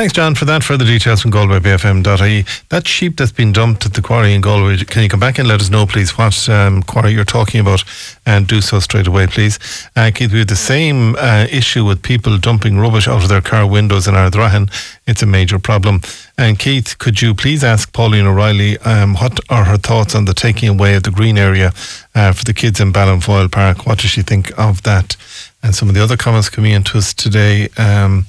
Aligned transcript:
Thanks, 0.00 0.14
John, 0.14 0.34
for 0.34 0.46
that. 0.46 0.64
Further 0.64 0.86
details 0.86 1.20
from 1.20 1.30
GalwayBayFM.ie. 1.30 2.46
That 2.70 2.88
sheep 2.88 3.18
that's 3.18 3.32
been 3.32 3.52
dumped 3.52 3.84
at 3.84 3.92
the 3.92 4.00
quarry 4.00 4.32
in 4.32 4.40
Galway, 4.40 4.78
can 4.78 5.02
you 5.02 5.10
come 5.10 5.20
back 5.20 5.38
and 5.38 5.46
let 5.46 5.60
us 5.60 5.68
know, 5.68 5.84
please, 5.84 6.16
what 6.16 6.48
um, 6.48 6.82
quarry 6.84 7.12
you're 7.12 7.26
talking 7.26 7.60
about 7.60 7.84
and 8.24 8.46
do 8.46 8.62
so 8.62 8.80
straight 8.80 9.06
away, 9.06 9.26
please? 9.26 9.58
Uh, 9.94 10.10
Keith, 10.14 10.32
we 10.32 10.38
have 10.38 10.48
the 10.48 10.56
same 10.56 11.16
uh, 11.16 11.46
issue 11.50 11.84
with 11.84 12.02
people 12.02 12.38
dumping 12.38 12.78
rubbish 12.78 13.08
out 13.08 13.22
of 13.22 13.28
their 13.28 13.42
car 13.42 13.66
windows 13.66 14.08
in 14.08 14.14
Ardrahan. 14.14 14.70
It's 15.06 15.22
a 15.22 15.26
major 15.26 15.58
problem. 15.58 16.00
And 16.38 16.58
Keith, 16.58 16.96
could 16.96 17.20
you 17.20 17.34
please 17.34 17.62
ask 17.62 17.92
Pauline 17.92 18.24
O'Reilly 18.24 18.78
um, 18.78 19.16
what 19.16 19.38
are 19.50 19.64
her 19.64 19.76
thoughts 19.76 20.14
on 20.14 20.24
the 20.24 20.32
taking 20.32 20.70
away 20.70 20.94
of 20.94 21.02
the 21.02 21.10
green 21.10 21.36
area 21.36 21.74
uh, 22.14 22.32
for 22.32 22.44
the 22.44 22.54
kids 22.54 22.80
in 22.80 22.90
Ballinfoyle 22.90 23.52
Park? 23.52 23.84
What 23.84 23.98
does 23.98 24.12
she 24.12 24.22
think 24.22 24.58
of 24.58 24.82
that? 24.84 25.18
And 25.62 25.74
some 25.74 25.90
of 25.90 25.94
the 25.94 26.02
other 26.02 26.16
comments 26.16 26.48
coming 26.48 26.72
into 26.72 26.96
us 26.96 27.12
today. 27.12 27.68
Um, 27.76 28.24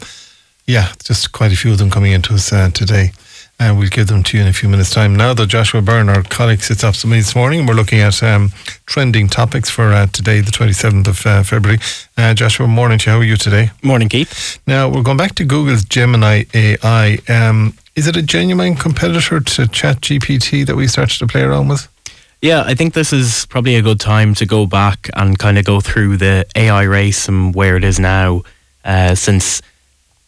yeah, 0.71 0.93
just 1.03 1.33
quite 1.33 1.51
a 1.51 1.57
few 1.57 1.71
of 1.73 1.77
them 1.77 1.89
coming 1.89 2.13
into 2.13 2.33
us 2.33 2.53
uh, 2.53 2.69
today. 2.69 3.11
And 3.59 3.77
we'll 3.77 3.89
give 3.89 4.07
them 4.07 4.23
to 4.23 4.37
you 4.37 4.41
in 4.41 4.49
a 4.49 4.53
few 4.53 4.69
minutes' 4.69 4.89
time. 4.89 5.15
Now, 5.15 5.35
though, 5.35 5.45
Joshua 5.45 5.81
Byrne, 5.83 6.09
our 6.09 6.23
colleague, 6.23 6.61
sits 6.61 6.83
up 6.83 6.95
to 6.95 7.07
me 7.07 7.17
this 7.17 7.35
morning. 7.35 7.67
We're 7.67 7.75
looking 7.75 7.99
at 7.99 8.23
um, 8.23 8.51
trending 8.87 9.27
topics 9.27 9.69
for 9.69 9.91
uh, 9.93 10.07
today, 10.07 10.39
the 10.39 10.49
27th 10.49 11.07
of 11.07 11.25
uh, 11.27 11.43
February. 11.43 11.77
Uh, 12.17 12.33
Joshua, 12.33 12.65
morning 12.67 12.97
to 12.99 13.05
you. 13.05 13.11
How 13.11 13.19
are 13.19 13.23
you 13.23 13.37
today? 13.37 13.69
Morning, 13.83 14.09
Keith. 14.09 14.59
Now, 14.65 14.89
we're 14.89 15.03
going 15.03 15.17
back 15.17 15.35
to 15.35 15.45
Google's 15.45 15.83
Gemini 15.83 16.45
AI. 16.55 17.19
Um, 17.29 17.77
is 17.95 18.07
it 18.07 18.15
a 18.15 18.23
genuine 18.23 18.75
competitor 18.75 19.41
to 19.41 19.61
ChatGPT 19.63 20.65
that 20.65 20.75
we 20.75 20.87
started 20.87 21.19
to 21.19 21.27
play 21.27 21.41
around 21.41 21.67
with? 21.67 21.87
Yeah, 22.41 22.63
I 22.65 22.73
think 22.73 22.95
this 22.95 23.13
is 23.13 23.45
probably 23.45 23.75
a 23.75 23.83
good 23.83 23.99
time 23.99 24.33
to 24.35 24.47
go 24.47 24.65
back 24.65 25.07
and 25.15 25.37
kind 25.37 25.59
of 25.59 25.65
go 25.65 25.81
through 25.81 26.17
the 26.17 26.47
AI 26.55 26.83
race 26.83 27.27
and 27.27 27.53
where 27.53 27.77
it 27.77 27.83
is 27.83 27.99
now, 27.99 28.41
uh, 28.83 29.13
since 29.13 29.61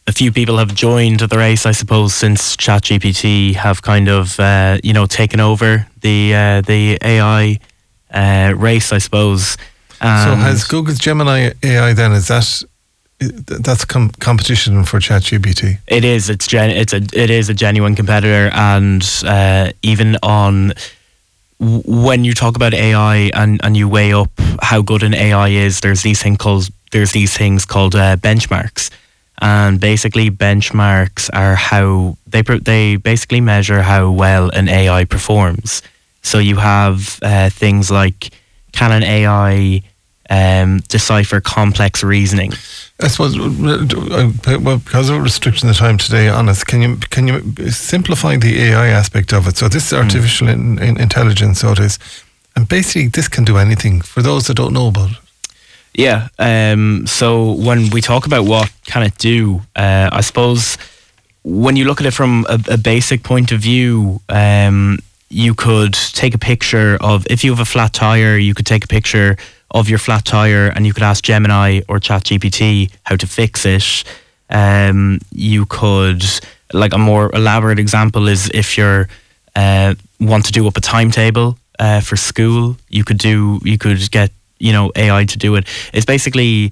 a 0.07 0.11
few 0.11 0.31
people 0.31 0.57
have 0.57 0.73
joined 0.75 1.21
the 1.21 1.37
race, 1.37 1.65
I 1.65 1.71
suppose, 1.71 2.13
since 2.13 2.55
ChatGPT 2.57 3.55
have 3.55 3.81
kind 3.81 4.09
of 4.09 4.39
uh, 4.39 4.77
you 4.83 4.93
know 4.93 5.05
taken 5.05 5.39
over 5.39 5.87
the 6.01 6.35
uh, 6.35 6.61
the 6.61 6.97
AI 7.01 7.59
uh, 8.13 8.53
race, 8.55 8.91
I 8.91 8.97
suppose. 8.99 9.57
And 10.01 10.29
so 10.29 10.35
has 10.35 10.63
Google's 10.65 10.99
Gemini 10.99 11.51
AI 11.63 11.93
then 11.93 12.11
is 12.11 12.27
that 12.27 12.63
that's 13.19 13.85
com- 13.85 14.11
competition 14.19 14.83
for 14.83 14.99
ChatGPT? 14.99 15.77
It 15.87 16.03
is. 16.03 16.29
It's 16.29 16.47
gen- 16.47 16.71
It's 16.71 16.91
a. 16.93 16.97
It 16.97 17.29
is 17.29 17.47
a 17.49 17.53
genuine 17.53 17.95
competitor, 17.95 18.49
and 18.53 19.03
uh, 19.25 19.71
even 19.81 20.17
on 20.21 20.73
when 21.59 22.25
you 22.25 22.33
talk 22.33 22.57
about 22.57 22.73
AI 22.73 23.31
and, 23.33 23.61
and 23.63 23.77
you 23.77 23.87
weigh 23.87 24.11
up 24.11 24.29
how 24.61 24.81
good 24.81 25.01
an 25.01 25.13
AI 25.13 25.47
is, 25.49 25.79
there's 25.79 26.01
these 26.01 26.21
things 26.21 26.37
called 26.37 26.69
there's 26.91 27.13
these 27.13 27.37
things 27.37 27.63
called 27.65 27.95
uh, 27.95 28.17
benchmarks 28.17 28.89
and 29.43 29.77
basically 29.77 30.31
benchmarks 30.31 31.29
are 31.33 31.55
how 31.55 32.17
they 32.25 32.41
they 32.41 32.95
basically 32.95 33.41
measure 33.41 33.81
how 33.81 34.09
well 34.09 34.49
an 34.51 34.69
AI 34.69 35.03
performs. 35.03 35.81
So 36.21 36.39
you 36.39 36.55
have 36.55 37.19
uh, 37.21 37.49
things 37.49 37.91
like 37.91 38.29
can 38.71 38.93
an 38.93 39.03
AI 39.03 39.83
um, 40.29 40.79
decipher 40.87 41.41
complex 41.41 42.03
reasoning? 42.03 42.53
I 43.01 43.09
suppose, 43.09 43.37
uh, 43.37 44.59
well, 44.61 44.77
because 44.77 45.09
of 45.09 45.21
restriction 45.21 45.69
of 45.69 45.75
time 45.75 45.97
today 45.97 46.29
on 46.29 46.47
us, 46.47 46.63
can 46.63 46.81
you 46.81 46.95
can 47.09 47.27
you 47.27 47.69
simplify 47.69 48.37
the 48.37 48.61
AI 48.61 48.87
aspect 48.87 49.33
of 49.33 49.45
it? 49.47 49.57
So 49.57 49.67
this 49.67 49.87
is 49.87 49.91
hmm. 49.91 50.03
artificial 50.03 50.47
mm. 50.47 50.53
in, 50.53 50.79
in 50.79 51.01
intelligence, 51.01 51.59
so 51.59 51.73
it 51.73 51.79
is, 51.79 51.99
and 52.55 52.69
basically 52.69 53.09
this 53.09 53.27
can 53.27 53.43
do 53.43 53.57
anything. 53.57 53.99
For 53.99 54.21
those 54.21 54.47
that 54.47 54.55
don't 54.55 54.73
know 54.73 54.87
about 54.87 55.11
it. 55.11 55.22
Yeah. 55.93 56.29
Um, 56.39 57.05
so 57.05 57.53
when 57.53 57.89
we 57.91 58.01
talk 58.01 58.25
about 58.25 58.45
what 58.45 58.71
can 58.85 59.03
it 59.03 59.17
do, 59.17 59.61
uh, 59.75 60.09
I 60.11 60.21
suppose 60.21 60.77
when 61.43 61.75
you 61.75 61.85
look 61.85 61.99
at 61.99 62.07
it 62.07 62.11
from 62.11 62.45
a, 62.49 62.59
a 62.69 62.77
basic 62.77 63.23
point 63.23 63.51
of 63.51 63.59
view, 63.59 64.21
um, 64.29 64.99
you 65.29 65.53
could 65.53 65.93
take 65.93 66.33
a 66.33 66.37
picture 66.37 66.97
of 67.01 67.27
if 67.29 67.43
you 67.43 67.51
have 67.51 67.59
a 67.59 67.65
flat 67.65 67.93
tire, 67.93 68.37
you 68.37 68.53
could 68.53 68.65
take 68.65 68.85
a 68.85 68.87
picture 68.87 69.37
of 69.71 69.89
your 69.89 69.99
flat 69.99 70.25
tire 70.25 70.67
and 70.67 70.85
you 70.85 70.93
could 70.93 71.03
ask 71.03 71.23
Gemini 71.23 71.81
or 71.87 71.99
ChatGPT 71.99 72.91
how 73.03 73.15
to 73.15 73.27
fix 73.27 73.65
it. 73.65 74.03
Um, 74.49 75.19
you 75.31 75.65
could, 75.65 76.23
like 76.71 76.93
a 76.93 76.97
more 76.97 77.31
elaborate 77.33 77.79
example 77.79 78.27
is 78.27 78.49
if 78.53 78.77
you're 78.77 79.07
uh, 79.55 79.95
want 80.19 80.45
to 80.45 80.51
do 80.51 80.67
up 80.67 80.77
a 80.77 80.81
timetable 80.81 81.57
uh, 81.79 82.01
for 82.01 82.15
school, 82.15 82.77
you 82.89 83.03
could 83.03 83.17
do 83.17 83.59
you 83.63 83.77
could 83.77 84.11
get 84.11 84.31
you 84.63 84.71
know 84.71 84.91
AI 84.95 85.25
to 85.25 85.37
do 85.37 85.55
it. 85.55 85.67
It's 85.93 86.05
basically 86.05 86.71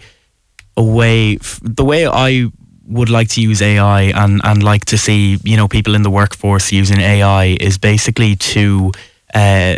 a 0.77 0.83
way. 0.83 1.37
The 1.61 1.83
way 1.83 2.07
I 2.07 2.49
would 2.87 3.09
like 3.09 3.29
to 3.29 3.41
use 3.41 3.61
AI 3.61 4.01
and 4.23 4.41
and 4.43 4.63
like 4.63 4.85
to 4.85 4.97
see 4.97 5.37
you 5.43 5.57
know 5.57 5.67
people 5.67 5.95
in 5.95 6.03
the 6.03 6.09
workforce 6.09 6.71
using 6.71 6.99
AI 6.99 7.57
is 7.59 7.77
basically 7.77 8.35
to 8.35 8.91
uh, 9.33 9.77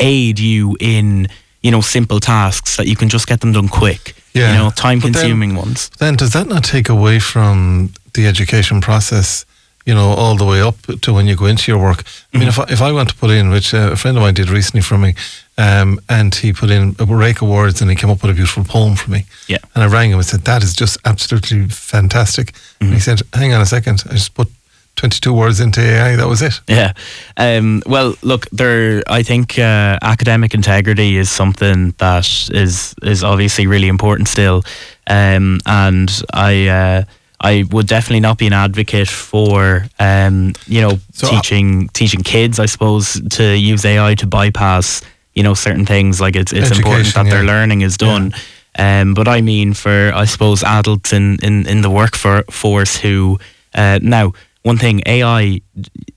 aid 0.00 0.38
you 0.38 0.76
in 0.80 1.28
you 1.62 1.70
know 1.70 1.82
simple 1.82 2.20
tasks 2.20 2.76
that 2.76 2.86
you 2.86 2.96
can 2.96 3.08
just 3.08 3.26
get 3.26 3.40
them 3.40 3.52
done 3.52 3.68
quick. 3.68 4.14
Yeah. 4.34 4.52
You 4.52 4.58
know, 4.58 4.70
time 4.70 5.00
consuming 5.00 5.54
ones. 5.54 5.90
Then 5.98 6.16
does 6.16 6.32
that 6.32 6.46
not 6.46 6.64
take 6.64 6.88
away 6.88 7.18
from 7.20 7.90
the 8.14 8.26
education 8.26 8.80
process? 8.80 9.44
you 9.84 9.94
know, 9.94 10.10
all 10.10 10.36
the 10.36 10.44
way 10.44 10.60
up 10.60 10.76
to 11.00 11.12
when 11.12 11.26
you 11.26 11.36
go 11.36 11.46
into 11.46 11.70
your 11.72 11.80
work. 11.80 12.04
I 12.32 12.38
mean, 12.38 12.48
mm-hmm. 12.48 12.62
if 12.62 12.70
I, 12.70 12.72
if 12.72 12.82
I 12.82 12.92
want 12.92 13.08
to 13.08 13.16
put 13.16 13.30
in, 13.30 13.50
which 13.50 13.74
uh, 13.74 13.90
a 13.92 13.96
friend 13.96 14.16
of 14.16 14.22
mine 14.22 14.34
did 14.34 14.48
recently 14.48 14.80
for 14.80 14.96
me, 14.96 15.14
um, 15.58 16.00
and 16.08 16.34
he 16.34 16.52
put 16.52 16.70
in 16.70 16.96
a 16.98 17.04
rake 17.04 17.42
of 17.42 17.48
words 17.48 17.80
and 17.80 17.90
he 17.90 17.96
came 17.96 18.10
up 18.10 18.22
with 18.22 18.30
a 18.30 18.34
beautiful 18.34 18.64
poem 18.64 18.96
for 18.96 19.10
me. 19.10 19.26
Yeah. 19.48 19.58
And 19.74 19.84
I 19.84 19.86
rang 19.86 20.10
him 20.10 20.18
and 20.18 20.26
said, 20.26 20.42
that 20.42 20.62
is 20.62 20.74
just 20.74 20.98
absolutely 21.04 21.68
fantastic. 21.68 22.52
Mm-hmm. 22.52 22.84
And 22.84 22.90
he 22.90 23.00
mm-hmm. 23.00 23.16
said, 23.16 23.22
hang 23.34 23.52
on 23.52 23.60
a 23.60 23.66
second, 23.66 24.02
I 24.08 24.14
just 24.14 24.34
put 24.34 24.48
22 24.96 25.32
words 25.32 25.60
into 25.60 25.80
AI. 25.80 26.16
That 26.16 26.28
was 26.28 26.42
it. 26.42 26.60
Yeah. 26.68 26.92
Um, 27.36 27.82
well, 27.86 28.14
look, 28.22 28.46
there. 28.50 29.02
I 29.06 29.22
think 29.22 29.58
uh, 29.58 29.98
academic 30.02 30.54
integrity 30.54 31.16
is 31.16 31.30
something 31.30 31.94
that 31.98 32.50
is 32.52 32.94
is 33.02 33.24
obviously 33.24 33.66
really 33.66 33.88
important 33.88 34.28
still, 34.28 34.62
um, 35.06 35.60
and 35.66 36.10
I. 36.32 36.68
Uh, 36.68 37.04
I 37.44 37.64
would 37.72 37.88
definitely 37.88 38.20
not 38.20 38.38
be 38.38 38.46
an 38.46 38.52
advocate 38.52 39.08
for, 39.08 39.84
um, 39.98 40.52
you 40.68 40.80
know, 40.80 41.00
so 41.12 41.26
uh, 41.26 41.30
teaching 41.30 41.88
teaching 41.88 42.20
kids, 42.22 42.60
I 42.60 42.66
suppose, 42.66 43.20
to 43.30 43.58
use 43.58 43.84
AI 43.84 44.14
to 44.14 44.28
bypass, 44.28 45.02
you 45.34 45.42
know, 45.42 45.54
certain 45.54 45.86
things. 45.86 46.20
Like 46.20 46.36
it's 46.36 46.52
it's 46.52 46.70
important 46.70 47.14
that 47.14 47.26
yeah. 47.26 47.30
their 47.30 47.44
learning 47.44 47.82
is 47.82 47.96
done. 47.96 48.32
Yeah. 48.78 49.00
Um, 49.00 49.14
but 49.14 49.28
I 49.28 49.40
mean, 49.40 49.74
for 49.74 50.12
I 50.14 50.24
suppose 50.24 50.62
adults 50.62 51.12
in 51.12 51.38
in 51.42 51.66
in 51.66 51.82
the 51.82 51.90
workforce 51.90 52.96
who 52.96 53.38
uh, 53.74 53.98
now 54.02 54.32
one 54.62 54.78
thing 54.78 55.02
AI 55.06 55.60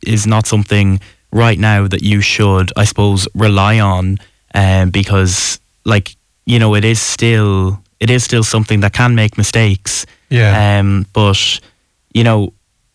is 0.05 0.25
not 0.25 0.47
something 0.47 0.99
right 1.31 1.59
now 1.59 1.87
that 1.87 2.01
you 2.01 2.21
should, 2.21 2.71
I 2.77 2.85
suppose, 2.85 3.27
rely 3.35 3.79
on, 3.79 4.19
um, 4.53 4.89
because 4.89 5.59
like 5.83 6.15
you 6.45 6.59
know, 6.59 6.75
it 6.75 6.85
is 6.85 7.01
still 7.01 7.81
it 7.99 8.09
is 8.09 8.23
still 8.23 8.43
something 8.43 8.81
that 8.81 8.93
can 8.93 9.15
make 9.15 9.37
mistakes. 9.37 10.05
Yeah. 10.29 10.79
Um, 10.79 11.05
but 11.13 11.59
you 12.13 12.23
know, 12.23 12.53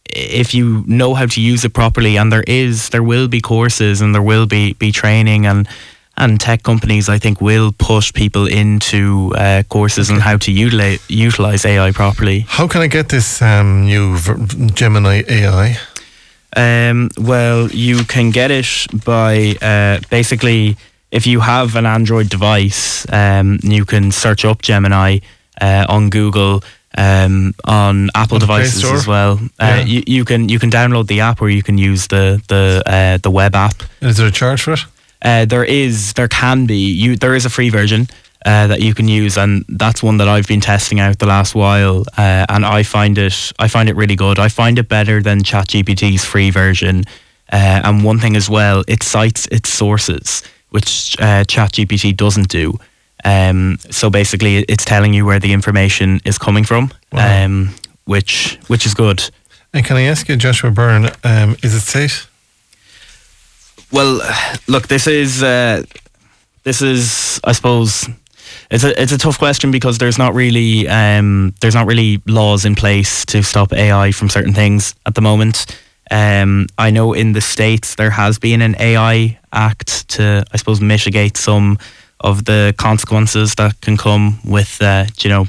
if 0.08 0.54
you 0.54 0.84
know 0.86 1.14
how 1.14 1.26
to 1.26 1.40
use 1.40 1.64
it 1.64 1.74
properly, 1.74 2.16
and 2.16 2.32
there 2.32 2.44
is, 2.46 2.88
there 2.88 3.02
will 3.02 3.28
be 3.28 3.40
courses 3.40 4.00
and 4.00 4.14
there 4.14 4.22
will 4.22 4.46
be 4.46 4.72
be 4.74 4.92
training 4.92 5.46
and 5.46 5.68
and 6.20 6.38
tech 6.38 6.62
companies, 6.62 7.08
I 7.08 7.18
think, 7.18 7.40
will 7.40 7.72
push 7.72 8.12
people 8.12 8.46
into 8.46 9.32
uh, 9.34 9.62
courses 9.68 10.10
okay. 10.10 10.16
on 10.16 10.20
how 10.20 10.36
to 10.36 10.52
utilize, 10.52 11.00
utilize 11.08 11.64
AI 11.64 11.92
properly. 11.92 12.40
How 12.40 12.68
can 12.68 12.82
I 12.82 12.86
get 12.86 13.08
this 13.08 13.42
um, 13.42 13.86
new 13.86 14.18
Gemini 14.74 15.22
AI? 15.28 15.78
Um, 16.56 17.08
well, 17.16 17.68
you 17.70 18.04
can 18.04 18.30
get 18.30 18.50
it 18.50 18.86
by 19.04 19.56
uh, 19.62 20.00
basically 20.10 20.76
if 21.10 21.26
you 21.26 21.40
have 21.40 21.74
an 21.74 21.86
Android 21.86 22.28
device, 22.28 23.06
um, 23.12 23.58
you 23.62 23.84
can 23.84 24.12
search 24.12 24.44
up 24.44 24.62
Gemini 24.62 25.18
uh, 25.60 25.86
on 25.88 26.10
Google. 26.10 26.62
Um, 26.98 27.54
on 27.64 28.10
Apple 28.16 28.34
on 28.34 28.40
devices 28.40 28.82
as 28.82 29.06
well. 29.06 29.38
Uh, 29.60 29.76
yeah. 29.78 29.80
you, 29.84 30.02
you 30.08 30.24
can 30.24 30.48
you 30.48 30.58
can 30.58 30.70
download 30.70 31.06
the 31.06 31.20
app 31.20 31.40
or 31.40 31.48
you 31.48 31.62
can 31.62 31.78
use 31.78 32.08
the 32.08 32.42
the 32.48 32.82
uh, 32.84 33.18
the 33.18 33.30
web 33.30 33.54
app. 33.54 33.84
Is 34.00 34.16
there 34.16 34.26
a 34.26 34.32
charge 34.32 34.62
for 34.62 34.72
it? 34.72 34.80
Uh, 35.22 35.44
there 35.44 35.64
is, 35.64 36.12
there 36.14 36.28
can 36.28 36.66
be. 36.66 36.92
You 36.92 37.16
there 37.16 37.34
is 37.34 37.44
a 37.44 37.50
free 37.50 37.70
version 37.70 38.08
uh, 38.46 38.66
that 38.68 38.80
you 38.80 38.94
can 38.94 39.08
use, 39.08 39.36
and 39.36 39.64
that's 39.68 40.02
one 40.02 40.16
that 40.18 40.28
I've 40.28 40.48
been 40.48 40.60
testing 40.60 41.00
out 41.00 41.18
the 41.18 41.26
last 41.26 41.54
while, 41.54 42.04
uh, 42.16 42.46
and 42.48 42.64
I 42.64 42.82
find 42.82 43.18
it 43.18 43.52
I 43.58 43.68
find 43.68 43.88
it 43.88 43.96
really 43.96 44.16
good. 44.16 44.38
I 44.38 44.48
find 44.48 44.78
it 44.78 44.88
better 44.88 45.22
than 45.22 45.42
ChatGPT's 45.42 46.24
free 46.24 46.50
version. 46.50 47.04
and 47.52 48.04
one 48.04 48.18
thing 48.18 48.36
as 48.36 48.48
well, 48.48 48.84
it 48.86 49.02
cites 49.02 49.46
its 49.46 49.68
sources 49.68 50.42
which 50.70 51.16
uh, 51.18 51.44
ChatGPT 51.44 52.16
doesn't 52.16 52.48
do. 52.48 52.78
Um, 53.24 53.78
so 53.90 54.08
basically, 54.08 54.58
it's 54.58 54.84
telling 54.84 55.12
you 55.12 55.26
where 55.26 55.38
the 55.38 55.52
information 55.52 56.20
is 56.24 56.38
coming 56.38 56.64
from, 56.64 56.90
wow. 57.12 57.44
um, 57.44 57.74
which 58.06 58.58
which 58.68 58.86
is 58.86 58.94
good. 58.94 59.30
And 59.74 59.84
can 59.84 59.96
I 59.96 60.02
ask 60.02 60.28
you, 60.28 60.36
Joshua 60.36 60.70
Byrne, 60.70 61.10
um, 61.22 61.56
is 61.62 61.74
it 61.74 61.80
safe? 61.80 62.29
Well, 63.92 64.20
look, 64.68 64.86
this 64.86 65.06
is 65.06 65.42
uh, 65.42 65.82
this 66.62 66.80
is, 66.80 67.40
I 67.42 67.52
suppose, 67.52 68.08
it's 68.70 68.84
a 68.84 69.00
it's 69.00 69.12
a 69.12 69.18
tough 69.18 69.38
question 69.38 69.70
because 69.70 69.98
there's 69.98 70.18
not 70.18 70.34
really 70.34 70.86
um, 70.88 71.54
there's 71.60 71.74
not 71.74 71.86
really 71.86 72.22
laws 72.26 72.64
in 72.64 72.74
place 72.76 73.24
to 73.26 73.42
stop 73.42 73.72
AI 73.72 74.12
from 74.12 74.28
certain 74.28 74.54
things 74.54 74.94
at 75.06 75.14
the 75.14 75.20
moment. 75.20 75.66
Um, 76.10 76.66
I 76.78 76.90
know 76.90 77.12
in 77.12 77.32
the 77.32 77.40
states 77.40 77.96
there 77.96 78.10
has 78.10 78.38
been 78.38 78.62
an 78.62 78.76
AI 78.78 79.38
act 79.52 80.08
to 80.10 80.44
I 80.52 80.56
suppose 80.56 80.80
mitigate 80.80 81.36
some 81.36 81.78
of 82.20 82.44
the 82.44 82.74
consequences 82.78 83.54
that 83.56 83.80
can 83.80 83.96
come 83.96 84.38
with 84.44 84.80
uh, 84.80 85.06
you 85.18 85.30
know 85.30 85.46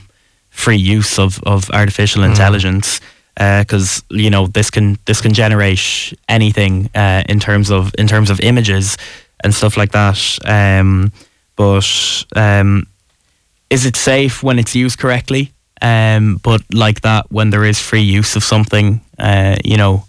free 0.50 0.78
use 0.78 1.20
of, 1.20 1.42
of 1.44 1.70
artificial 1.72 2.24
intelligence 2.24 3.00
because 3.36 4.04
you 4.10 4.30
know 4.30 4.48
this 4.48 4.70
can 4.70 4.98
this 5.06 5.22
can 5.22 5.34
generate 5.34 6.14
anything 6.28 6.90
uh, 6.96 7.24
in 7.30 7.40
terms 7.40 7.70
of 7.72 7.94
in 7.98 8.08
terms 8.08 8.30
of 8.30 8.40
images 8.42 8.98
and 9.44 9.54
stuff 9.54 9.78
like 9.78 9.92
that. 9.92 10.40
Um, 10.46 11.12
but 11.56 12.26
um, 12.36 12.88
is 13.70 13.86
it 13.86 13.96
safe 13.96 14.44
when 14.44 14.60
it's 14.60 14.76
used 14.76 15.00
correctly? 15.00 15.52
Um, 15.82 16.40
but 16.44 16.62
like 16.74 17.02
that, 17.02 17.32
when 17.32 17.50
there 17.50 17.66
is 17.66 17.80
free 17.80 18.02
use 18.02 18.36
of 18.36 18.44
something, 18.44 19.02
uh, 19.18 19.56
you 19.64 19.78
know, 19.78 20.04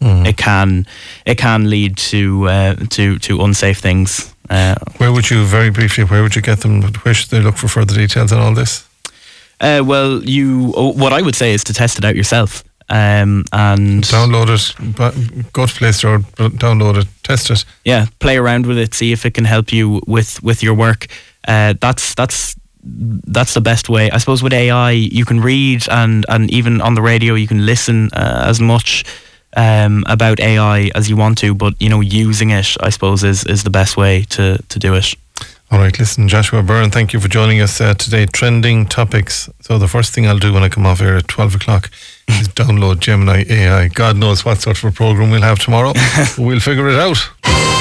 it 0.00 0.36
can 0.36 0.86
it 1.24 1.38
can 1.38 1.68
lead 1.68 1.96
to 1.96 2.48
uh, 2.48 2.74
to 2.90 3.18
to 3.18 3.42
unsafe 3.42 3.78
things. 3.78 4.34
Uh, 4.48 4.76
Where 4.98 5.10
would 5.10 5.28
you, 5.28 5.44
very 5.44 5.70
briefly, 5.70 6.04
where 6.04 6.22
would 6.22 6.36
you 6.36 6.42
get 6.42 6.60
them? 6.60 6.82
Where 7.02 7.14
should 7.14 7.30
they 7.30 7.40
look 7.40 7.56
for 7.56 7.68
further 7.68 7.94
details 7.94 8.32
on 8.32 8.38
all 8.38 8.54
this? 8.54 8.84
Uh, 9.60 9.82
well, 9.84 10.22
you 10.24 10.72
oh, 10.76 10.92
what 10.92 11.12
I 11.12 11.22
would 11.22 11.34
say 11.34 11.54
is 11.54 11.64
to 11.64 11.74
test 11.74 11.98
it 11.98 12.04
out 12.04 12.16
yourself. 12.16 12.62
Um, 12.88 13.44
and 13.52 14.04
Download 14.04 14.48
it, 14.48 15.52
go 15.52 15.66
to 15.66 15.74
Play 15.74 15.90
Store, 15.92 16.20
download 16.20 16.98
it, 16.98 17.08
test 17.24 17.50
it. 17.50 17.64
yeah, 17.84 18.06
play 18.20 18.36
around 18.36 18.66
with 18.66 18.78
it, 18.78 18.94
see 18.94 19.10
if 19.10 19.26
it 19.26 19.34
can 19.34 19.44
help 19.44 19.72
you 19.72 20.00
with 20.06 20.40
with 20.42 20.62
your 20.62 20.74
work. 20.74 21.08
Uh, 21.48 21.74
that's 21.80 22.14
that's 22.14 22.54
that's 22.84 23.54
the 23.54 23.60
best 23.60 23.88
way. 23.88 24.08
I 24.12 24.18
suppose 24.18 24.40
with 24.42 24.52
AI, 24.52 24.92
you 24.92 25.24
can 25.24 25.40
read 25.40 25.88
and 25.88 26.24
and 26.28 26.48
even 26.52 26.80
on 26.80 26.94
the 26.94 27.02
radio, 27.02 27.34
you 27.34 27.48
can 27.48 27.66
listen 27.66 28.08
uh, 28.12 28.44
as 28.46 28.60
much 28.60 29.04
um, 29.56 30.04
about 30.06 30.38
AI 30.38 30.90
as 30.94 31.08
you 31.10 31.16
want 31.16 31.38
to, 31.38 31.54
but 31.54 31.74
you 31.80 31.88
know, 31.88 32.00
using 32.00 32.50
it, 32.50 32.76
I 32.80 32.90
suppose, 32.90 33.24
is 33.24 33.44
is 33.46 33.64
the 33.64 33.70
best 33.70 33.96
way 33.96 34.22
to 34.30 34.62
to 34.68 34.78
do 34.78 34.94
it. 34.94 35.14
All 35.68 35.80
right, 35.80 35.98
listen, 35.98 36.28
Joshua 36.28 36.62
Byrne, 36.62 36.90
thank 36.90 37.12
you 37.12 37.18
for 37.18 37.26
joining 37.26 37.60
us 37.60 37.80
uh, 37.80 37.94
today. 37.94 38.26
Trending 38.26 38.86
topics. 38.86 39.50
So, 39.60 39.78
the 39.78 39.88
first 39.88 40.14
thing 40.14 40.24
I'll 40.26 40.38
do 40.38 40.52
when 40.52 40.62
I 40.62 40.68
come 40.68 40.86
off 40.86 41.00
here 41.00 41.16
at 41.16 41.26
12 41.26 41.56
o'clock 41.56 41.90
is 42.28 42.46
download 42.48 43.00
Gemini 43.00 43.44
AI. 43.48 43.88
God 43.88 44.16
knows 44.16 44.44
what 44.44 44.60
sort 44.60 44.78
of 44.78 44.84
a 44.84 44.92
program 44.92 45.30
we'll 45.32 45.42
have 45.42 45.58
tomorrow. 45.58 45.92
we'll 46.38 46.60
figure 46.60 46.88
it 46.88 47.00
out. 47.00 47.75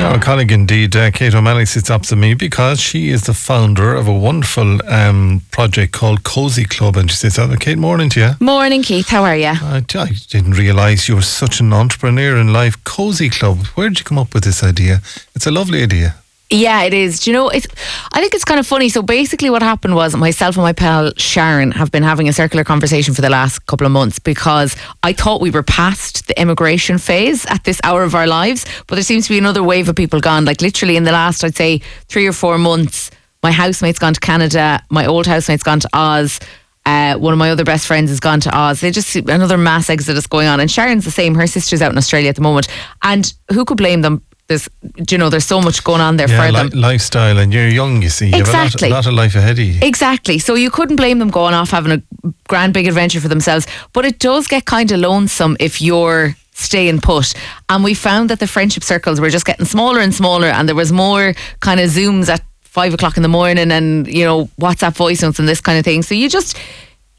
Now, 0.00 0.14
a 0.14 0.18
colleague 0.18 0.50
indeed, 0.50 0.96
uh, 0.96 1.10
Kate 1.10 1.34
O'Malley, 1.34 1.66
sits 1.66 1.90
opposite 1.90 2.16
me 2.16 2.32
because 2.32 2.80
she 2.80 3.10
is 3.10 3.24
the 3.24 3.34
founder 3.34 3.94
of 3.94 4.08
a 4.08 4.14
wonderful 4.14 4.80
um, 4.90 5.42
project 5.50 5.92
called 5.92 6.24
Cosy 6.24 6.64
Club. 6.64 6.96
And 6.96 7.10
she 7.10 7.18
sits 7.18 7.38
out. 7.38 7.60
Kate, 7.60 7.76
morning 7.76 8.08
to 8.10 8.20
you. 8.20 8.30
Morning, 8.40 8.82
Keith. 8.82 9.08
How 9.08 9.24
are 9.24 9.36
you? 9.36 9.48
I, 9.48 9.84
I 9.94 10.08
didn't 10.28 10.52
realise 10.52 11.06
you 11.06 11.16
were 11.16 11.20
such 11.20 11.60
an 11.60 11.74
entrepreneur 11.74 12.38
in 12.38 12.50
life. 12.50 12.82
Cosy 12.84 13.28
Club. 13.28 13.58
Where 13.74 13.90
did 13.90 13.98
you 13.98 14.06
come 14.06 14.16
up 14.16 14.32
with 14.32 14.44
this 14.44 14.62
idea? 14.62 15.02
It's 15.34 15.46
a 15.46 15.50
lovely 15.50 15.82
idea. 15.82 16.14
Yeah, 16.52 16.82
it 16.82 16.92
is. 16.92 17.20
Do 17.20 17.30
you 17.30 17.36
know, 17.36 17.48
it's, 17.48 17.68
I 18.12 18.20
think 18.20 18.34
it's 18.34 18.44
kind 18.44 18.58
of 18.58 18.66
funny. 18.66 18.88
So 18.88 19.02
basically, 19.02 19.50
what 19.50 19.62
happened 19.62 19.94
was 19.94 20.16
myself 20.16 20.56
and 20.56 20.64
my 20.64 20.72
pal 20.72 21.12
Sharon 21.16 21.70
have 21.70 21.92
been 21.92 22.02
having 22.02 22.28
a 22.28 22.32
circular 22.32 22.64
conversation 22.64 23.14
for 23.14 23.22
the 23.22 23.30
last 23.30 23.66
couple 23.66 23.86
of 23.86 23.92
months 23.92 24.18
because 24.18 24.74
I 25.04 25.12
thought 25.12 25.40
we 25.40 25.52
were 25.52 25.62
past 25.62 26.26
the 26.26 26.40
immigration 26.40 26.98
phase 26.98 27.46
at 27.46 27.62
this 27.62 27.80
hour 27.84 28.02
of 28.02 28.16
our 28.16 28.26
lives, 28.26 28.66
but 28.88 28.96
there 28.96 29.04
seems 29.04 29.28
to 29.28 29.32
be 29.32 29.38
another 29.38 29.62
wave 29.62 29.88
of 29.88 29.94
people 29.94 30.18
gone. 30.18 30.44
Like 30.44 30.60
literally 30.60 30.96
in 30.96 31.04
the 31.04 31.12
last, 31.12 31.44
I'd 31.44 31.54
say, 31.54 31.82
three 32.08 32.26
or 32.26 32.32
four 32.32 32.58
months, 32.58 33.12
my 33.44 33.52
housemate's 33.52 34.00
gone 34.00 34.14
to 34.14 34.20
Canada, 34.20 34.82
my 34.90 35.06
old 35.06 35.28
housemate's 35.28 35.62
gone 35.62 35.80
to 35.80 35.88
Oz. 35.92 36.40
Uh, 36.84 37.14
one 37.14 37.32
of 37.32 37.38
my 37.38 37.50
other 37.50 37.64
best 37.64 37.86
friends 37.86 38.10
has 38.10 38.18
gone 38.18 38.40
to 38.40 38.50
Oz. 38.56 38.80
They 38.80 38.90
just 38.90 39.14
another 39.14 39.58
mass 39.58 39.88
exodus 39.88 40.26
going 40.26 40.48
on, 40.48 40.58
and 40.58 40.68
Sharon's 40.68 41.04
the 41.04 41.10
same. 41.12 41.34
Her 41.36 41.46
sister's 41.46 41.80
out 41.80 41.92
in 41.92 41.98
Australia 41.98 42.30
at 42.30 42.36
the 42.36 42.42
moment, 42.42 42.66
and 43.02 43.32
who 43.52 43.64
could 43.64 43.76
blame 43.76 44.00
them? 44.00 44.22
There's, 44.50 44.68
do 44.96 45.14
you 45.14 45.18
know, 45.18 45.30
there's 45.30 45.46
so 45.46 45.60
much 45.60 45.84
going 45.84 46.00
on 46.00 46.16
there 46.16 46.28
Yeah, 46.28 46.46
for 46.46 46.52
li- 46.52 46.68
them. 46.70 46.80
lifestyle, 46.80 47.38
and 47.38 47.54
you're 47.54 47.68
young, 47.68 48.02
you 48.02 48.08
see. 48.08 48.26
You 48.30 48.38
Exactly. 48.40 48.88
have 48.90 48.92
a 48.92 48.94
lot, 48.96 49.06
a 49.06 49.08
lot 49.12 49.12
of 49.12 49.14
life 49.14 49.34
ahead 49.36 49.58
of 49.60 49.64
you. 49.64 49.78
Exactly. 49.80 50.40
So 50.40 50.56
you 50.56 50.70
couldn't 50.72 50.96
blame 50.96 51.20
them 51.20 51.30
going 51.30 51.54
off 51.54 51.70
having 51.70 51.92
a 51.92 52.02
grand 52.48 52.74
big 52.74 52.88
adventure 52.88 53.20
for 53.20 53.28
themselves. 53.28 53.64
But 53.92 54.04
it 54.04 54.18
does 54.18 54.48
get 54.48 54.64
kind 54.64 54.90
of 54.90 54.98
lonesome 54.98 55.56
if 55.60 55.80
you're 55.80 56.34
staying 56.52 57.00
put. 57.00 57.32
And 57.68 57.84
we 57.84 57.94
found 57.94 58.28
that 58.30 58.40
the 58.40 58.48
friendship 58.48 58.82
circles 58.82 59.20
were 59.20 59.30
just 59.30 59.46
getting 59.46 59.66
smaller 59.66 60.00
and 60.00 60.12
smaller, 60.12 60.48
and 60.48 60.66
there 60.68 60.74
was 60.74 60.90
more 60.90 61.32
kind 61.60 61.78
of 61.78 61.88
Zooms 61.88 62.28
at 62.28 62.42
five 62.64 62.92
o'clock 62.92 63.16
in 63.16 63.22
the 63.22 63.28
morning 63.28 63.70
and, 63.70 64.08
you 64.08 64.24
know, 64.24 64.48
WhatsApp 64.60 64.94
voice 64.96 65.22
notes 65.22 65.38
and 65.38 65.48
this 65.48 65.60
kind 65.60 65.78
of 65.78 65.84
thing. 65.84 66.02
So 66.02 66.14
you 66.16 66.28
just. 66.28 66.56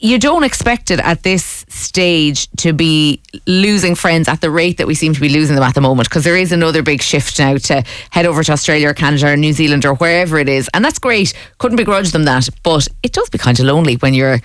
You 0.03 0.17
don't 0.17 0.43
expect 0.43 0.89
it 0.89 0.99
at 0.99 1.21
this 1.21 1.63
stage 1.69 2.49
to 2.57 2.73
be 2.73 3.21
losing 3.45 3.93
friends 3.93 4.27
at 4.27 4.41
the 4.41 4.49
rate 4.49 4.77
that 4.77 4.87
we 4.87 4.95
seem 4.95 5.13
to 5.13 5.21
be 5.21 5.29
losing 5.29 5.53
them 5.53 5.63
at 5.63 5.75
the 5.75 5.81
moment 5.81 6.09
because 6.09 6.23
there 6.23 6.35
is 6.35 6.51
another 6.51 6.81
big 6.81 7.03
shift 7.03 7.37
now 7.37 7.57
to 7.57 7.83
head 8.09 8.25
over 8.25 8.43
to 8.43 8.51
Australia 8.51 8.89
or 8.89 8.93
Canada 8.95 9.27
or 9.27 9.37
New 9.37 9.53
Zealand 9.53 9.85
or 9.85 9.93
wherever 9.95 10.39
it 10.39 10.49
is. 10.49 10.67
And 10.73 10.83
that's 10.83 10.97
great. 10.97 11.35
Couldn't 11.59 11.77
begrudge 11.77 12.11
them 12.13 12.23
that. 12.25 12.49
But 12.63 12.87
it 13.03 13.13
does 13.13 13.29
be 13.29 13.37
kind 13.37 13.59
of 13.59 13.65
lonely 13.67 13.95
when 13.97 14.15
you're 14.15 14.39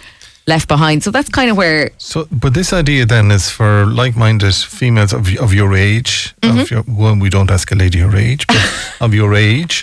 left 0.46 0.68
behind. 0.68 1.02
So 1.02 1.10
that's 1.10 1.30
kind 1.30 1.50
of 1.50 1.56
where 1.56 1.90
So, 1.96 2.28
but 2.30 2.52
this 2.52 2.74
idea 2.74 3.06
then 3.06 3.30
is 3.30 3.48
for 3.50 3.86
like-minded 3.86 4.54
females 4.54 5.14
of 5.14 5.26
of 5.38 5.54
your 5.54 5.72
age. 5.74 6.34
Mm-hmm. 6.42 6.58
Of 6.60 6.70
your, 6.70 6.84
well, 6.86 7.16
we 7.18 7.30
don't 7.30 7.50
ask 7.50 7.72
a 7.72 7.74
lady 7.74 8.00
her 8.00 8.14
age, 8.14 8.46
but 8.46 8.96
of 9.00 9.14
your 9.14 9.32
age. 9.34 9.82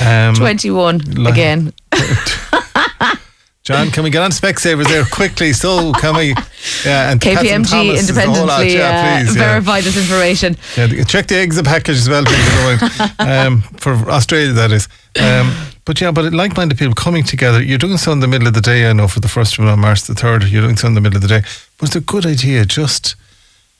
Um, 0.00 0.34
21 0.36 0.98
Like- 0.98 1.34
again. 1.34 1.72
John, 3.64 3.90
can 3.92 4.02
we 4.02 4.10
get 4.10 4.22
on 4.22 4.32
Specsavers 4.32 4.88
there 4.88 5.04
quickly? 5.04 5.52
So 5.52 5.92
can 5.92 6.16
we? 6.16 6.34
Yeah, 6.84 7.12
and 7.12 7.20
KPMG 7.20 7.70
Thomas 7.70 7.70
is 7.70 8.16
lot. 8.16 8.24
independently 8.26 8.74
Yeah, 8.76 9.18
uh, 9.20 9.24
please. 9.24 9.36
yeah. 9.36 9.42
verify 9.48 9.80
this 9.80 9.96
information. 9.96 10.56
Yeah, 10.76 11.04
check 11.04 11.28
the 11.28 11.36
exit 11.36 11.64
package 11.64 11.96
as 11.98 12.08
well, 12.08 12.24
please. 12.24 12.38
if 12.38 12.44
you 12.44 12.98
don't 12.98 13.18
mind. 13.20 13.46
um, 13.46 13.62
for 13.78 13.92
Australia, 14.10 14.52
that 14.52 14.72
is. 14.72 14.88
Um, 15.20 15.54
but 15.84 16.00
yeah, 16.00 16.10
but 16.10 16.32
like-minded 16.32 16.76
people 16.76 16.94
coming 16.94 17.22
together. 17.22 17.62
You're 17.62 17.78
doing 17.78 17.98
so 17.98 18.10
in 18.10 18.18
the 18.18 18.26
middle 18.26 18.48
of 18.48 18.54
the 18.54 18.60
day. 18.60 18.88
I 18.90 18.92
know 18.92 19.06
for 19.06 19.20
the 19.20 19.28
first 19.28 19.58
one 19.60 19.68
on 19.68 19.78
March 19.78 20.02
the 20.02 20.14
third, 20.14 20.42
you're 20.44 20.62
doing 20.62 20.76
so 20.76 20.88
in 20.88 20.94
the 20.94 21.00
middle 21.00 21.16
of 21.16 21.22
the 21.22 21.28
day. 21.28 21.42
But 21.78 21.88
it's 21.88 21.96
a 21.96 22.00
good 22.00 22.26
idea. 22.26 22.64
Just 22.64 23.14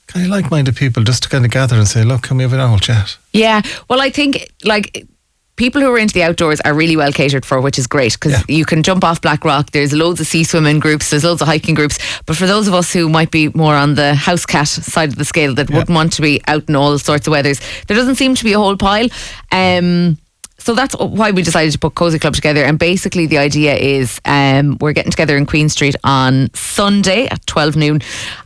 kind 0.07 0.25
of 0.25 0.31
like-minded 0.31 0.77
people, 0.77 1.03
just 1.03 1.23
to 1.23 1.29
kind 1.29 1.43
of 1.43 1.51
gather 1.51 1.75
and 1.75 1.87
say, 1.89 2.03
"Look, 2.03 2.21
can 2.23 2.37
we 2.37 2.43
have 2.43 2.53
an 2.53 2.61
old 2.61 2.81
chat?" 2.83 3.17
Yeah. 3.33 3.61
Well, 3.89 3.99
I 3.99 4.09
think 4.11 4.49
like 4.63 5.05
people 5.55 5.81
who 5.81 5.91
are 5.93 5.97
into 5.99 6.13
the 6.13 6.23
outdoors 6.23 6.59
are 6.61 6.73
really 6.73 6.95
well 6.97 7.11
catered 7.11 7.45
for, 7.45 7.61
which 7.61 7.77
is 7.77 7.85
great 7.87 8.13
because 8.13 8.31
Yeah. 8.31 8.41
you 8.47 8.65
can 8.65 8.81
jump 8.83 9.03
off 9.03 9.21
Black 9.21 9.45
Rock. 9.45 9.71
There's 9.71 9.93
loads 9.93 10.19
of 10.19 10.27
sea 10.27 10.43
swimming 10.43 10.79
groups. 10.79 11.09
There's 11.09 11.23
loads 11.23 11.41
of 11.41 11.47
hiking 11.47 11.75
groups. 11.75 11.99
But 12.25 12.35
for 12.37 12.47
those 12.47 12.67
of 12.67 12.73
us 12.73 12.91
who 12.91 13.07
might 13.09 13.29
be 13.31 13.49
more 13.49 13.75
on 13.75 13.95
the 13.95 14.15
house 14.15 14.45
cat 14.45 14.67
side 14.67 15.09
of 15.09 15.15
the 15.17 15.25
scale 15.25 15.53
that 15.55 15.69
Yeah. 15.69 15.77
wouldn't 15.77 15.95
want 15.95 16.13
to 16.13 16.21
be 16.21 16.41
out 16.47 16.63
in 16.67 16.75
all 16.75 16.97
sorts 16.97 17.27
of 17.27 17.31
weathers, 17.31 17.59
there 17.87 17.95
doesn't 17.97 18.15
seem 18.15 18.33
to 18.35 18.43
be 18.43 18.53
a 18.53 18.57
whole 18.57 18.75
pile. 18.77 19.07
Um, 19.51 20.17
so 20.57 20.73
that's 20.73 20.95
why 20.95 21.31
we 21.31 21.41
decided 21.41 21.71
to 21.73 21.79
put 21.79 21.93
Cosy 21.95 22.17
Club 22.19 22.33
together. 22.35 22.63
And 22.63 22.79
basically, 22.79 23.25
the 23.27 23.37
idea 23.37 23.75
is 23.75 24.19
um, 24.25 24.77
we're 24.79 24.93
getting 24.93 25.11
together 25.11 25.35
in 25.37 25.45
Queen 25.45 25.67
Street 25.69 25.95
on 26.03 26.49
Sunday 26.55 27.27
at 27.27 27.45
12 27.47 27.75
noon. 27.75 28.01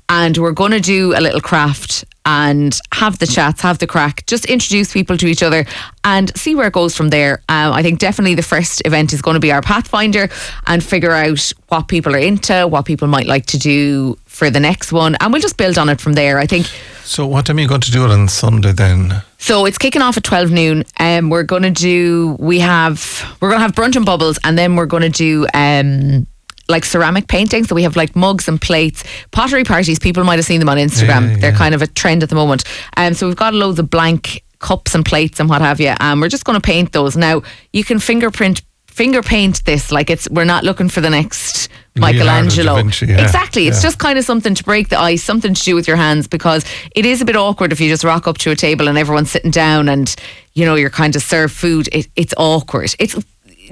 And 0.10 0.36
we're 0.38 0.52
going 0.52 0.72
to 0.72 0.80
do 0.80 1.14
a 1.16 1.22
little 1.22 1.42
craft 1.42 2.06
and 2.28 2.78
have 2.94 3.20
the 3.20 3.26
chats, 3.26 3.62
have 3.62 3.80
the 3.80 3.88
crack, 3.88 4.26
just 4.28 4.46
introduce 4.46 4.92
people 4.92 5.18
to 5.18 5.28
each 5.28 5.42
other 5.42 5.66
and 6.04 6.38
see 6.38 6.56
where 6.56 6.68
it 6.68 6.74
goes 6.74 6.96
from 6.96 7.08
there. 7.08 7.42
Um, 7.48 7.72
I 7.72 7.82
think 7.82 8.00
definitely 8.00 8.36
the 8.36 8.44
first 8.44 8.82
event 8.86 9.14
is 9.14 9.22
going 9.22 9.36
to 9.36 9.40
be 9.40 9.52
our 9.52 9.62
Pathfinder 9.62 10.30
and 10.68 10.84
figure 10.84 11.14
out 11.14 11.54
what 11.70 11.88
people 11.88 12.14
are 12.14 12.20
into, 12.20 12.68
what 12.68 12.86
people 12.86 13.08
might 13.08 13.28
like 13.28 13.46
to 13.48 13.58
do 13.58 14.18
for 14.26 14.50
the 14.50 14.60
next 14.60 14.92
one. 14.92 15.16
And 15.22 15.32
we'll 15.32 15.42
just 15.42 15.56
build 15.56 15.78
on 15.78 15.88
it 15.88 16.02
from 16.02 16.14
there. 16.14 16.38
I 16.38 16.46
think. 16.46 16.68
So, 17.04 17.26
what 17.26 17.46
time 17.46 17.58
are 17.58 17.62
you 17.62 17.68
going 17.70 17.82
to 17.82 17.92
do 17.92 18.04
it 18.04 18.12
on 18.12 18.28
Sunday 18.28 18.74
then? 18.74 19.24
So 19.38 19.66
it's 19.66 19.78
kicking 19.78 20.02
off 20.02 20.18
at 20.18 20.24
twelve 20.26 20.52
noon. 20.52 20.84
Um, 21.00 21.30
we're 21.30 21.44
gonna 21.44 21.72
do. 21.72 22.36
We 22.40 22.60
have. 22.60 23.38
We're 23.40 23.52
gonna 23.52 23.62
have 23.62 23.74
brunch 23.74 23.96
and 23.96 24.06
bubbles, 24.06 24.38
and 24.44 24.58
then 24.58 24.76
we're 24.76 24.88
gonna 24.88 25.10
do. 25.10 25.48
Um, 25.54 26.28
like 26.70 26.86
ceramic 26.86 27.28
painting, 27.28 27.64
so 27.64 27.76
we 27.76 27.84
have 27.84 27.96
like 27.96 28.16
mugs 28.16 28.48
and 28.48 28.62
plates, 28.62 29.04
pottery 29.32 29.64
parties. 29.64 30.00
People 30.00 30.24
might 30.24 30.38
have 30.38 30.46
seen 30.46 30.60
them 30.60 30.70
on 30.70 30.78
Instagram. 30.78 31.30
Yeah, 31.30 31.38
They're 31.38 31.52
yeah. 31.52 31.58
kind 31.58 31.76
of 31.76 31.82
a 31.82 31.88
trend 31.88 32.24
at 32.24 32.30
the 32.30 32.36
moment. 32.36 32.64
Um, 32.96 33.14
so 33.14 33.28
we've 33.28 33.36
got 33.36 33.54
loads 33.54 33.80
of 33.80 33.90
blank 33.90 34.44
cups 34.60 34.96
and 34.96 35.06
plates 35.06 35.40
and 35.40 35.50
what 35.50 35.62
have 35.62 35.80
you. 35.80 35.94
Um, 36.00 36.20
we're 36.20 36.30
just 36.30 36.46
going 36.46 36.60
to 36.60 36.66
paint 36.66 36.92
those 36.92 37.16
now. 37.16 37.42
You 37.74 37.84
can 37.84 38.00
fingerprint 38.00 38.62
finger 38.88 39.22
paint 39.22 39.64
this 39.66 39.92
like 39.92 40.10
it's 40.10 40.28
we're 40.32 40.44
not 40.44 40.64
looking 40.64 40.90
for 40.90 41.02
the 41.02 41.10
next 41.10 41.70
Michelangelo. 41.96 42.76
Vinci, 42.76 43.06
yeah, 43.06 43.22
exactly. 43.22 43.68
It's 43.68 43.78
yeah. 43.78 43.90
just 43.90 44.00
kind 44.00 44.18
of 44.18 44.26
something 44.26 44.56
to 44.56 44.64
break 44.64 44.90
the 44.90 44.98
ice, 44.98 45.24
something 45.24 45.54
to 45.54 45.64
do 45.64 45.76
with 45.76 45.88
your 45.88 45.98
hands 45.98 46.28
because 46.28 46.66
it 46.96 47.06
is 47.06 47.22
a 47.22 47.26
bit 47.26 47.36
awkward 47.36 47.72
if 47.72 47.80
you 47.80 47.90
just 47.90 48.04
rock 48.04 48.28
up 48.28 48.40
to 48.40 48.50
a 48.50 48.56
table 48.56 48.88
and 48.88 48.98
everyone's 48.98 49.30
sitting 49.30 49.52
down 49.52 49.88
and 49.88 50.16
you 50.54 50.66
know 50.66 50.74
you're 50.74 50.90
kind 50.90 51.16
of 51.16 51.22
served 51.22 51.54
food. 51.54 51.88
It, 51.92 52.08
it's 52.16 52.34
awkward. 52.38 52.96
It's 52.98 53.16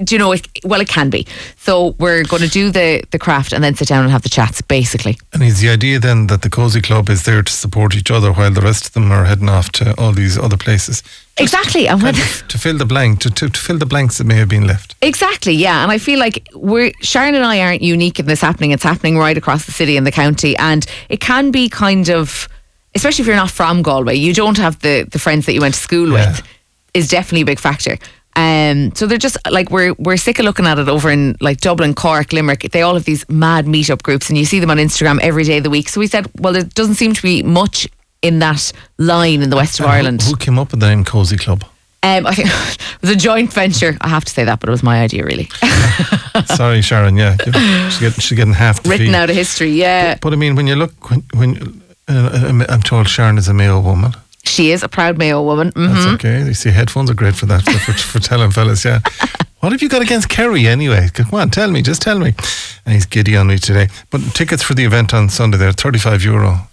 do 0.04 0.14
you 0.14 0.18
know? 0.18 0.32
It, 0.32 0.46
well, 0.64 0.80
it 0.80 0.88
can 0.88 1.10
be. 1.10 1.26
So 1.56 1.94
we're 1.98 2.24
going 2.24 2.42
to 2.42 2.48
do 2.48 2.70
the 2.70 3.02
the 3.10 3.18
craft 3.18 3.52
and 3.52 3.62
then 3.64 3.74
sit 3.74 3.88
down 3.88 4.02
and 4.02 4.10
have 4.12 4.22
the 4.22 4.28
chats, 4.28 4.60
basically. 4.62 5.16
And 5.32 5.42
is 5.42 5.60
the 5.60 5.68
idea 5.68 5.98
then 5.98 6.26
that 6.28 6.42
the 6.42 6.50
cosy 6.50 6.80
club 6.80 7.08
is 7.10 7.24
there 7.24 7.42
to 7.42 7.52
support 7.52 7.94
each 7.96 8.10
other 8.10 8.32
while 8.32 8.50
the 8.50 8.60
rest 8.60 8.86
of 8.86 8.92
them 8.92 9.10
are 9.12 9.24
heading 9.24 9.48
off 9.48 9.70
to 9.72 9.94
all 10.00 10.12
these 10.12 10.38
other 10.38 10.56
places? 10.56 11.02
Just 11.02 11.54
Exactly, 11.54 11.86
and 11.88 12.02
when- 12.02 12.14
to 12.14 12.58
fill 12.58 12.78
the 12.78 12.86
blank, 12.86 13.20
to, 13.20 13.30
to, 13.30 13.48
to 13.50 13.60
fill 13.60 13.78
the 13.78 13.86
blanks 13.86 14.16
that 14.18 14.24
may 14.24 14.36
have 14.36 14.48
been 14.48 14.66
left. 14.66 14.94
Exactly, 15.02 15.52
yeah. 15.52 15.82
And 15.82 15.92
I 15.92 15.98
feel 15.98 16.18
like 16.18 16.48
we're 16.54 16.92
Sharon 17.02 17.34
and 17.34 17.44
I 17.44 17.60
aren't 17.60 17.82
unique 17.82 18.18
in 18.18 18.26
this 18.26 18.40
happening. 18.40 18.70
It's 18.72 18.82
happening 18.84 19.18
right 19.18 19.36
across 19.36 19.66
the 19.66 19.72
city 19.72 19.96
and 19.96 20.06
the 20.06 20.12
county. 20.12 20.56
And 20.56 20.86
it 21.08 21.20
can 21.20 21.50
be 21.50 21.68
kind 21.68 22.08
of 22.10 22.48
especially 22.94 23.20
if 23.22 23.26
you're 23.26 23.36
not 23.36 23.50
from 23.50 23.82
Galway, 23.82 24.14
you 24.14 24.32
don't 24.32 24.56
have 24.56 24.78
the, 24.80 25.06
the 25.10 25.18
friends 25.18 25.44
that 25.44 25.52
you 25.52 25.60
went 25.60 25.74
to 25.74 25.80
school 25.80 26.08
Yeah. 26.12 26.30
with, 26.30 26.42
is 26.94 27.08
definitely 27.08 27.42
a 27.42 27.44
big 27.44 27.58
factor. 27.60 27.98
Um, 28.36 28.94
so 28.94 29.06
they're 29.06 29.16
just 29.18 29.38
like 29.50 29.70
we're 29.70 29.94
we're 29.94 30.18
sick 30.18 30.38
of 30.38 30.44
looking 30.44 30.66
at 30.66 30.78
it 30.78 30.88
over 30.88 31.10
in 31.10 31.36
like 31.40 31.60
Dublin, 31.60 31.94
Cork, 31.94 32.32
Limerick. 32.32 32.70
They 32.70 32.82
all 32.82 32.94
have 32.94 33.04
these 33.04 33.28
mad 33.30 33.64
meetup 33.64 34.02
groups, 34.02 34.28
and 34.28 34.38
you 34.38 34.44
see 34.44 34.60
them 34.60 34.70
on 34.70 34.76
Instagram 34.76 35.18
every 35.20 35.44
day 35.44 35.56
of 35.56 35.64
the 35.64 35.70
week. 35.70 35.88
So 35.88 36.00
we 36.00 36.06
said, 36.06 36.26
well, 36.38 36.52
there 36.52 36.62
doesn't 36.62 36.96
seem 36.96 37.14
to 37.14 37.22
be 37.22 37.42
much 37.42 37.88
in 38.22 38.38
that 38.40 38.72
line 38.98 39.42
in 39.42 39.50
the 39.50 39.56
west 39.56 39.80
of 39.80 39.86
who- 39.86 39.92
Ireland. 39.92 40.22
Who, 40.22 40.36
came 40.36 40.58
up 40.58 40.70
with 40.70 40.80
the 40.80 40.88
name 40.88 41.04
Cosy 41.04 41.36
Club? 41.36 41.64
Um, 42.02 42.26
I 42.26 42.34
think 42.34 42.48
it 42.48 43.00
was 43.00 43.10
a 43.10 43.16
joint 43.16 43.52
venture. 43.52 43.96
I 44.00 44.08
have 44.08 44.24
to 44.26 44.32
say 44.32 44.44
that, 44.44 44.60
but 44.60 44.68
it 44.68 44.72
was 44.72 44.82
my 44.82 45.00
idea, 45.00 45.24
really. 45.24 45.48
Sorry, 46.54 46.82
Sharon. 46.82 47.16
Yeah, 47.16 47.36
she's 47.38 47.98
getting, 47.98 48.20
she's 48.20 48.36
getting 48.36 48.54
half 48.54 48.86
Written 48.86 49.14
out 49.14 49.30
of 49.30 49.34
history, 49.34 49.70
yeah. 49.70 50.18
But 50.20 50.32
I 50.32 50.36
mean, 50.36 50.54
when 50.54 50.66
you 50.66 50.76
look, 50.76 51.10
when, 51.10 51.24
when 51.34 51.82
uh, 52.06 52.64
I'm 52.68 52.82
told 52.82 53.08
Sharon 53.08 53.38
is 53.38 53.48
a 53.48 53.54
Mayo 53.54 53.80
woman. 53.80 54.12
She 54.46 54.70
is 54.70 54.82
a 54.82 54.88
proud 54.88 55.18
Mayo 55.18 55.42
woman. 55.42 55.72
hmm 55.74 55.86
That's 55.86 56.06
okay. 56.14 56.44
You 56.44 56.54
see, 56.54 56.70
headphones 56.70 57.10
are 57.10 57.14
great 57.14 57.34
for 57.34 57.46
that, 57.46 57.62
for, 57.62 57.78
for, 57.78 57.92
for 57.92 58.18
telling 58.20 58.50
fellas, 58.50 58.84
yeah. 58.84 59.00
What 59.60 59.72
have 59.72 59.82
you 59.82 59.88
got 59.88 60.02
against 60.02 60.28
Kerry 60.28 60.68
anyway? 60.68 61.08
Come 61.12 61.30
on, 61.32 61.50
tell 61.50 61.70
me, 61.70 61.82
just 61.82 62.00
tell 62.02 62.18
me. 62.18 62.34
And 62.84 62.94
he's 62.94 63.06
giddy 63.06 63.36
on 63.36 63.48
me 63.48 63.58
today. 63.58 63.88
But 64.10 64.20
tickets 64.34 64.62
for 64.62 64.74
the 64.74 64.84
event 64.84 65.12
on 65.14 65.28
Sunday, 65.28 65.56
they're 65.56 65.72
35 65.72 66.22
euro. 66.22 66.68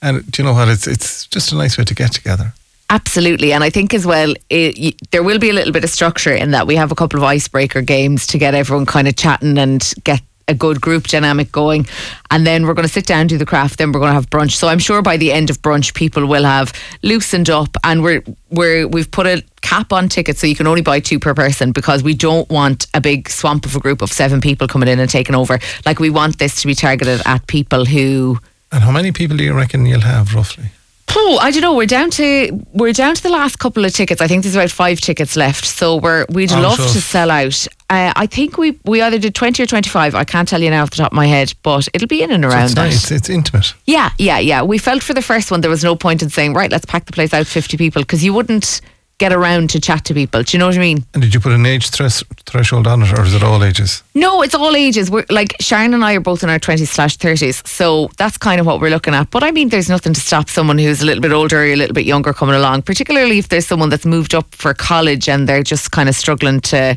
And 0.00 0.24
do 0.30 0.42
you 0.42 0.48
know 0.48 0.54
what? 0.54 0.68
It's, 0.68 0.86
it's 0.86 1.26
just 1.26 1.52
a 1.52 1.56
nice 1.56 1.76
way 1.76 1.84
to 1.84 1.94
get 1.94 2.12
together. 2.12 2.54
Absolutely, 2.90 3.52
and 3.52 3.62
I 3.62 3.68
think 3.68 3.92
as 3.92 4.06
well, 4.06 4.32
it, 4.48 4.94
there 5.10 5.22
will 5.22 5.38
be 5.38 5.50
a 5.50 5.52
little 5.52 5.72
bit 5.74 5.84
of 5.84 5.90
structure 5.90 6.32
in 6.32 6.52
that 6.52 6.66
we 6.66 6.74
have 6.76 6.90
a 6.90 6.94
couple 6.94 7.18
of 7.18 7.24
icebreaker 7.24 7.82
games 7.82 8.26
to 8.28 8.38
get 8.38 8.54
everyone 8.54 8.86
kind 8.86 9.06
of 9.06 9.14
chatting 9.16 9.58
and 9.58 9.92
get 10.04 10.22
a 10.48 10.54
good 10.54 10.80
group 10.80 11.04
dynamic 11.04 11.52
going, 11.52 11.86
and 12.30 12.46
then 12.46 12.66
we're 12.66 12.74
going 12.74 12.86
to 12.86 12.92
sit 12.92 13.06
down 13.06 13.26
do 13.26 13.38
the 13.38 13.46
craft. 13.46 13.78
Then 13.78 13.92
we're 13.92 14.00
going 14.00 14.10
to 14.10 14.14
have 14.14 14.30
brunch. 14.30 14.52
So 14.52 14.68
I'm 14.68 14.78
sure 14.78 15.02
by 15.02 15.16
the 15.16 15.32
end 15.32 15.50
of 15.50 15.60
brunch, 15.62 15.94
people 15.94 16.26
will 16.26 16.44
have 16.44 16.72
loosened 17.02 17.50
up, 17.50 17.76
and 17.84 18.02
we're 18.02 18.22
we're 18.50 18.88
we've 18.88 19.10
put 19.10 19.26
a 19.26 19.44
cap 19.60 19.92
on 19.92 20.08
tickets, 20.08 20.40
so 20.40 20.46
you 20.46 20.56
can 20.56 20.66
only 20.66 20.82
buy 20.82 21.00
two 21.00 21.18
per 21.18 21.34
person 21.34 21.72
because 21.72 22.02
we 22.02 22.14
don't 22.14 22.48
want 22.50 22.86
a 22.94 23.00
big 23.00 23.28
swamp 23.28 23.66
of 23.66 23.76
a 23.76 23.80
group 23.80 24.02
of 24.02 24.10
seven 24.10 24.40
people 24.40 24.66
coming 24.66 24.88
in 24.88 24.98
and 24.98 25.10
taking 25.10 25.34
over. 25.34 25.58
Like 25.84 26.00
we 26.00 26.10
want 26.10 26.38
this 26.38 26.60
to 26.62 26.66
be 26.66 26.74
targeted 26.74 27.22
at 27.26 27.46
people 27.46 27.84
who. 27.84 28.38
And 28.72 28.82
how 28.82 28.90
many 28.90 29.12
people 29.12 29.36
do 29.36 29.44
you 29.44 29.54
reckon 29.54 29.86
you'll 29.86 30.00
have 30.00 30.34
roughly? 30.34 30.70
Oh, 31.10 31.38
I 31.40 31.50
don't 31.50 31.62
know. 31.62 31.74
We're 31.74 31.86
down 31.86 32.10
to 32.12 32.64
we're 32.74 32.92
down 32.92 33.14
to 33.14 33.22
the 33.22 33.30
last 33.30 33.58
couple 33.58 33.84
of 33.84 33.92
tickets. 33.92 34.20
I 34.20 34.28
think 34.28 34.42
there's 34.42 34.54
about 34.54 34.70
five 34.70 35.00
tickets 35.00 35.36
left. 35.36 35.64
So 35.64 35.96
we're 35.96 36.26
we'd 36.28 36.52
Out 36.52 36.62
love 36.62 36.76
to 36.76 37.00
sell 37.00 37.30
out. 37.30 37.66
Uh, 37.90 38.12
I 38.14 38.26
think 38.26 38.58
we 38.58 38.78
we 38.84 39.00
either 39.02 39.18
did 39.18 39.34
twenty 39.34 39.62
or 39.62 39.66
twenty 39.66 39.88
five. 39.90 40.14
I 40.14 40.24
can't 40.24 40.46
tell 40.46 40.60
you 40.62 40.70
now 40.70 40.82
off 40.82 40.90
the 40.90 40.96
top 40.96 41.12
of 41.12 41.16
my 41.16 41.26
head, 41.26 41.54
but 41.62 41.88
it'll 41.94 42.08
be 42.08 42.22
in 42.22 42.30
and 42.30 42.44
So 42.44 42.50
around 42.50 42.64
it's, 42.66 42.74
that. 42.74 42.84
nice. 42.84 43.10
it's 43.10 43.30
intimate. 43.30 43.74
Yeah, 43.86 44.10
yeah, 44.18 44.38
yeah. 44.38 44.62
We 44.62 44.78
felt 44.78 45.02
for 45.02 45.14
the 45.14 45.22
first 45.22 45.50
one 45.50 45.60
there 45.62 45.70
was 45.70 45.82
no 45.82 45.96
point 45.96 46.22
in 46.22 46.28
saying 46.30 46.54
right, 46.54 46.70
let's 46.70 46.84
pack 46.86 47.06
the 47.06 47.12
place 47.12 47.32
out 47.32 47.46
fifty 47.46 47.76
people 47.76 48.02
because 48.02 48.22
you 48.22 48.32
wouldn't 48.34 48.80
get 49.18 49.32
around 49.32 49.70
to 49.70 49.80
chat 49.80 50.04
to 50.04 50.14
people. 50.14 50.42
Do 50.42 50.56
you 50.56 50.58
know 50.60 50.66
what 50.66 50.76
I 50.76 50.80
mean? 50.80 51.04
And 51.12 51.22
did 51.22 51.34
you 51.34 51.40
put 51.40 51.52
an 51.52 51.66
age 51.66 51.90
thres- 51.90 52.22
threshold 52.46 52.86
on 52.86 53.02
it, 53.02 53.12
or 53.18 53.24
is 53.24 53.34
it 53.34 53.42
all 53.42 53.62
ages? 53.64 54.02
No, 54.14 54.42
it's 54.42 54.54
all 54.54 54.76
ages. 54.76 55.10
We're 55.10 55.26
like 55.28 55.56
Sharon 55.60 55.92
and 55.92 56.04
I 56.04 56.14
are 56.14 56.20
both 56.20 56.42
in 56.42 56.50
our 56.50 56.58
twenties 56.58 56.90
slash 56.90 57.16
thirties, 57.16 57.62
so 57.68 58.08
that's 58.16 58.38
kind 58.38 58.60
of 58.60 58.66
what 58.66 58.80
we're 58.80 58.90
looking 58.90 59.14
at. 59.14 59.30
But 59.30 59.42
I 59.42 59.50
mean, 59.50 59.68
there's 59.68 59.88
nothing 59.88 60.14
to 60.14 60.20
stop 60.20 60.48
someone 60.48 60.78
who's 60.78 61.02
a 61.02 61.06
little 61.06 61.20
bit 61.22 61.32
older 61.32 61.58
or 61.58 61.64
a 61.64 61.76
little 61.76 61.94
bit 61.94 62.06
younger 62.06 62.32
coming 62.32 62.54
along, 62.54 62.82
particularly 62.82 63.38
if 63.38 63.48
there's 63.48 63.66
someone 63.66 63.88
that's 63.88 64.06
moved 64.06 64.34
up 64.34 64.54
for 64.54 64.72
college 64.72 65.28
and 65.28 65.48
they're 65.48 65.64
just 65.64 65.90
kind 65.90 66.08
of 66.08 66.14
struggling 66.14 66.60
to 66.60 66.96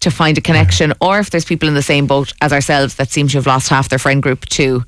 to 0.00 0.10
find 0.10 0.38
a 0.38 0.40
connection, 0.40 0.92
or 1.00 1.18
if 1.18 1.30
there's 1.30 1.44
people 1.44 1.68
in 1.68 1.74
the 1.74 1.82
same 1.82 2.06
boat 2.06 2.32
as 2.40 2.52
ourselves 2.52 2.94
that 2.94 3.10
seem 3.10 3.28
to 3.28 3.36
have 3.36 3.46
lost 3.46 3.68
half 3.68 3.88
their 3.88 3.98
friend 3.98 4.22
group 4.22 4.46
to 4.46 4.84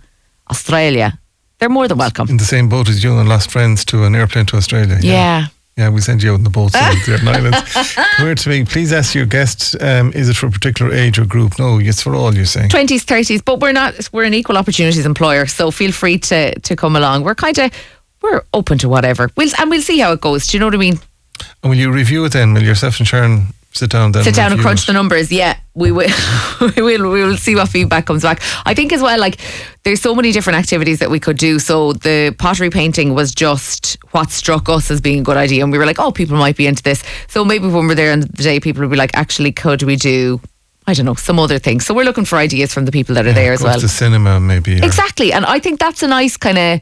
Australia. 0.50 1.18
They're 1.58 1.68
more 1.68 1.88
than 1.88 1.98
welcome. 1.98 2.28
In 2.28 2.38
the 2.38 2.44
same 2.44 2.68
boat 2.68 2.88
as 2.88 3.04
you 3.04 3.18
and 3.18 3.28
lost 3.28 3.50
friends 3.50 3.84
to 3.86 4.04
an 4.04 4.14
airplane 4.14 4.46
to 4.46 4.56
Australia. 4.56 4.98
Yeah. 5.02 5.12
Yeah, 5.12 5.46
we 5.88 6.00
send 6.00 6.22
you 6.22 6.32
out 6.32 6.36
in 6.36 6.44
the 6.44 6.50
boat 6.50 6.72
to 6.72 6.78
the 6.78 7.30
Islands. 7.30 7.72
Come 7.94 8.26
here 8.26 8.34
to 8.34 8.48
me. 8.48 8.64
Please 8.64 8.92
ask 8.92 9.14
your 9.14 9.26
guest, 9.26 9.80
um, 9.80 10.12
is 10.12 10.28
it 10.28 10.36
for 10.36 10.46
a 10.46 10.50
particular 10.50 10.92
age 10.92 11.18
or 11.18 11.24
group? 11.24 11.58
No, 11.58 11.78
it's 11.78 12.02
for 12.02 12.14
all, 12.14 12.34
you're 12.34 12.44
saying. 12.44 12.68
twenties, 12.68 13.04
thirties, 13.04 13.40
but 13.40 13.60
we're 13.60 13.72
not. 13.72 13.94
We're 14.12 14.24
an 14.24 14.34
equal 14.34 14.58
opportunities 14.58 15.06
employer, 15.06 15.46
so 15.46 15.70
feel 15.70 15.92
free 15.92 16.18
to 16.18 16.58
to 16.58 16.76
come 16.76 16.96
along. 16.96 17.24
We're 17.24 17.34
kind 17.34 17.58
of 17.58 17.72
we're 18.22 18.42
open 18.52 18.78
to 18.78 18.88
whatever. 18.88 19.30
We'll 19.36 19.50
and 19.58 19.70
we'll 19.70 19.82
see 19.82 19.98
how 19.98 20.12
it 20.12 20.20
goes. 20.20 20.46
Do 20.46 20.56
you 20.56 20.60
know 20.60 20.66
what 20.66 20.74
I 20.74 20.78
mean? 20.78 20.98
And 21.62 21.70
will 21.70 21.78
you 21.78 21.90
review 21.90 22.24
it 22.24 22.32
then? 22.32 22.52
Will 22.52 22.62
yourself 22.62 22.98
and 22.98 23.08
Sharon 23.08 23.46
sit 23.72 23.90
down 23.90 24.12
then? 24.12 24.24
Sit 24.24 24.34
down 24.34 24.52
and 24.52 24.60
crunch 24.60 24.86
the 24.86 24.92
numbers. 24.92 25.30
Yeah, 25.30 25.58
we 25.74 25.92
will. 25.92 26.10
we 26.76 26.82
will. 26.82 27.10
We 27.10 27.24
will 27.24 27.36
see 27.36 27.54
what 27.54 27.68
feedback 27.68 28.06
comes 28.06 28.22
back. 28.22 28.42
I 28.64 28.74
think 28.74 28.92
as 28.92 29.02
well. 29.02 29.18
Like, 29.18 29.40
there's 29.84 30.00
so 30.00 30.14
many 30.14 30.32
different 30.32 30.58
activities 30.58 30.98
that 30.98 31.10
we 31.10 31.20
could 31.20 31.38
do. 31.38 31.58
So 31.58 31.92
the 31.92 32.34
pottery 32.38 32.70
painting 32.70 33.14
was 33.14 33.34
just 33.34 33.98
what 34.10 34.30
struck 34.30 34.68
us 34.68 34.90
as 34.90 35.00
being 35.00 35.20
a 35.20 35.22
good 35.22 35.36
idea, 35.36 35.62
and 35.62 35.72
we 35.72 35.78
were 35.78 35.86
like, 35.86 35.98
oh, 35.98 36.12
people 36.12 36.36
might 36.36 36.56
be 36.56 36.66
into 36.66 36.82
this. 36.82 37.02
So 37.28 37.44
maybe 37.44 37.68
when 37.68 37.86
we're 37.86 37.94
there 37.94 38.12
on 38.12 38.20
the 38.20 38.26
day, 38.28 38.60
people 38.60 38.82
will 38.82 38.90
be 38.90 38.96
like, 38.96 39.16
actually, 39.16 39.52
could 39.52 39.82
we 39.82 39.96
do? 39.96 40.40
I 40.86 40.94
don't 40.94 41.06
know, 41.06 41.14
some 41.14 41.38
other 41.38 41.58
things. 41.58 41.86
So 41.86 41.94
we're 41.94 42.04
looking 42.04 42.24
for 42.24 42.36
ideas 42.36 42.74
from 42.74 42.84
the 42.84 42.90
people 42.90 43.14
that 43.14 43.26
are 43.26 43.32
there 43.32 43.52
as 43.52 43.62
well. 43.62 43.78
the 43.78 43.88
cinema, 43.88 44.40
maybe. 44.40 44.78
Exactly. 44.78 45.32
And 45.32 45.44
I 45.44 45.60
think 45.60 45.78
that's 45.78 46.02
a 46.02 46.08
nice 46.08 46.36
kind 46.36 46.58
of 46.58 46.80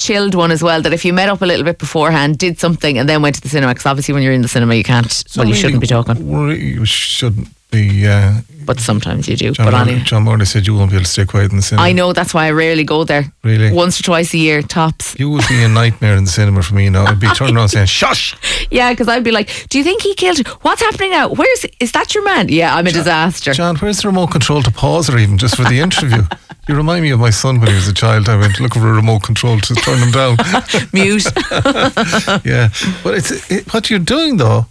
chilled 0.00 0.34
one 0.34 0.50
as 0.50 0.62
well. 0.62 0.82
That 0.82 0.92
if 0.92 1.04
you 1.04 1.12
met 1.12 1.28
up 1.28 1.42
a 1.42 1.46
little 1.46 1.64
bit 1.64 1.78
beforehand, 1.78 2.38
did 2.38 2.58
something, 2.58 2.98
and 2.98 3.08
then 3.08 3.22
went 3.22 3.36
to 3.36 3.40
the 3.40 3.48
cinema, 3.48 3.72
because 3.74 3.86
obviously 3.86 4.14
when 4.14 4.22
you're 4.22 4.32
in 4.32 4.42
the 4.42 4.48
cinema, 4.48 4.74
you 4.74 4.82
can't, 4.82 5.06
It's 5.06 5.36
well, 5.36 5.46
you 5.46 5.52
really 5.52 5.62
shouldn't 5.62 5.80
be 5.80 5.86
talking, 5.86 6.16
You 6.50 6.84
shouldn't 6.84 7.48
be. 7.70 8.06
Uh, 8.06 8.40
but 8.64 8.78
sometimes 8.78 9.28
you 9.28 9.36
do. 9.36 9.52
John, 9.52 9.66
but 9.66 9.74
anyway. 9.74 10.02
John 10.04 10.24
Morley 10.24 10.44
said 10.44 10.66
you 10.66 10.74
won't 10.74 10.90
be 10.90 10.96
able 10.96 11.04
to 11.04 11.10
stay 11.10 11.24
quiet 11.24 11.50
in 11.50 11.56
the 11.56 11.62
cinema. 11.62 11.86
I 11.88 11.92
know 11.92 12.12
that's 12.12 12.34
why 12.34 12.46
I 12.46 12.50
rarely 12.50 12.84
go 12.84 13.04
there. 13.04 13.24
Really? 13.42 13.72
Once 13.72 13.98
or 14.00 14.02
twice 14.02 14.34
a 14.34 14.38
year, 14.38 14.62
tops. 14.62 15.18
You 15.18 15.30
would 15.30 15.44
be 15.48 15.62
a 15.62 15.68
nightmare 15.68 16.16
in 16.16 16.24
the 16.24 16.30
cinema 16.30 16.62
for 16.62 16.74
me 16.74 16.88
now. 16.90 17.04
I'd 17.06 17.20
be 17.20 17.28
turning 17.34 17.56
around 17.56 17.70
saying, 17.70 17.86
shush! 17.86 18.36
Yeah, 18.70 18.92
because 18.92 19.08
I'd 19.08 19.24
be 19.24 19.32
like, 19.32 19.68
"Do 19.68 19.78
you 19.78 19.84
think 19.84 20.02
he 20.02 20.14
killed? 20.14 20.46
What's 20.62 20.82
happening 20.82 21.10
now? 21.10 21.28
Where's 21.30 21.66
is 21.80 21.92
that 21.92 22.14
your 22.14 22.24
man? 22.24 22.48
Yeah, 22.48 22.74
I'm 22.76 22.86
a 22.86 22.92
disaster. 22.92 23.52
John, 23.52 23.76
where's 23.76 24.02
the 24.02 24.08
remote 24.08 24.30
control 24.30 24.62
to 24.62 24.70
pause 24.70 25.08
or 25.10 25.18
even 25.18 25.38
just 25.38 25.56
for 25.56 25.64
the 25.64 25.80
interview? 25.80 26.22
You 26.70 26.76
remind 26.76 27.02
me 27.02 27.10
of 27.10 27.18
my 27.18 27.30
son 27.30 27.58
when 27.58 27.68
he 27.68 27.74
was 27.74 27.88
a 27.88 27.92
child. 27.92 28.28
I 28.28 28.36
went 28.36 28.60
looking 28.60 28.80
for 28.80 28.86
a 28.90 28.92
remote 28.92 29.24
control 29.24 29.58
to 29.58 29.74
turn 29.74 29.98
him 29.98 30.12
down. 30.12 30.36
Mute. 30.92 31.24
yeah. 32.44 32.68
But 33.02 33.14
it's 33.18 33.50
it, 33.50 33.74
what 33.74 33.90
you're 33.90 33.98
doing 33.98 34.36
though, 34.36 34.66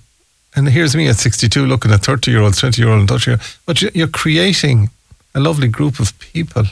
and 0.55 0.69
here's 0.69 0.95
me 0.95 1.09
at 1.09 1.17
62 1.17 1.65
looking 1.65 1.91
at 1.91 1.99
30 2.05 2.31
year 2.31 2.39
olds, 2.39 2.57
20 2.61 2.81
year 2.81 2.89
old 2.89 3.01
and 3.01 3.09
30 3.09 3.31
year 3.31 3.39
but 3.65 3.81
you- 3.81 3.91
you're 3.93 4.07
creating 4.07 4.89
a 5.35 5.41
lovely 5.41 5.67
group 5.67 5.99
of 5.99 6.17
people 6.19 6.63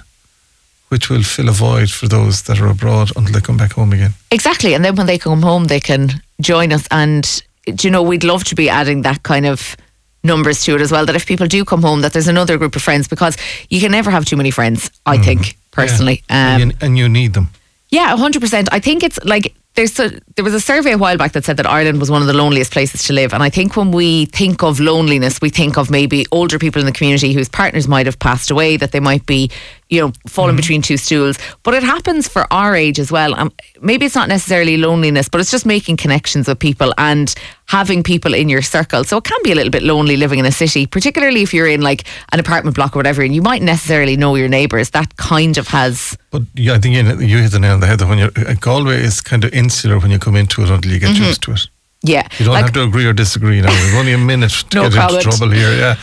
which 0.88 1.10
will 1.10 1.24
fill 1.24 1.50
a 1.50 1.52
void 1.52 1.90
for 1.92 2.08
those 2.08 2.44
that 2.44 2.62
are 2.62 2.68
abroad 2.68 3.12
until 3.18 3.34
they 3.34 3.42
come 3.42 3.58
back 3.58 3.74
home 3.74 3.92
again. 3.92 4.14
Exactly. 4.32 4.74
And 4.76 4.86
then 4.86 4.96
when 4.96 5.08
they 5.08 5.18
come 5.18 5.42
home, 5.42 5.66
they 5.66 5.82
can 5.82 6.22
join 6.40 6.72
us. 6.72 6.88
And, 6.90 7.44
do 7.66 7.86
you 7.86 7.92
know, 7.92 8.02
we'd 8.02 8.24
love 8.24 8.46
to 8.46 8.56
be 8.56 8.70
adding 8.70 9.02
that 9.02 9.24
kind 9.24 9.46
of 9.46 9.76
numbers 10.24 10.64
to 10.66 10.76
it 10.76 10.82
as 10.82 10.92
well. 10.92 11.06
That 11.06 11.16
if 11.16 11.26
people 11.26 11.48
do 11.48 11.64
come 11.66 11.82
home, 11.82 12.02
that 12.02 12.14
there's 12.14 12.28
another 12.28 12.58
group 12.58 12.76
of 12.76 12.82
friends 12.82 13.08
because 13.08 13.38
you 13.70 13.80
can 13.80 13.92
never 13.92 14.12
have 14.12 14.26
too 14.26 14.38
many 14.38 14.52
friends, 14.52 14.92
I 15.06 15.18
think, 15.18 15.58
personally. 15.72 16.18
Mm. 16.18 16.24
Yeah. 16.30 16.56
Um, 16.56 16.62
and, 16.62 16.72
you, 16.72 16.78
and 16.82 16.98
you 16.98 17.10
need 17.10 17.34
them. 17.34 17.50
yeah, 17.90 18.16
100%. 18.16 18.68
I 18.72 18.80
think 18.80 19.04
it's 19.04 19.20
like 19.24 19.56
there's 19.76 20.00
a, 20.00 20.20
there 20.36 20.44
was 20.44 20.56
a 20.56 20.60
survey 20.60 20.94
a 20.94 20.98
while 20.98 21.18
back 21.18 21.34
that 21.34 21.46
said 21.46 21.58
that 21.58 21.68
Ireland 21.68 22.00
was 22.00 22.10
one 22.10 22.22
of 22.22 22.28
the 22.28 22.34
loneliest 22.34 22.72
places 22.72 23.04
to 23.04 23.14
live. 23.14 23.32
And 23.32 23.44
I 23.44 23.52
think 23.52 23.78
when 23.78 23.92
we 23.92 24.26
think 24.26 24.64
of 24.64 24.80
loneliness, 24.80 25.40
we 25.40 25.52
think 25.52 25.78
of 25.78 25.92
maybe 25.92 26.26
older 26.32 26.58
people 26.58 26.80
in 26.80 26.88
the 26.88 26.92
community 26.92 27.32
whose 27.32 27.48
partners 27.48 27.88
might 27.88 28.08
have 28.08 28.18
passed 28.18 28.50
away, 28.50 28.78
that 28.78 28.92
they 28.92 29.00
might 29.00 29.26
be, 29.28 29.52
you 29.90 30.02
know, 30.02 30.12
falling 30.28 30.56
between 30.56 30.82
two 30.82 30.98
stools. 30.98 31.38
But 31.64 31.74
it 31.74 31.84
happens 31.84 32.28
for 32.28 32.46
our 32.52 32.76
age 32.76 33.00
as 33.00 33.12
well. 33.12 33.34
Um, 33.36 33.52
maybe 33.82 34.06
it's 34.06 34.16
not 34.16 34.28
necessarily 34.28 34.76
loneliness, 34.78 35.30
but 35.30 35.40
it's 35.42 35.52
just 35.52 35.66
making 35.66 35.98
connections 35.98 36.48
with 36.48 36.60
people 36.60 36.94
and 36.98 37.34
having 37.66 38.04
people 38.04 38.34
in 38.34 38.50
your 38.50 38.62
circle. 38.62 39.04
So 39.04 39.18
it 39.18 39.24
can 39.24 39.38
be 39.44 39.52
a 39.52 39.56
little 39.56 39.72
bit 39.72 39.84
lonely 39.84 40.18
living 40.18 40.40
in 40.40 40.46
a 40.46 40.52
city, 40.52 40.86
particularly 40.88 41.42
if 41.42 41.54
you're 41.54 41.68
in 41.68 41.82
like 41.82 42.04
an 42.34 42.40
apartment 42.40 42.76
block 42.76 42.96
or 42.96 43.00
whatever, 43.00 43.22
and 43.22 43.34
you 43.34 43.42
might 43.42 43.62
necessarily 43.62 44.18
know 44.18 44.36
your 44.36 44.50
neighbours. 44.50 44.90
That 44.92 45.16
kind 45.18 45.58
of 45.58 45.68
has. 45.70 46.18
But 46.32 46.44
yeah, 46.56 46.74
I 46.74 46.80
think 46.80 46.96
you, 47.22 47.38
hit 47.38 47.52
the 47.52 47.60
nail 47.60 47.74
on 47.74 47.80
the 47.80 47.88
head 47.88 48.00
that 48.00 48.08
when 48.08 48.18
you're, 48.18 48.32
uh, 48.36 48.54
Galway 48.60 48.98
is 49.02 49.22
kind 49.22 49.44
of 49.44 49.54
insular 49.54 50.00
when 50.00 50.12
you 50.12 50.20
come 50.20 50.36
into 50.36 50.62
it 50.64 50.70
until 50.70 50.92
you 50.92 51.00
get 51.00 51.16
used 51.18 51.42
to 51.44 51.52
it. 51.54 51.68
Yeah. 52.04 52.28
You 52.38 52.46
don't 52.46 52.54
Like- 52.54 52.66
have 52.66 52.74
to 52.74 52.84
agree 52.84 53.06
or 53.06 53.14
disagree 53.14 53.60
now. 53.62 53.72
There's 53.72 53.96
only 53.96 54.14
a 54.14 54.18
minute 54.18 54.52
to 54.70 54.78
No 54.78 54.84
get 54.90 54.94
comment. 54.94 55.24
into 55.26 55.38
trouble 55.38 55.54
here, 55.54 55.74
yeah. 55.74 55.96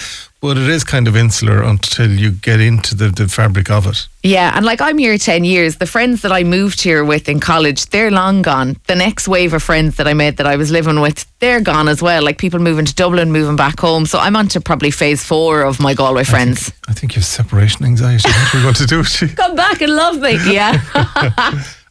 But 0.45 0.59
it 0.59 0.69
is 0.69 0.85
kind 0.85 1.09
of 1.09 1.17
insular 1.17 1.63
until 1.63 2.11
you 2.11 2.31
get 2.31 2.61
into 2.61 2.95
the, 2.95 3.09
the 3.09 3.27
fabric 3.27 3.71
of 3.71 3.87
it. 3.87 4.07
Yeah, 4.23 4.53
and 4.55 4.67
like 4.67 4.83
I'm 4.83 4.99
here 4.99 5.17
10 5.17 5.43
years. 5.43 5.77
The 5.77 5.87
friends 5.87 6.21
that 6.21 6.33
I 6.33 6.45
moved 6.45 6.83
here 6.83 7.03
with 7.03 7.31
in 7.31 7.41
college, 7.41 7.87
they're 7.87 8.11
long 8.11 8.43
gone. 8.43 8.77
The 8.87 8.95
next 8.95 9.27
wave 9.27 9.55
of 9.55 9.63
friends 9.63 9.97
that 9.97 10.07
I 10.07 10.13
made 10.13 10.37
that 10.37 10.47
I 10.47 10.57
was 10.57 10.71
living 10.71 11.01
with, 11.01 11.25
they're 11.39 11.63
gone 11.63 11.89
as 11.89 12.03
well. 12.03 12.23
Like 12.23 12.37
people 12.37 12.61
moving 12.61 12.85
to 12.85 12.95
Dublin, 12.95 13.33
moving 13.33 13.57
back 13.57 13.81
home. 13.81 14.05
So 14.05 14.19
I'm 14.19 14.37
on 14.37 14.49
to 14.49 14.61
probably 14.61 14.91
phase 14.91 15.25
four 15.25 15.63
of 15.63 15.81
my 15.81 15.95
Galway 15.95 16.25
friends. 16.25 16.71
I 16.89 16.93
think 16.93 17.15
you 17.15 17.21
have 17.21 17.27
separation 17.27 17.87
anxiety. 17.87 18.29
What 18.29 18.55
are 18.55 18.59
we 18.59 18.63
going 18.65 18.75
to 18.75 18.87
do 18.87 18.99
with 18.99 19.23
you? 19.23 19.29
Come 19.29 19.57
back 19.57 19.81
and 19.81 19.97
love 19.97 20.21
me. 20.21 20.37
Yeah. 20.53 20.79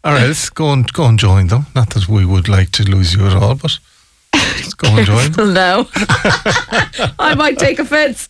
All 0.04 0.14
right, 0.14 0.28
let's 0.28 0.52
go 0.52 0.72
and 0.72 0.94
go 0.94 1.06
and 1.06 1.18
join 1.18 1.48
them. 1.48 1.66
Not 1.74 1.90
that 1.96 2.08
we 2.08 2.24
would 2.24 2.48
like 2.48 2.70
to 2.74 2.84
lose 2.84 3.16
you 3.16 3.26
at 3.26 3.34
all, 3.34 3.56
but 3.56 3.80
let's 4.34 4.74
go 4.74 4.88
and 4.90 5.06
join 5.06 5.54
no. 5.54 5.88
I 7.20 7.36
might 7.36 7.58
take 7.58 7.80
offence. 7.80 8.28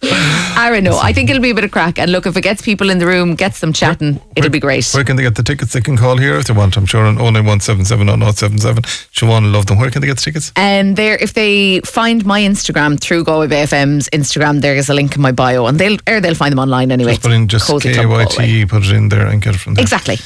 Aaron, 0.57 0.83
no, 0.83 0.98
I 0.98 1.13
think 1.13 1.29
it'll 1.29 1.41
be 1.41 1.51
a 1.51 1.55
bit 1.55 1.63
of 1.63 1.72
crack. 1.72 2.00
And 2.00 2.12
look, 2.12 2.25
if 2.25 2.36
it 2.38 2.41
gets 2.41 2.62
people 2.62 2.89
in 2.89 3.00
the 3.00 3.05
room, 3.07 3.36
gets 3.36 3.60
them 3.60 3.74
chatting, 3.74 4.19
it'll 4.36 4.51
be 4.51 4.60
great. 4.60 4.89
Where 4.91 5.03
can 5.03 5.15
they 5.15 5.24
get 5.24 5.36
the 5.36 5.43
tickets? 5.43 5.74
They 5.74 5.81
can 5.81 5.98
call 5.98 6.17
here 6.17 6.36
if 6.36 6.45
they 6.45 6.53
want. 6.53 6.77
I'm 6.77 6.86
sure 6.86 7.05
on 7.05 7.15
09177 7.15 8.83
Siobhan 9.13 9.51
love 9.53 9.65
them. 9.65 9.79
Where 9.79 9.89
can 9.89 10.01
they 10.01 10.07
get 10.07 10.17
the 10.17 10.24
tickets? 10.24 10.51
And 10.55 10.95
there, 10.95 11.15
if 11.17 11.33
they 11.33 11.79
find 11.81 12.25
my 12.25 12.41
Instagram 12.41 13.00
through 13.00 13.24
Galway 13.24 13.48
Bay 13.48 13.63
FM's 13.63 14.10
Instagram, 14.10 14.62
there 14.62 14.75
is 14.75 14.89
a 14.89 14.93
link 14.93 15.15
in 15.15 15.22
my 15.22 15.31
bio, 15.31 15.65
and 15.67 15.79
they'll 15.79 15.98
or 16.07 16.19
they'll 16.19 16.36
find 16.36 16.51
them 16.51 16.60
online 16.60 16.91
anyway. 16.91 17.12
Just 17.12 17.24
put 17.24 17.31
in 17.31 17.48
just 17.48 17.69
KYT, 17.69 18.69
put 18.69 18.83
it 18.86 18.91
in 18.91 19.10
there 19.10 19.27
and 19.27 19.41
get 19.41 19.55
it 19.55 19.60
from 19.60 19.75
there. 19.75 19.81
Exactly. 19.81 20.17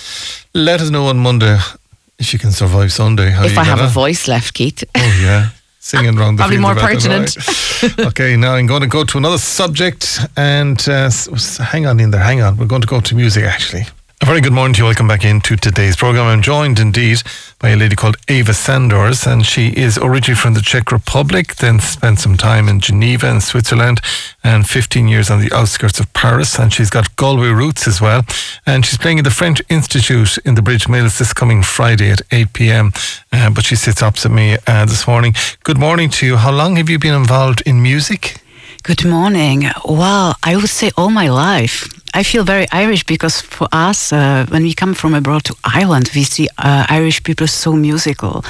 Let 0.53 0.81
us 0.81 0.89
know 0.89 1.07
on 1.07 1.17
Monday 1.17 1.57
if 2.19 2.34
you 2.34 2.39
can 2.39 2.51
survive 2.51 2.91
Sunday. 2.91 3.29
How 3.29 3.46
If 3.46 3.53
you 3.53 3.60
I 3.60 3.63
have 3.63 3.79
get 3.79 3.86
a 3.88 3.91
voice 3.91 4.27
left, 4.27 4.53
Keith. 4.53 4.84
Oh, 4.96 5.19
yeah. 5.22 5.50
Singing 5.88 6.20
around 6.20 6.36
the 6.36 6.41
Probably 6.41 6.58
more 6.58 6.75
pertinent. 6.75 7.38
okay, 8.08 8.36
now 8.36 8.56
I'm 8.56 8.67
going 8.67 8.82
to 8.82 8.89
go 8.89 9.06
to 9.06 9.17
another 9.17 9.38
subject 9.38 10.20
and 10.36 10.77
uh, 10.89 11.10
hang 11.63 11.86
on 11.86 12.01
in 12.01 12.12
there, 12.12 12.22
hang 12.22 12.41
on. 12.41 12.58
We're 12.58 12.65
going 12.65 12.82
to 12.82 12.88
go 12.89 13.00
to 13.00 13.15
music 13.15 13.46
actually. 13.46 13.86
A 14.19 14.25
very 14.25 14.41
good 14.41 14.51
morning 14.51 14.74
to 14.74 14.79
you. 14.79 14.86
Welcome 14.86 15.07
back 15.07 15.24
into 15.24 15.55
today's 15.55 15.95
program. 15.95 16.25
I'm 16.25 16.41
joined 16.41 16.79
indeed 16.79 17.21
by 17.59 17.69
a 17.69 17.75
lady 17.75 17.95
called 17.95 18.17
Eva 18.27 18.51
Cendors, 18.51 19.27
and 19.27 19.45
she 19.45 19.67
is 19.69 20.00
originally 20.00 20.36
from 20.36 20.55
the 20.55 20.62
Czech 20.62 20.91
Republic, 20.91 21.55
then 21.57 21.79
spent 21.79 22.17
some 22.19 22.36
time 22.36 22.67
in 22.67 22.79
Geneva 22.79 23.29
in 23.29 23.41
Switzerland, 23.41 24.01
and 24.43 24.67
15 24.67 25.07
years 25.07 25.29
on 25.29 25.39
the 25.39 25.55
outskirts 25.55 26.00
of 26.00 26.12
Paris. 26.13 26.57
And 26.57 26.74
she's 26.74 26.89
got 26.89 27.15
Galway 27.15 27.50
roots 27.50 27.88
as 27.88 28.01
well. 28.01 28.24
And 28.65 28.88
she's 28.88 28.97
playing 28.97 29.19
at 29.19 29.24
the 29.24 29.29
French 29.29 29.62
Institute 29.69 30.39
in 30.39 30.55
the 30.55 30.63
Bridge 30.63 30.88
Mills 30.89 31.19
this 31.19 31.31
coming 31.31 31.62
Friday 31.62 32.09
at 32.09 32.21
8 32.31 32.53
p.m. 32.53 32.91
Uh, 33.31 33.51
but 33.51 33.65
she 33.65 33.75
sits 33.75 34.01
opposite 34.01 34.31
me 34.31 34.57
uh, 34.65 34.86
this 34.86 35.07
morning. 35.07 35.36
Good 35.63 35.77
morning 35.77 36.09
to 36.09 36.25
you. 36.25 36.38
How 36.38 36.51
long 36.51 36.77
have 36.77 36.89
you 36.89 36.97
been 36.97 37.13
involved 37.13 37.62
in 37.67 37.83
music? 37.83 38.41
Good 38.81 39.05
morning. 39.05 39.69
Well, 39.86 40.36
I 40.43 40.55
would 40.55 40.69
say 40.69 40.89
all 40.97 41.12
my 41.12 41.29
life. 41.29 41.88
I 42.13 42.23
feel 42.23 42.43
very 42.43 42.65
Irish 42.71 43.03
because 43.05 43.41
for 43.41 43.67
us, 43.71 44.11
uh, 44.11 44.45
when 44.49 44.63
we 44.63 44.73
come 44.73 44.93
from 44.93 45.13
abroad 45.13 45.43
to 45.45 45.55
Ireland, 45.63 46.09
we 46.15 46.23
see 46.23 46.47
uh, 46.57 46.85
Irish 46.89 47.21
people 47.23 47.47
so 47.47 47.73
musical. 47.73 48.43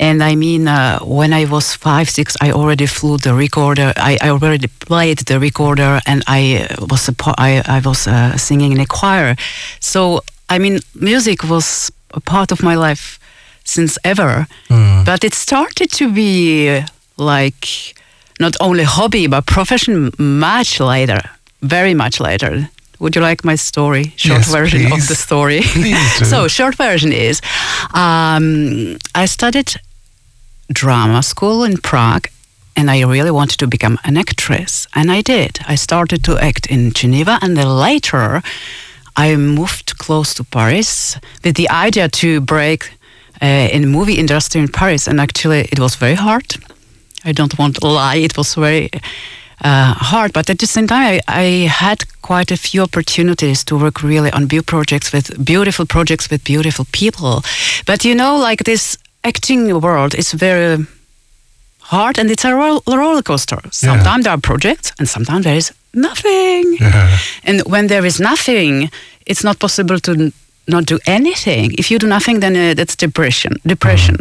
And 0.00 0.22
I 0.22 0.34
mean, 0.36 0.68
uh, 0.68 0.98
when 1.00 1.32
I 1.32 1.44
was 1.46 1.74
five, 1.74 2.10
six, 2.10 2.36
I 2.40 2.50
already 2.52 2.86
flew 2.86 3.16
the 3.18 3.34
recorder. 3.34 3.92
I, 3.96 4.18
I 4.20 4.28
already 4.30 4.68
played 4.68 5.18
the 5.18 5.38
recorder, 5.38 6.00
and 6.06 6.22
I 6.26 6.66
uh, 6.70 6.86
was 6.90 7.08
a 7.08 7.14
I, 7.38 7.62
I 7.66 7.80
was 7.80 8.06
uh, 8.06 8.36
singing 8.36 8.72
in 8.72 8.80
a 8.80 8.86
choir. 8.86 9.36
So 9.80 10.20
I 10.48 10.58
mean, 10.58 10.80
music 10.94 11.42
was 11.44 11.90
a 12.12 12.20
part 12.20 12.52
of 12.52 12.62
my 12.62 12.74
life 12.76 13.18
since 13.64 13.98
ever. 14.04 14.46
But 15.04 15.24
it 15.24 15.34
started 15.34 15.90
to 15.98 16.12
be 16.12 16.68
uh, 16.68 16.86
like 17.16 17.94
not 18.40 18.56
only 18.60 18.84
hobby 18.84 19.26
but 19.28 19.46
profession 19.46 20.10
much 20.18 20.80
later, 20.80 21.20
very 21.62 21.94
much 21.94 22.20
later. 22.20 22.68
Would 22.98 23.16
you 23.16 23.22
like 23.22 23.44
my 23.44 23.56
story? 23.56 24.12
Short 24.16 24.38
Yes, 24.38 24.52
version 24.52 24.92
of 24.92 25.06
the 25.08 25.14
story. 25.14 25.60
Please 25.72 26.28
so 26.28 26.48
short 26.48 26.76
version 26.76 27.12
is, 27.12 27.40
um, 27.92 28.96
I 29.14 29.26
studied 29.26 29.74
drama 30.72 31.22
school 31.22 31.64
in 31.64 31.76
Prague. 31.78 32.28
And 32.76 32.90
I 32.90 33.02
really 33.02 33.30
wanted 33.30 33.58
to 33.58 33.68
become 33.68 34.00
an 34.02 34.16
actress, 34.16 34.88
and 34.96 35.12
I 35.12 35.22
did. 35.22 35.60
I 35.68 35.76
started 35.76 36.24
to 36.24 36.36
act 36.38 36.66
in 36.66 36.90
Geneva, 36.92 37.38
and 37.40 37.56
then 37.56 37.68
later, 37.68 38.42
I 39.16 39.36
moved 39.36 39.96
close 39.98 40.34
to 40.34 40.42
Paris 40.44 41.16
with 41.44 41.54
the 41.54 41.70
idea 41.70 42.08
to 42.08 42.40
break 42.40 42.90
uh, 43.40 43.68
in 43.70 43.88
movie 43.88 44.18
industry 44.18 44.60
in 44.60 44.66
Paris. 44.66 45.06
And 45.06 45.20
actually, 45.20 45.68
it 45.70 45.78
was 45.78 45.94
very 45.94 46.16
hard. 46.16 46.56
I 47.24 47.30
don't 47.30 47.56
want 47.56 47.76
to 47.76 47.86
lie; 47.86 48.16
it 48.16 48.36
was 48.36 48.54
very 48.56 48.90
uh, 49.64 49.94
hard. 49.94 50.32
But 50.32 50.50
at 50.50 50.58
the 50.58 50.66
same 50.66 50.86
time, 50.86 51.00
I, 51.02 51.20
I 51.28 51.66
had 51.68 52.04
quite 52.22 52.50
a 52.52 52.56
few 52.56 52.82
opportunities 52.82 53.64
to 53.64 53.76
work 53.76 54.02
really 54.02 54.30
on 54.30 54.46
beautiful 54.46 54.78
projects 54.78 55.12
with 55.12 55.44
beautiful 55.44 55.86
projects 55.86 56.30
with 56.30 56.44
beautiful 56.44 56.86
people. 56.92 57.42
But 57.86 58.04
you 58.04 58.14
know, 58.14 58.36
like 58.36 58.64
this 58.64 58.98
acting 59.22 59.80
world 59.80 60.14
is 60.14 60.32
very 60.32 60.86
hard, 61.80 62.18
and 62.18 62.30
it's 62.30 62.44
a 62.44 62.54
roll- 62.54 62.82
roller 62.86 63.22
coaster. 63.22 63.58
Sometimes 63.70 64.24
there 64.24 64.34
are 64.34 64.40
projects, 64.40 64.92
and 64.98 65.08
sometimes 65.08 65.44
there 65.44 65.56
is 65.56 65.72
nothing. 65.92 66.76
Yeah. 66.80 67.18
And 67.44 67.62
when 67.66 67.86
there 67.88 68.06
is 68.06 68.18
nothing, 68.20 68.90
it's 69.26 69.42
not 69.44 69.58
possible 69.58 69.98
to 70.00 70.32
not 70.66 70.86
do 70.86 70.98
anything. 71.06 71.72
If 71.78 71.90
you 71.90 71.98
do 71.98 72.06
nothing, 72.06 72.40
then 72.40 72.56
uh, 72.56 72.74
that's 72.74 72.96
depression. 72.96 73.56
Depression. 73.66 74.16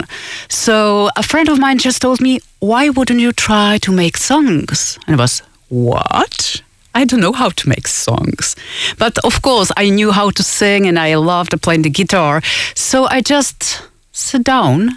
So 0.50 1.10
a 1.16 1.24
friend 1.24 1.50
of 1.50 1.60
mine 1.60 1.78
just 1.78 2.02
told 2.02 2.20
me, 2.22 2.40
"Why 2.60 2.90
wouldn't 2.90 3.20
you 3.20 3.32
try 3.32 3.78
to 3.80 3.92
make 3.92 4.18
songs?" 4.18 5.00
And 5.08 5.16
I 5.16 5.24
was, 5.24 5.42
"What?" 5.70 6.62
I 6.96 7.06
don't 7.06 7.22
know 7.22 7.32
how 7.32 7.50
to 7.50 7.70
make 7.70 7.88
songs. 7.88 8.56
But 9.00 9.18
of 9.26 9.42
course, 9.42 9.72
I 9.78 9.90
knew 9.90 10.12
how 10.12 10.30
to 10.30 10.44
sing 10.44 10.88
and 10.88 11.00
I 11.00 11.16
loved 11.16 11.60
playing 11.62 11.82
the 11.84 11.90
guitar. 11.90 12.42
So 12.76 13.06
I 13.06 13.22
just 13.22 13.82
sat 14.12 14.44
down 14.44 14.96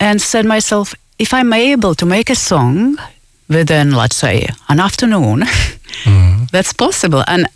and 0.00 0.20
said 0.20 0.46
myself, 0.46 0.94
if 1.18 1.34
I'm 1.34 1.52
able 1.52 1.94
to 1.94 2.06
make 2.06 2.30
a 2.30 2.34
song 2.34 2.96
within, 3.48 3.92
let's 3.92 4.16
say, 4.16 4.48
an 4.68 4.80
afternoon, 4.80 5.44
that's 6.52 6.72
possible. 6.72 7.22
And 7.26 7.46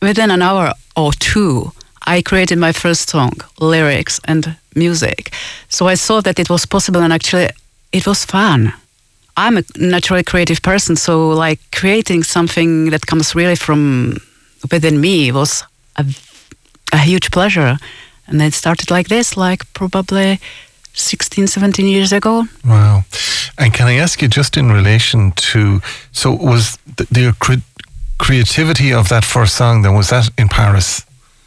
within 0.00 0.30
an 0.30 0.42
hour 0.42 0.72
or 0.96 1.12
two, 1.12 1.72
I 2.06 2.22
created 2.22 2.58
my 2.58 2.72
first 2.72 3.08
song, 3.08 3.32
lyrics 3.60 4.20
and 4.24 4.56
music. 4.74 5.32
So 5.68 5.88
I 5.88 5.94
saw 5.94 6.20
that 6.20 6.38
it 6.38 6.48
was 6.48 6.66
possible, 6.66 7.02
and 7.02 7.12
actually, 7.12 7.48
it 7.92 8.06
was 8.06 8.24
fun. 8.24 8.72
I'm 9.36 9.58
a 9.58 9.62
naturally 9.76 10.22
creative 10.22 10.62
person, 10.62 10.96
so 10.96 11.28
like 11.30 11.60
creating 11.74 12.24
something 12.24 12.90
that 12.90 13.06
comes 13.06 13.34
really 13.34 13.56
from 13.56 14.18
within 14.70 15.00
me 15.00 15.32
was 15.32 15.64
a, 15.96 16.04
a 16.92 16.98
huge 16.98 17.30
pleasure. 17.30 17.76
And 18.28 18.40
it 18.42 18.54
started 18.54 18.90
like 18.90 19.08
this, 19.08 19.36
like 19.36 19.72
probably 19.74 20.40
16, 20.94 21.46
17 21.46 21.86
years 21.86 22.12
ago. 22.12 22.44
Wow. 22.64 23.04
And 23.58 23.72
can 23.72 23.86
I 23.86 23.94
ask 23.94 24.22
you 24.22 24.28
just 24.28 24.56
in 24.56 24.72
relation 24.72 25.32
to 25.32 25.80
so 26.12 26.32
was 26.32 26.78
the, 26.96 27.06
the 27.10 27.36
cre- 27.38 27.64
creativity 28.18 28.92
of 28.92 29.08
that 29.08 29.24
first 29.24 29.56
song 29.56 29.82
then 29.82 29.94
was 29.94 30.08
that 30.08 30.30
in 30.38 30.48
Paris 30.48 31.05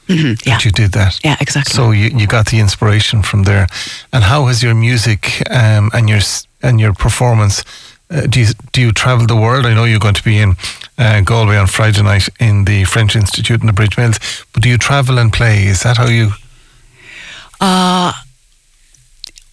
Mhm, 0.10 0.36
Yeah. 0.45 0.54
that 0.56 0.65
you 0.65 0.72
did 0.72 0.91
that? 0.91 1.19
Yeah, 1.24 1.36
exactly. 1.39 1.74
So 1.74 1.91
you, 1.91 2.10
you 2.19 2.28
got 2.28 2.45
the 2.48 2.58
inspiration 2.60 3.24
from 3.24 3.43
there. 3.43 3.67
And 4.12 4.24
how 4.24 4.48
has 4.48 4.62
your 4.62 4.74
music 4.76 5.41
um, 5.52 5.89
and 5.93 6.10
your 6.10 6.22
and 6.62 6.80
your 6.80 6.93
performance 6.93 7.63
uh, 8.12 8.22
do 8.28 8.39
you 8.39 8.48
do 8.72 8.82
you 8.82 8.91
travel 8.91 9.28
the 9.28 9.36
world? 9.36 9.65
I 9.65 9.74
know 9.74 9.86
you're 9.86 10.00
going 10.00 10.15
to 10.15 10.24
be 10.24 10.39
in 10.39 10.56
uh, 10.98 11.22
Galway 11.22 11.58
on 11.58 11.67
Friday 11.67 12.02
night 12.04 12.28
in 12.39 12.65
the 12.65 12.84
French 12.86 13.15
Institute 13.15 13.62
in 13.62 13.67
the 13.67 13.74
Bridge 13.74 13.98
Mills, 13.98 14.19
but 14.52 14.63
do 14.63 14.69
you 14.69 14.78
travel 14.78 15.19
and 15.19 15.32
play? 15.32 15.67
Is 15.67 15.82
that 15.82 15.98
how 15.98 16.08
you? 16.08 16.32
Uh, 17.62 18.12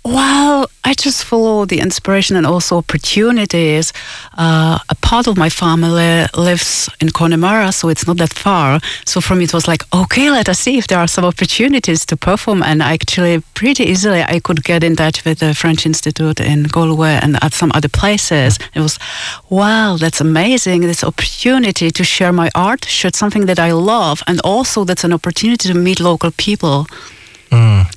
well, 0.06 0.70
I 0.84 0.94
just 0.94 1.24
follow 1.24 1.64
the 1.64 1.80
inspiration 1.80 2.36
and 2.36 2.46
also 2.46 2.76
opportunities. 2.76 3.92
Uh, 4.38 4.78
a 4.88 4.94
part 4.94 5.26
of 5.26 5.36
my 5.36 5.48
family 5.48 6.26
lives 6.36 6.88
in 7.00 7.10
Connemara, 7.10 7.72
so 7.72 7.88
it's 7.88 8.06
not 8.06 8.18
that 8.18 8.32
far. 8.32 8.78
So 9.04 9.20
for 9.20 9.34
me, 9.34 9.44
it 9.44 9.52
was 9.52 9.66
like, 9.66 9.82
okay, 9.92 10.30
let 10.30 10.48
us 10.48 10.60
see 10.60 10.78
if 10.78 10.86
there 10.86 11.00
are 11.00 11.08
some 11.08 11.24
opportunities 11.24 12.06
to 12.06 12.16
perform. 12.16 12.62
And 12.62 12.82
actually, 12.82 13.42
pretty 13.54 13.82
easily, 13.82 14.22
I 14.22 14.38
could 14.38 14.62
get 14.62 14.84
in 14.84 14.94
touch 14.94 15.24
with 15.24 15.40
the 15.40 15.54
French 15.54 15.84
Institute 15.86 16.38
in 16.38 16.64
Galway 16.64 17.18
and 17.20 17.42
at 17.42 17.52
some 17.52 17.72
other 17.74 17.88
places. 17.88 18.60
It 18.74 18.80
was, 18.80 19.00
wow, 19.50 19.96
that's 19.98 20.20
amazing. 20.20 20.82
This 20.82 21.02
opportunity 21.02 21.90
to 21.90 22.04
share 22.04 22.32
my 22.32 22.48
art, 22.54 22.84
share 22.84 23.10
something 23.12 23.46
that 23.46 23.58
I 23.58 23.72
love, 23.72 24.22
and 24.28 24.40
also 24.44 24.84
that's 24.84 25.02
an 25.02 25.12
opportunity 25.12 25.68
to 25.68 25.74
meet 25.74 25.98
local 25.98 26.30
people. 26.30 26.86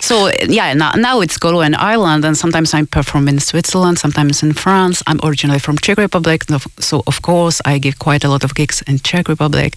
So 0.02 0.32
yeah, 0.48 0.74
now, 0.74 0.92
now 0.96 1.22
it's 1.22 1.38
Galway 1.38 1.66
and 1.66 1.76
Ireland, 1.76 2.26
and 2.26 2.38
sometimes 2.38 2.74
I 2.74 2.84
perform 2.84 3.28
in 3.28 3.40
Switzerland, 3.40 4.00
sometimes 4.00 4.42
in 4.42 4.54
France. 4.54 5.04
I'm 5.08 5.20
originally 5.24 5.60
from 5.60 5.78
Czech 5.78 5.98
Republic, 5.98 6.44
so 6.80 7.04
of 7.06 7.22
course 7.22 7.62
I 7.66 7.80
give 7.80 8.00
quite 8.00 8.24
a 8.24 8.30
lot 8.30 8.44
of 8.44 8.56
gigs 8.56 8.82
in 8.88 9.00
Czech 9.00 9.28
Republic, 9.28 9.76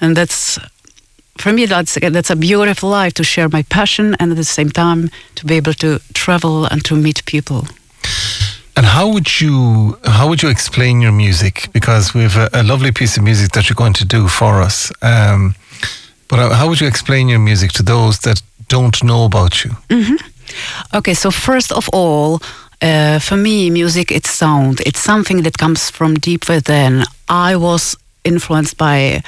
and 0.00 0.16
that's 0.16 0.58
for 1.38 1.52
me 1.52 1.66
that's 1.66 1.98
that's 2.00 2.30
a 2.30 2.36
beautiful 2.36 2.90
life 2.90 3.14
to 3.14 3.24
share 3.24 3.48
my 3.48 3.62
passion 3.62 4.14
and 4.20 4.30
at 4.30 4.36
the 4.36 4.44
same 4.44 4.70
time 4.70 5.10
to 5.36 5.46
be 5.46 5.54
able 5.56 5.74
to 5.74 6.00
travel 6.12 6.66
and 6.66 6.84
to 6.84 6.94
meet 6.94 7.24
people. 7.24 7.66
And 8.76 8.86
how 8.86 9.08
would 9.08 9.40
you 9.40 9.98
how 10.04 10.28
would 10.28 10.42
you 10.42 10.50
explain 10.50 11.00
your 11.00 11.12
music? 11.12 11.68
Because 11.72 12.14
we 12.14 12.22
have 12.22 12.36
a, 12.36 12.48
a 12.52 12.62
lovely 12.62 12.92
piece 12.92 13.16
of 13.16 13.22
music 13.22 13.52
that 13.52 13.68
you're 13.68 13.76
going 13.76 13.94
to 13.94 14.04
do 14.04 14.28
for 14.28 14.60
us. 14.60 14.92
Um, 15.00 15.54
but 16.28 16.52
how 16.52 16.68
would 16.68 16.80
you 16.80 16.86
explain 16.86 17.28
your 17.28 17.38
music 17.38 17.72
to 17.72 17.82
those 17.82 18.20
that 18.20 18.42
don't 18.72 19.02
know 19.02 19.24
about 19.24 19.64
you? 19.64 19.70
Okay, 20.94 21.14
so 21.14 21.30
first 21.30 21.72
of 21.72 21.88
all, 21.92 22.40
uh, 22.80 23.18
for 23.20 23.36
me, 23.36 23.70
music, 23.70 24.10
it's 24.10 24.30
sound. 24.30 24.80
It's 24.86 25.00
something 25.04 25.42
that 25.44 25.56
comes 25.58 25.90
from 25.90 26.14
deep 26.14 26.48
within. 26.48 27.04
I 27.28 27.56
was 27.56 27.96
influenced 28.24 28.76
by 28.76 29.22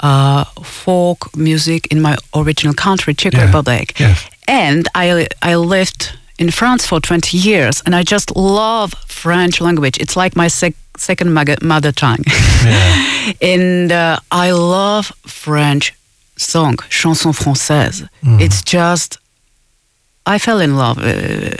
uh, 0.00 0.44
folk 0.62 1.18
music 1.36 1.86
in 1.90 2.00
my 2.00 2.16
original 2.34 2.74
country, 2.74 3.14
Czech 3.14 3.32
Yeah, 3.34 3.44
Republic. 3.46 3.92
yes. 4.00 4.18
And 4.48 4.88
I, 4.94 5.26
I 5.42 5.56
lived 5.56 6.12
in 6.38 6.50
France 6.50 6.86
for 6.86 7.00
20 7.00 7.36
years, 7.38 7.82
and 7.86 7.94
I 7.94 8.02
just 8.02 8.36
love 8.36 8.92
French 9.08 9.60
language. 9.60 9.98
It's 10.00 10.16
like 10.16 10.36
my 10.36 10.48
sec- 10.48 10.74
second 10.96 11.32
mother, 11.32 11.56
mother 11.62 11.92
tongue. 11.92 12.24
Yeah. 12.64 13.32
and 13.54 13.92
uh, 13.92 14.18
I 14.30 14.52
love 14.52 15.12
French 15.26 15.92
song, 16.36 16.76
chanson 16.90 17.32
française. 17.32 18.08
It's 18.40 18.62
just, 18.62 19.18
I 20.26 20.38
fell 20.38 20.60
in 20.60 20.76
love 20.76 20.98
uh, 20.98 21.56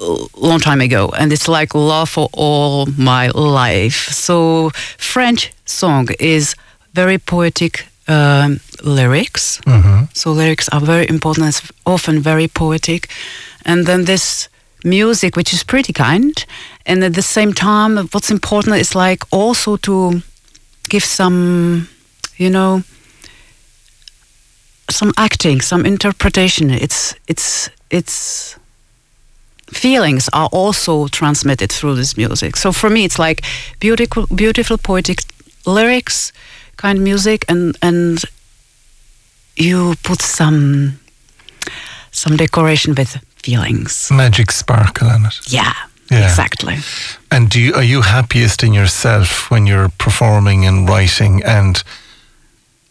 a 0.00 0.16
long 0.36 0.60
time 0.60 0.80
ago, 0.80 1.10
and 1.18 1.32
it's 1.32 1.48
like 1.48 1.74
love 1.74 2.08
for 2.10 2.28
all 2.32 2.86
my 2.98 3.28
life. 3.34 4.08
So 4.12 4.70
French 4.98 5.52
song 5.64 6.08
is 6.20 6.54
very 6.94 7.18
poetic 7.18 7.86
um, 8.08 8.60
lyrics. 8.84 9.60
Mhm. 9.66 10.08
So 10.12 10.32
lyrics 10.32 10.68
are 10.68 10.80
very 10.80 11.06
important. 11.08 11.48
It's 11.48 11.62
often 11.84 12.20
very 12.22 12.48
poetic, 12.48 13.08
and 13.64 13.86
then 13.86 14.04
this 14.04 14.48
music, 14.84 15.36
which 15.36 15.52
is 15.52 15.64
pretty 15.64 15.92
kind, 15.92 16.44
and 16.86 17.02
at 17.04 17.14
the 17.14 17.22
same 17.22 17.52
time, 17.52 17.96
what's 18.12 18.30
important 18.30 18.76
is 18.76 18.94
like 18.94 19.24
also 19.30 19.76
to 19.76 20.22
give 20.88 21.04
some, 21.04 21.88
you 22.36 22.50
know, 22.50 22.82
some 24.90 25.12
acting, 25.16 25.60
some 25.62 25.86
interpretation. 25.86 26.70
It's 26.70 27.14
it's 27.28 27.68
it's 27.90 28.56
feelings 29.72 30.28
are 30.32 30.48
also 30.52 31.08
transmitted 31.08 31.72
through 31.72 31.96
this 31.96 32.16
music. 32.16 32.56
So 32.56 32.72
for 32.72 32.90
me, 32.90 33.04
it's 33.04 33.18
like 33.18 33.44
beautiful, 33.80 34.26
beautiful 34.34 34.78
poetic 34.78 35.18
lyrics, 35.66 36.32
kind 36.76 36.98
of 36.98 37.04
music, 37.04 37.44
and 37.48 37.76
and 37.82 38.22
you 39.56 39.94
put 40.02 40.22
some 40.22 40.98
some 42.12 42.36
decoration 42.36 42.94
with 42.94 43.16
feelings. 43.42 44.08
Magic 44.10 44.50
sparkle 44.52 45.10
in 45.10 45.26
it. 45.26 45.40
Yeah, 45.52 45.72
Yeah. 46.10 46.24
exactly. 46.28 46.78
And 47.30 47.50
do 47.50 47.58
you, 47.60 47.74
are 47.74 47.82
you 47.84 48.02
happiest 48.02 48.62
in 48.62 48.72
yourself 48.74 49.50
when 49.50 49.66
you're 49.66 49.90
performing 49.98 50.66
and 50.66 50.88
writing 50.88 51.42
and 51.44 51.82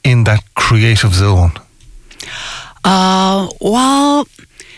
in 0.03 0.23
that 0.25 0.43
creative 0.53 1.13
zone? 1.13 1.51
Uh, 2.83 3.49
well, 3.59 4.27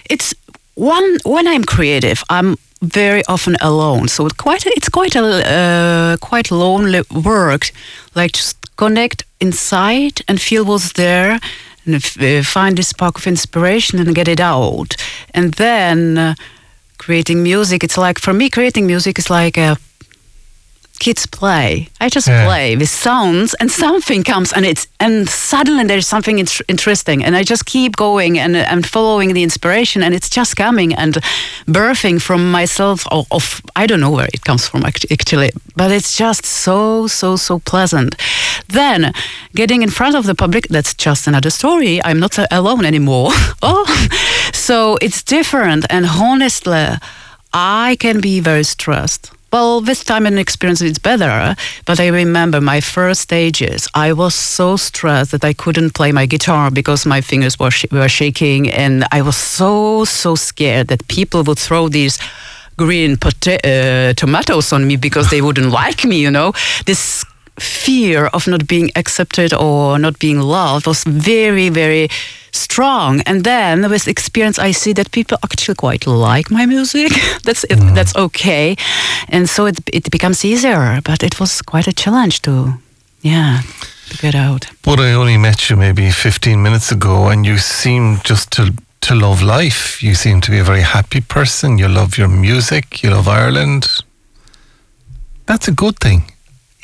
it's 0.10 0.33
one 0.75 1.17
when 1.25 1.47
I'm 1.47 1.63
creative, 1.63 2.23
I'm 2.29 2.55
very 2.81 3.23
often 3.27 3.55
alone. 3.62 4.07
So 4.07 4.25
it's 4.25 4.36
quite 4.36 4.65
it's 4.65 4.89
quite 4.89 5.15
a 5.15 5.23
uh, 5.23 6.17
quite 6.17 6.51
lonely 6.51 7.01
work. 7.23 7.71
Like 8.15 8.31
just 8.33 8.55
connect 8.75 9.23
inside 9.39 10.21
and 10.27 10.39
feel 10.39 10.63
what's 10.65 10.93
there, 10.93 11.39
and 11.86 11.95
uh, 11.95 12.43
find 12.43 12.77
this 12.77 12.89
spark 12.89 13.17
of 13.17 13.27
inspiration 13.27 13.99
and 13.99 14.15
get 14.15 14.27
it 14.27 14.39
out. 14.39 14.95
And 15.33 15.53
then 15.53 16.17
uh, 16.17 16.36
creating 16.97 17.43
music, 17.43 17.83
it's 17.83 17.97
like 17.97 18.19
for 18.19 18.33
me, 18.33 18.49
creating 18.49 18.88
music 18.88 19.19
is 19.19 19.29
like 19.29 19.57
a 19.57 19.77
kids 20.99 21.25
play. 21.27 21.88
I 22.01 22.10
just 22.10 22.27
Yeah. 22.27 22.45
play 22.45 22.75
with 22.75 22.89
sounds, 22.89 23.53
and 23.60 23.71
something 23.71 24.23
comes, 24.23 24.51
and 24.53 24.65
it's 24.65 24.88
and 24.99 25.29
suddenly 25.29 25.83
there's 25.86 26.07
something 26.07 26.39
int- 26.39 26.62
interesting, 26.67 27.23
and 27.25 27.36
I 27.36 27.43
just 27.43 27.65
keep 27.65 27.95
going 27.95 28.39
and 28.39 28.55
I'm 28.57 28.81
following 28.83 29.33
the 29.33 29.41
inspiration, 29.43 30.03
and 30.03 30.13
it's 30.13 30.29
just 30.29 30.55
coming 30.55 30.93
and 30.95 31.17
birthing 31.67 32.21
from 32.21 32.51
myself. 32.51 33.05
Of, 33.12 33.25
of 33.31 33.62
I 33.75 33.86
don't 33.88 33.99
know 33.99 34.12
where 34.15 34.29
it 34.33 34.41
comes 34.43 34.67
from 34.67 34.83
actually, 34.86 35.51
but 35.75 35.91
it's 35.91 36.17
just 36.17 36.45
so 36.45 37.07
so 37.07 37.36
so 37.38 37.60
pleasant. 37.60 38.15
Then 38.73 39.12
getting 39.55 39.83
in 39.83 39.89
front 39.89 40.15
of 40.15 40.25
the 40.25 40.36
public, 40.36 40.67
that's 40.69 40.93
just 41.05 41.27
another 41.27 41.49
story. 41.51 41.99
I'm 42.03 42.19
not 42.19 42.38
alone 42.51 42.86
anymore. 42.86 43.31
oh, 43.62 43.86
so 44.53 44.97
it's 45.01 45.23
different, 45.23 45.86
and 45.89 46.05
honestly, 46.05 46.88
I 47.53 47.95
can 47.99 48.19
be 48.21 48.39
very 48.41 48.63
stressed. 48.63 49.31
Well, 49.58 49.82
with 49.82 50.04
time 50.06 50.28
and 50.28 50.38
experience, 50.38 50.84
it's 50.84 51.00
better. 51.00 51.56
But 51.86 52.00
I 52.00 52.10
remember 52.10 52.62
my 52.62 52.80
first 52.80 53.22
stages, 53.22 53.88
I 53.96 54.13
was 54.13 54.36
so 54.36 54.78
stressed 54.78 55.32
that 55.32 55.43
I 55.43 55.54
couldn't 55.54 55.96
play 55.96 56.12
my 56.12 56.28
guitar 56.28 56.70
because 56.70 57.08
my 57.08 57.22
fingers 57.22 57.58
were, 57.58 57.72
sh- 57.72 57.91
were 57.91 58.08
shaking. 58.08 58.70
And 58.70 59.04
I 59.12 59.24
was 59.24 59.36
so, 59.36 60.06
so 60.06 60.36
scared 60.36 60.89
that 60.89 61.08
people 61.08 61.43
would 61.46 61.58
throw 61.58 61.89
these 61.89 62.20
green 62.78 63.17
pota- 63.17 63.65
uh, 63.65 64.13
tomatoes 64.13 64.72
on 64.72 64.86
me 64.86 64.96
because 64.96 65.32
they 65.32 65.41
wouldn't 65.41 65.72
like 65.72 66.06
me, 66.06 66.22
you 66.22 66.30
know? 66.30 66.54
This 66.86 67.26
fear 67.60 68.28
of 68.28 68.48
not 68.48 68.67
being 68.67 68.91
accepted 68.96 69.54
or 69.54 70.00
not 70.00 70.20
being 70.20 70.39
loved 70.39 70.88
was 70.88 71.04
very, 71.04 71.70
very 71.70 72.10
strong. 72.52 73.22
And 73.26 73.43
then 73.43 73.89
with 73.89 74.08
experience, 74.08 74.60
I 74.60 74.72
see 74.72 74.93
that 74.93 75.12
people 75.12 75.38
actually 75.43 75.76
quite 75.76 76.08
like 76.08 76.52
my 76.52 76.65
music. 76.65 77.12
that's 77.43 77.63
it, 77.65 77.80
mm-hmm. 77.80 77.96
that's 77.96 78.15
okay, 78.15 78.76
and 79.30 79.50
so 79.50 79.65
it 79.65 79.80
it 79.93 80.12
becomes 80.12 80.43
easier. 80.46 81.02
But 81.04 81.24
it 81.24 81.39
was 81.39 81.62
quite 81.62 81.88
a 81.88 81.93
challenge 81.93 82.41
to, 82.41 82.74
yeah, 83.22 83.62
to 84.10 84.17
get 84.17 84.36
out. 84.36 84.67
But 84.82 85.00
I 85.00 85.13
only 85.13 85.38
met 85.38 85.70
you 85.70 85.78
maybe 85.78 86.12
15 86.12 86.62
minutes 86.62 86.91
ago 86.91 87.30
and 87.30 87.46
you 87.46 87.58
seem 87.58 88.20
just 88.24 88.52
to 88.52 88.74
to 89.02 89.15
love 89.15 89.41
life. 89.41 90.04
You 90.04 90.15
seem 90.15 90.41
to 90.41 90.52
be 90.52 90.60
a 90.60 90.63
very 90.63 90.82
happy 90.82 91.22
person. 91.22 91.78
You 91.78 91.88
love 91.88 92.17
your 92.17 92.30
music. 92.30 93.04
You 93.04 93.12
love 93.12 93.28
Ireland. 93.28 93.88
That's 95.46 95.67
a 95.67 95.72
good 95.72 96.00
thing. 96.00 96.24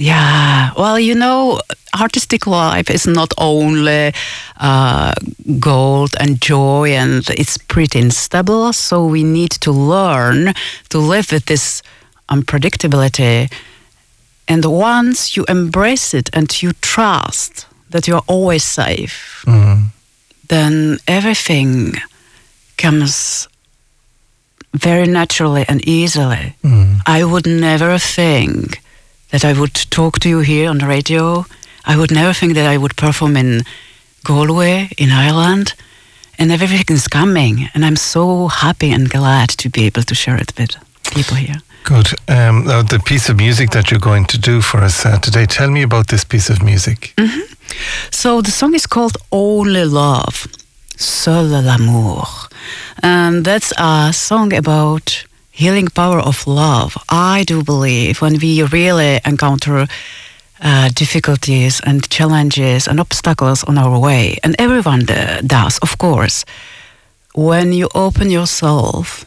Yeah, 0.03 0.71
well, 0.77 0.99
you 0.99 1.15
know, 1.15 1.61
artistic 2.01 2.45
life 2.45 2.89
is 2.89 3.07
not 3.07 3.33
only 3.37 4.11
uh, 4.59 5.13
gold 5.59 6.09
and 6.19 6.41
joy, 6.41 6.89
and 6.89 7.23
it's 7.29 7.57
pretty 7.57 7.99
unstable. 7.99 8.73
So 8.73 9.05
we 9.05 9.23
need 9.23 9.51
to 9.61 9.71
learn 9.71 10.53
to 10.89 10.97
live 10.99 11.31
with 11.31 11.45
this 11.45 11.81
unpredictability. 12.27 13.49
And 14.47 14.65
once 14.65 15.37
you 15.37 15.45
embrace 15.47 16.13
it 16.13 16.29
and 16.33 16.51
you 16.61 16.73
trust 16.81 17.65
that 17.91 18.05
you 18.07 18.15
are 18.15 18.23
always 18.27 18.63
safe, 18.65 19.43
Mm. 19.47 19.91
then 20.49 20.97
everything 21.07 21.93
comes 22.77 23.47
very 24.73 25.07
naturally 25.07 25.63
and 25.69 25.79
easily. 25.87 26.55
Mm. 26.63 26.99
I 27.05 27.23
would 27.23 27.47
never 27.47 27.97
think 27.99 28.81
that 29.33 29.43
I 29.43 29.59
would 29.59 29.73
talk 29.89 30.19
to 30.19 30.29
you 30.29 30.41
here 30.41 30.69
on 30.69 30.77
the 30.77 30.85
radio. 30.85 31.45
I 31.85 31.97
would 31.97 32.11
never 32.11 32.33
think 32.33 32.53
that 32.53 32.67
I 32.67 32.77
would 32.77 32.95
perform 32.95 33.35
in 33.35 33.63
Galway, 34.23 34.89
in 34.95 35.09
Ireland. 35.09 35.73
And 36.37 36.51
everything 36.51 36.95
is 36.95 37.07
coming. 37.07 37.67
And 37.73 37.83
I'm 37.83 37.95
so 37.95 38.47
happy 38.47 38.91
and 38.91 39.09
glad 39.09 39.49
to 39.57 39.69
be 39.69 39.85
able 39.87 40.03
to 40.03 40.13
share 40.13 40.37
it 40.37 40.53
with 40.55 40.75
people 41.15 41.35
here. 41.35 41.61
Good. 41.83 42.09
Um, 42.27 42.65
now 42.65 42.83
the 42.83 42.99
piece 42.99 43.27
of 43.27 43.37
music 43.37 43.71
that 43.71 43.89
you're 43.89 43.99
going 43.99 44.25
to 44.25 44.37
do 44.37 44.61
for 44.61 44.83
us 44.83 45.03
uh, 45.03 45.17
today, 45.17 45.47
tell 45.47 45.71
me 45.71 45.81
about 45.81 46.07
this 46.07 46.23
piece 46.23 46.51
of 46.51 46.61
music. 46.61 47.13
So 48.11 48.41
the 48.41 48.51
song 48.51 48.75
is 48.75 48.85
called 48.85 49.17
Only 49.31 49.85
Love, 49.85 50.47
Seul 50.95 51.45
l'amour. 51.45 52.27
And 53.01 53.43
that's 53.43 53.73
a 53.79 54.11
song 54.13 54.53
about 54.53 55.25
healing 55.53 55.87
power 55.87 56.19
of 56.19 56.47
love. 56.47 56.97
I 57.09 57.43
do 57.45 57.63
believe 57.63 58.21
when 58.21 58.39
we 58.39 58.63
really 58.63 59.21
encounter 59.23 59.87
uh, 60.59 60.89
difficulties 60.95 61.79
and 61.85 62.09
challenges 62.09 62.87
and 62.87 62.99
obstacles 62.99 63.63
on 63.63 63.77
our 63.77 63.99
way, 63.99 64.37
and 64.43 64.55
everyone 64.57 65.05
does, 65.45 65.77
of 65.79 65.97
course, 65.97 66.43
when 67.35 67.71
you 67.71 67.87
open 67.93 68.31
yourself 68.31 69.25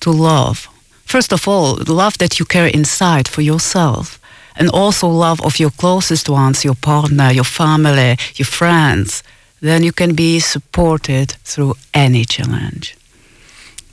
to 0.00 0.10
love, 0.10 0.68
first 1.04 1.32
of 1.32 1.48
all, 1.48 1.78
love 1.88 2.18
that 2.18 2.38
you 2.38 2.44
carry 2.44 2.72
inside 2.72 3.26
for 3.26 3.42
yourself, 3.42 4.20
and 4.56 4.70
also 4.70 5.08
love 5.08 5.40
of 5.42 5.58
your 5.58 5.70
closest 5.70 6.28
ones, 6.28 6.64
your 6.64 6.76
partner, 6.76 7.32
your 7.32 7.44
family, 7.44 8.16
your 8.36 8.46
friends, 8.46 9.22
then 9.60 9.82
you 9.82 9.92
can 9.92 10.14
be 10.14 10.38
supported 10.38 11.32
through 11.44 11.74
any 11.92 12.24
challenge. 12.24 12.96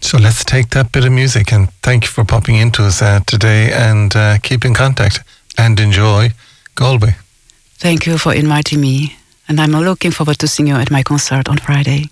So 0.01 0.17
let's 0.17 0.43
take 0.43 0.69
that 0.71 0.91
bit 0.91 1.05
of 1.05 1.11
music 1.11 1.53
and 1.53 1.69
thank 1.81 2.03
you 2.03 2.09
for 2.09 2.25
popping 2.25 2.55
into 2.55 2.83
us 2.83 3.01
uh, 3.01 3.21
today 3.25 3.71
and 3.71 4.13
uh, 4.15 4.37
keep 4.39 4.65
in 4.65 4.73
contact 4.73 5.23
and 5.57 5.79
enjoy 5.79 6.31
Galway. 6.75 7.15
Thank 7.77 8.05
you 8.05 8.17
for 8.17 8.33
inviting 8.33 8.81
me 8.81 9.15
and 9.47 9.59
I'm 9.59 9.71
looking 9.71 10.11
forward 10.11 10.37
to 10.39 10.47
seeing 10.47 10.67
you 10.67 10.75
at 10.75 10.91
my 10.91 11.03
concert 11.03 11.47
on 11.47 11.57
Friday. 11.57 12.09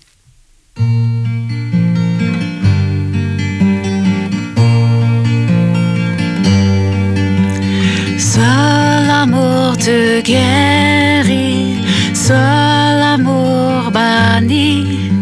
Seul 8.18 9.10
amour 9.10 9.76
te 9.76 10.22
guérit, 10.22 11.84
seul 12.14 13.02
amour 13.02 13.90
bannit 13.90 15.19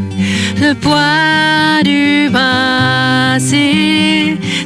le 0.68 0.74
poids 0.74 1.82
du 1.82 2.28
passé, 2.30 3.66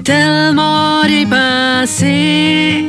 tellement 0.02 1.04
du 1.04 1.26
passé. 1.26 2.86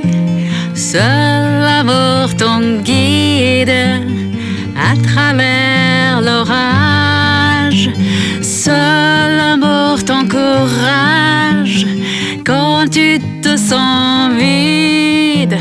Seul 0.74 1.46
l'amour 1.68 2.36
ton 2.38 2.82
guide 2.82 3.76
à 4.90 4.96
travers 5.08 6.22
l'orage. 6.22 7.90
Seul 8.42 9.38
l'amour 9.42 10.04
ton 10.04 10.28
courage 10.28 11.86
quand 12.46 12.90
tu 12.90 13.20
te 13.44 13.56
sens 13.58 14.32
vide. 14.40 15.58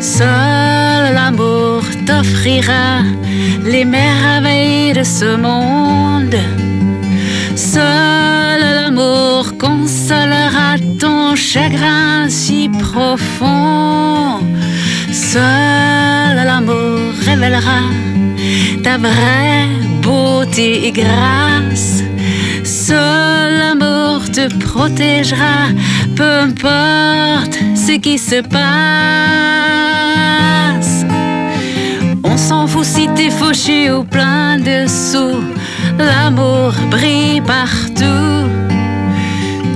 Seul 0.00 1.14
l'amour 1.14 1.82
t'offrira 2.06 3.02
les 3.64 3.84
merveilles 3.84 4.94
de 4.94 5.02
ce 5.02 5.36
monde. 5.36 6.36
Seul 7.76 8.60
l'amour 8.78 9.58
consolera 9.58 10.76
ton 10.98 11.36
chagrin 11.36 12.26
si 12.30 12.70
profond. 12.70 14.40
Seul 15.12 16.36
l'amour 16.48 17.12
révélera 17.26 17.80
ta 18.82 18.96
vraie 18.96 19.68
beauté 20.00 20.86
et 20.86 20.92
grâce. 20.92 22.02
Seul 22.64 23.58
l'amour 23.58 24.22
te 24.32 24.48
protégera, 24.64 25.68
peu 26.16 26.32
importe 26.48 27.58
ce 27.74 27.98
qui 27.98 28.16
se 28.16 28.40
passe. 28.40 28.64
On 32.24 32.38
s'en 32.38 32.66
fout 32.66 32.86
si 32.86 33.06
t'es 33.14 33.28
fauché 33.28 33.90
ou 33.90 34.02
plein 34.02 34.56
de 34.56 34.86
sous. 34.88 35.42
L'amour 35.98 36.74
brille 36.90 37.40
partout. 37.40 38.48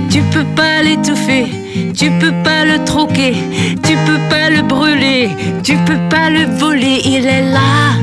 Tu 0.09 0.21
peux 0.33 0.45
pas 0.55 0.83
l'étouffer, 0.83 1.47
tu 1.95 2.11
peux 2.19 2.33
pas 2.43 2.65
le 2.65 2.83
troquer, 2.83 3.35
tu 3.83 3.95
peux 4.05 4.19
pas 4.29 4.49
le 4.49 4.61
brûler, 4.61 5.29
tu 5.63 5.75
peux 5.85 6.01
pas 6.09 6.29
le 6.29 6.45
voler. 6.57 7.01
Il 7.05 7.25
est 7.25 7.51
là 7.51 7.95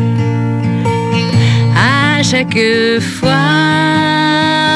à 1.76 2.22
chaque 2.22 2.58
fois. 3.00 4.67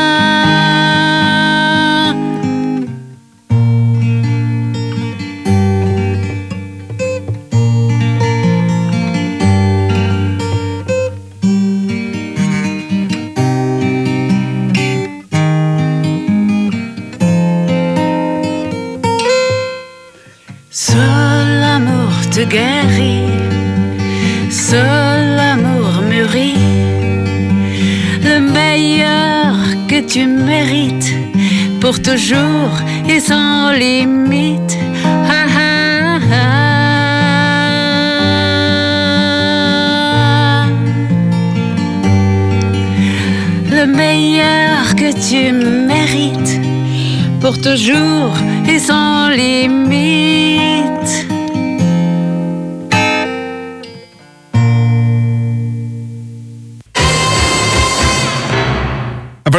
Tu 30.12 30.26
mérites 30.26 31.14
pour 31.80 32.02
toujours 32.02 32.72
et 33.08 33.18
sans 33.18 33.72
limite. 33.72 34.76
Le 43.70 43.86
meilleur 43.86 44.94
que 44.96 45.10
tu 45.28 45.50
mérites 45.50 46.60
pour 47.40 47.58
toujours 47.58 48.34
et 48.68 48.78
sans 48.78 49.30
limite. 49.30 51.21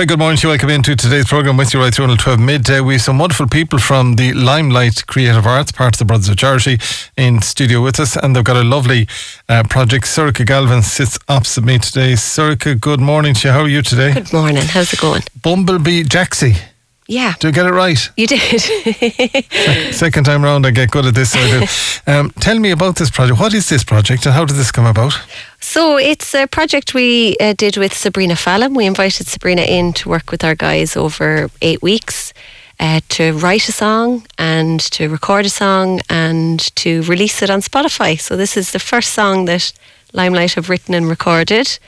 Very 0.03 0.17
good 0.17 0.19
morning 0.19 0.35
to 0.35 0.47
you. 0.47 0.49
Welcome 0.49 0.69
into 0.69 0.97
today's 0.97 1.27
programme 1.29 1.55
with 1.55 1.73
you 1.73 1.79
right 1.79 1.95
through 1.95 2.03
until 2.03 2.17
12 2.17 2.39
midday. 2.41 2.81
We 2.81 2.95
have 2.95 3.01
some 3.03 3.19
wonderful 3.19 3.47
people 3.47 3.79
from 3.79 4.17
the 4.17 4.33
Limelight 4.33 5.07
Creative 5.07 5.47
Arts, 5.47 5.71
part 5.71 5.95
of 5.95 5.99
the 5.99 6.03
Brothers 6.03 6.27
of 6.27 6.35
Charity, 6.35 6.77
in 7.15 7.41
studio 7.41 7.81
with 7.81 8.01
us. 8.01 8.17
And 8.17 8.35
they've 8.35 8.43
got 8.43 8.57
a 8.57 8.65
lovely 8.65 9.07
uh, 9.47 9.63
project. 9.69 10.07
Surika 10.07 10.43
Galvin 10.43 10.81
sits 10.81 11.17
opposite 11.29 11.63
me 11.63 11.79
today. 11.79 12.15
Surika, 12.17 12.75
good 12.75 12.99
morning 12.99 13.33
to 13.35 13.47
you. 13.47 13.53
How 13.53 13.61
are 13.61 13.69
you 13.69 13.81
today? 13.81 14.13
Good 14.13 14.33
morning. 14.33 14.63
How's 14.63 14.91
it 14.91 14.99
going? 14.99 15.21
Bumblebee 15.41 16.03
Jaxie. 16.03 16.72
Yeah, 17.13 17.33
Do 17.39 17.47
I 17.47 17.51
get 17.51 17.65
it 17.65 17.71
right? 17.73 18.09
you 18.17 18.25
did. 18.27 18.61
Second 19.93 20.23
time 20.25 20.43
round, 20.43 20.65
I 20.65 20.71
get 20.71 20.89
good 20.89 21.05
at 21.05 21.13
this. 21.13 21.31
So 21.31 21.39
I 21.39 21.59
do. 21.59 21.65
Um, 22.05 22.31
tell 22.41 22.59
me 22.59 22.71
about 22.71 22.95
this 22.97 23.09
project. 23.09 23.39
What 23.39 23.53
is 23.53 23.69
this 23.69 23.83
project 23.83 24.25
and 24.25 24.35
how 24.35 24.43
did 24.45 24.57
this 24.57 24.71
come 24.71 24.85
about? 24.85 25.13
so 25.61 25.97
it's 25.97 26.33
a 26.35 26.47
project 26.47 26.93
we 26.93 27.37
uh, 27.39 27.53
did 27.57 27.77
with 27.77 27.93
Sabrina 27.93 28.35
Fallon. 28.35 28.73
We 28.73 28.85
invited 28.85 29.27
Sabrina 29.27 29.61
in 29.61 29.93
to 29.93 30.09
work 30.09 30.29
with 30.31 30.43
our 30.43 30.55
guys 30.55 30.97
over 30.97 31.49
eight 31.61 31.81
weeks 31.81 32.33
uh, 32.79 32.99
to 33.09 33.31
write 33.37 33.69
a 33.69 33.71
song 33.71 34.25
and 34.37 34.79
to 34.91 35.07
record 35.07 35.45
a 35.45 35.49
song 35.49 36.01
and 36.09 36.59
to 36.75 37.03
release 37.03 37.41
it 37.41 37.49
on 37.49 37.61
Spotify. 37.61 38.19
So 38.19 38.35
this 38.35 38.57
is 38.57 38.71
the 38.71 38.79
first 38.79 39.13
song 39.13 39.45
that 39.45 39.71
Limelight 40.11 40.55
have 40.55 40.69
written 40.69 40.93
and 40.95 41.07
recorded. 41.09 41.79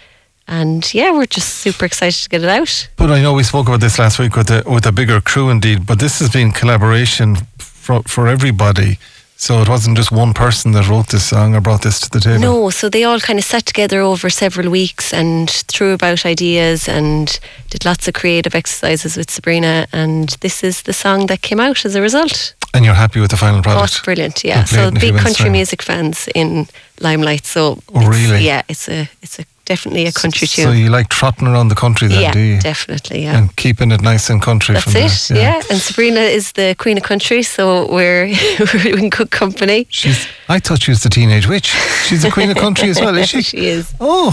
And 0.48 0.94
yeah, 0.94 1.12
we're 1.12 1.26
just 1.26 1.56
super 1.56 1.86
excited 1.86 2.22
to 2.24 2.30
get 2.30 2.44
it 2.44 2.50
out. 2.50 2.88
But 2.98 3.10
I 3.12 3.22
know 3.22 3.34
we 3.34 3.44
spoke 3.44 3.68
about 3.68 3.80
this 3.82 3.98
last 3.98 4.20
week 4.20 4.36
with 4.36 4.50
a, 4.52 4.64
with 4.70 4.86
a 4.86 4.92
bigger 4.92 5.20
crew 5.22 5.50
indeed, 5.50 5.86
but 5.86 6.00
this 6.00 6.20
has 6.20 6.30
been 6.32 6.52
collaboration 6.52 7.36
for, 7.58 8.04
for 8.04 8.28
everybody. 8.28 8.98
So 9.38 9.62
it 9.62 9.68
wasn't 9.68 9.98
just 9.98 10.12
one 10.14 10.34
person 10.34 10.72
that 10.74 10.88
wrote 10.88 11.10
this 11.10 11.26
song 11.26 11.56
or 11.56 11.62
brought 11.62 11.82
this 11.82 12.00
to 12.02 12.10
the 12.10 12.20
table. 12.22 12.40
No, 12.40 12.70
so 12.70 12.88
they 12.90 13.04
all 13.04 13.20
kind 13.20 13.38
of 13.38 13.44
sat 13.44 13.66
together 13.66 14.00
over 14.00 14.30
several 14.30 14.70
weeks 14.70 15.14
and 15.14 15.50
threw 15.50 15.92
about 15.94 16.26
ideas 16.26 16.88
and 16.88 17.38
did 17.70 17.84
lots 17.84 18.08
of 18.08 18.14
creative 18.14 18.56
exercises 18.56 19.18
with 19.18 19.30
Sabrina. 19.30 19.88
And 19.92 20.30
this 20.40 20.64
is 20.64 20.84
the 20.84 20.94
song 20.94 21.26
that 21.28 21.42
came 21.42 21.60
out 21.60 21.84
as 21.86 21.96
a 21.96 22.02
result. 22.02 22.54
And 22.74 22.86
you're 22.86 22.94
happy 22.94 23.20
with 23.20 23.32
the 23.32 23.38
final 23.38 23.60
Oh, 23.60 23.62
product? 23.64 23.92
it's 23.94 24.02
brilliant! 24.02 24.44
Yeah, 24.44 24.60
You'll 24.60 24.66
play 24.68 24.80
it 24.80 24.82
so 24.84 24.88
in 24.90 24.98
a 24.98 25.00
few 25.00 25.12
big 25.12 25.22
country 25.22 25.50
music 25.50 25.82
fans 25.82 26.30
in 26.34 26.68
Limelight. 27.02 27.46
So, 27.46 27.80
Oh, 27.94 28.08
really? 28.08 28.46
Yeah, 28.46 28.62
it's 28.70 28.88
a 28.90 29.10
it's 29.22 29.40
a 29.40 29.46
definitely 29.66 30.06
a 30.06 30.12
country 30.12 30.48
too. 30.48 30.64
So 30.64 30.72
you 30.72 30.90
like 30.90 31.10
trotting 31.10 31.48
around 31.48 31.68
the 31.70 31.76
country 31.76 32.08
then, 32.08 32.22
yeah, 32.22 32.32
do 32.32 32.40
you? 32.40 32.60
definitely. 32.60 33.24
Yeah. 33.24 33.38
And 33.38 33.56
keeping 33.56 33.92
it 33.92 34.02
nice 34.02 34.30
and 34.30 34.42
country 34.42 34.76
That's 34.76 35.30
it, 35.30 35.34
there. 35.34 35.44
yeah. 35.44 35.62
And 35.70 35.80
Sabrina 35.80 36.20
is 36.22 36.52
the 36.54 36.76
queen 36.78 36.98
of 36.98 37.04
country, 37.04 37.44
so 37.44 37.92
we're 37.92 38.28
we're 38.74 38.98
in 38.98 39.10
good 39.10 39.32
company. 39.32 39.88
She's, 39.90 40.28
I 40.48 40.60
thought 40.60 40.82
she 40.84 40.92
was 40.92 41.02
the 41.04 41.10
teenage 41.10 41.48
witch. 41.48 41.68
She's 42.08 42.22
the 42.22 42.32
queen 42.32 42.50
of 42.52 42.58
country 42.58 42.90
as 42.90 43.00
well, 43.00 43.16
is 43.18 43.30
she? 43.34 43.42
she 43.42 43.58
is. 43.66 43.94
Oh, 44.00 44.32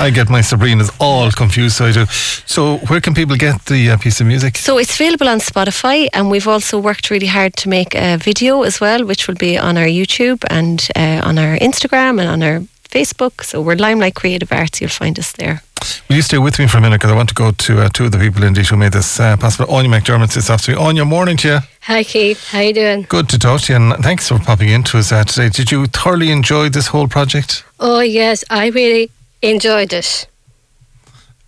I 0.00 0.10
get 0.10 0.28
my 0.28 0.40
Sabrina's 0.40 0.90
all 1.00 1.30
confused, 1.30 1.76
so 1.76 1.86
I 1.86 1.92
do. 1.92 2.06
So, 2.46 2.78
where 2.88 3.00
can 3.00 3.14
people 3.14 3.36
get 3.36 3.64
the 3.66 3.90
uh, 3.90 3.96
piece 3.96 4.20
of 4.20 4.26
music? 4.26 4.56
So 4.56 4.78
it's 4.78 4.94
available 4.94 5.28
on 5.28 5.38
Spotify, 5.38 6.08
and 6.12 6.30
we've 6.30 6.48
also 6.48 6.78
worked 6.78 7.10
really 7.10 7.26
hard 7.28 7.54
to 7.56 7.68
make 7.68 7.94
a 7.94 8.16
video 8.16 8.62
as 8.62 8.80
well, 8.80 9.04
which 9.04 9.28
will 9.28 9.36
be 9.36 9.56
on 9.58 9.76
our 9.76 9.86
YouTube 9.86 10.44
and 10.50 10.88
uh, 10.96 11.20
on 11.28 11.38
our 11.38 11.56
Instagram 11.58 12.20
and 12.20 12.28
on 12.28 12.42
our 12.42 12.60
Facebook. 12.92 13.42
So 13.42 13.62
we're 13.62 13.76
Limelight 13.76 14.14
Creative 14.14 14.52
Arts. 14.52 14.80
You'll 14.80 14.90
find 14.90 15.18
us 15.18 15.32
there. 15.32 15.62
Will 16.08 16.16
you 16.16 16.22
stay 16.22 16.38
with 16.38 16.58
me 16.58 16.66
for 16.68 16.78
a 16.78 16.80
minute 16.80 17.00
because 17.00 17.10
I 17.10 17.16
want 17.16 17.30
to 17.30 17.34
go 17.34 17.50
to 17.50 17.80
uh, 17.80 17.88
two 17.88 18.04
of 18.04 18.12
the 18.12 18.18
people 18.18 18.44
indeed 18.44 18.66
who 18.66 18.76
made 18.76 18.92
this 18.92 19.18
uh, 19.18 19.36
possible. 19.36 19.72
Anya 19.74 19.90
McDermott 19.90 20.30
sits 20.30 20.50
opposite 20.50 20.72
me. 20.72 20.76
Anya, 20.76 21.04
morning 21.04 21.36
to 21.38 21.48
you. 21.48 21.58
Hi 21.82 22.04
Keith, 22.04 22.48
how 22.50 22.60
you 22.60 22.72
doing? 22.72 23.06
Good 23.08 23.28
to 23.30 23.38
talk 23.38 23.62
to 23.62 23.72
you, 23.72 23.78
and 23.78 24.04
thanks 24.04 24.28
for 24.28 24.38
popping 24.38 24.68
into 24.68 24.98
us 24.98 25.10
uh, 25.10 25.24
today. 25.24 25.48
Did 25.48 25.72
you 25.72 25.86
thoroughly 25.86 26.30
enjoy 26.30 26.68
this 26.68 26.86
whole 26.88 27.08
project? 27.08 27.64
Oh 27.80 28.00
yes, 28.00 28.44
I 28.50 28.68
really 28.68 29.10
enjoyed 29.40 29.92
it. 29.92 30.28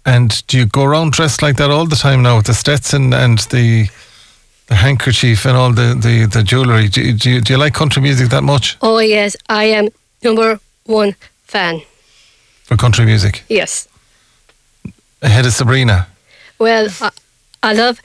And 0.06 0.44
do 0.48 0.58
you 0.58 0.66
go 0.66 0.84
around 0.84 1.12
dressed 1.12 1.40
like 1.42 1.56
that 1.56 1.70
all 1.70 1.86
the 1.86 1.96
time 1.96 2.22
now 2.22 2.38
with 2.38 2.46
the 2.46 2.54
Stetson 2.54 3.12
and 3.12 3.38
the 3.50 3.88
the 4.66 4.74
handkerchief 4.74 5.44
and 5.44 5.56
all 5.56 5.72
the, 5.72 5.94
the, 5.94 6.26
the 6.26 6.42
jewellery? 6.42 6.88
Do, 6.88 7.12
do, 7.12 7.30
you, 7.30 7.40
do 7.42 7.52
you 7.52 7.58
like 7.58 7.74
country 7.74 8.00
music 8.00 8.30
that 8.30 8.42
much 8.42 8.78
Oh 8.80 8.98
yes, 8.98 9.36
I 9.48 9.64
am 9.64 9.88
number 10.22 10.58
one 10.86 11.14
fan. 11.54 11.80
for 12.64 12.76
country 12.76 13.04
music? 13.04 13.44
Yes. 13.48 13.86
Ahead 15.22 15.46
of 15.46 15.52
Sabrina. 15.52 16.06
Well, 16.58 16.88
I, 17.00 17.10
I 17.62 17.72
love 17.74 18.00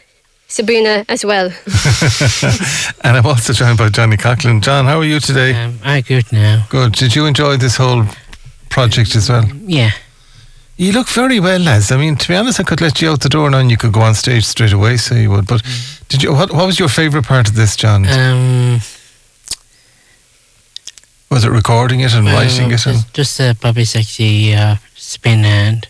Sabrina 0.48 1.04
as 1.10 1.26
well. 1.26 1.50
And 3.04 3.18
I'm 3.18 3.26
also 3.26 3.54
joined 3.54 3.78
by 3.78 3.90
Johnny 3.90 4.18
Coughlin. 4.18 4.62
John, 4.62 4.86
how 4.86 5.00
are 5.00 5.06
you 5.06 5.20
today? 5.20 5.54
Um, 5.54 5.80
I 5.84 6.02
good 6.02 6.32
now. 6.32 6.66
Good. 6.70 6.94
Did 6.94 7.16
you 7.16 7.26
enjoy 7.26 7.58
this 7.58 7.78
whole 7.78 8.06
project 8.70 9.16
as 9.16 9.30
well? 9.30 9.46
Yeah. 9.66 9.92
You 10.78 10.92
look 10.94 11.08
very 11.10 11.40
well, 11.40 11.60
lads. 11.60 11.92
I 11.92 11.98
mean, 11.98 12.16
to 12.18 12.28
be 12.28 12.36
honest, 12.36 12.60
I 12.60 12.64
could 12.64 12.82
let 12.82 13.02
you 13.02 13.10
out 13.12 13.22
the 13.22 13.30
door 13.30 13.50
now 13.50 13.60
and 13.60 13.72
you 13.72 13.78
could 13.78 13.92
go 13.94 14.02
on 14.02 14.14
stage 14.16 14.46
straight 14.46 14.74
away, 14.74 14.98
so 14.98 15.16
you 15.16 15.30
would. 15.32 15.48
But 15.48 15.62
did 16.08 16.22
you? 16.24 16.32
What, 16.34 16.54
what 16.54 16.66
was 16.68 16.78
your 16.80 16.88
favourite 16.90 17.26
part 17.28 17.50
of 17.50 17.56
this, 17.56 17.76
John? 17.76 18.06
Um, 18.08 18.80
Was 21.30 21.44
it 21.44 21.52
recording 21.52 22.00
it 22.00 22.14
and 22.16 22.26
writing 22.26 22.72
it? 22.72 22.86
And, 22.86 22.96
just, 22.96 23.14
just 23.14 23.42
uh, 23.42 23.54
Bobby 23.62 23.86
Sexy 23.86 24.56
uh, 24.56 24.78
spin 24.96 25.46
and 25.46 25.88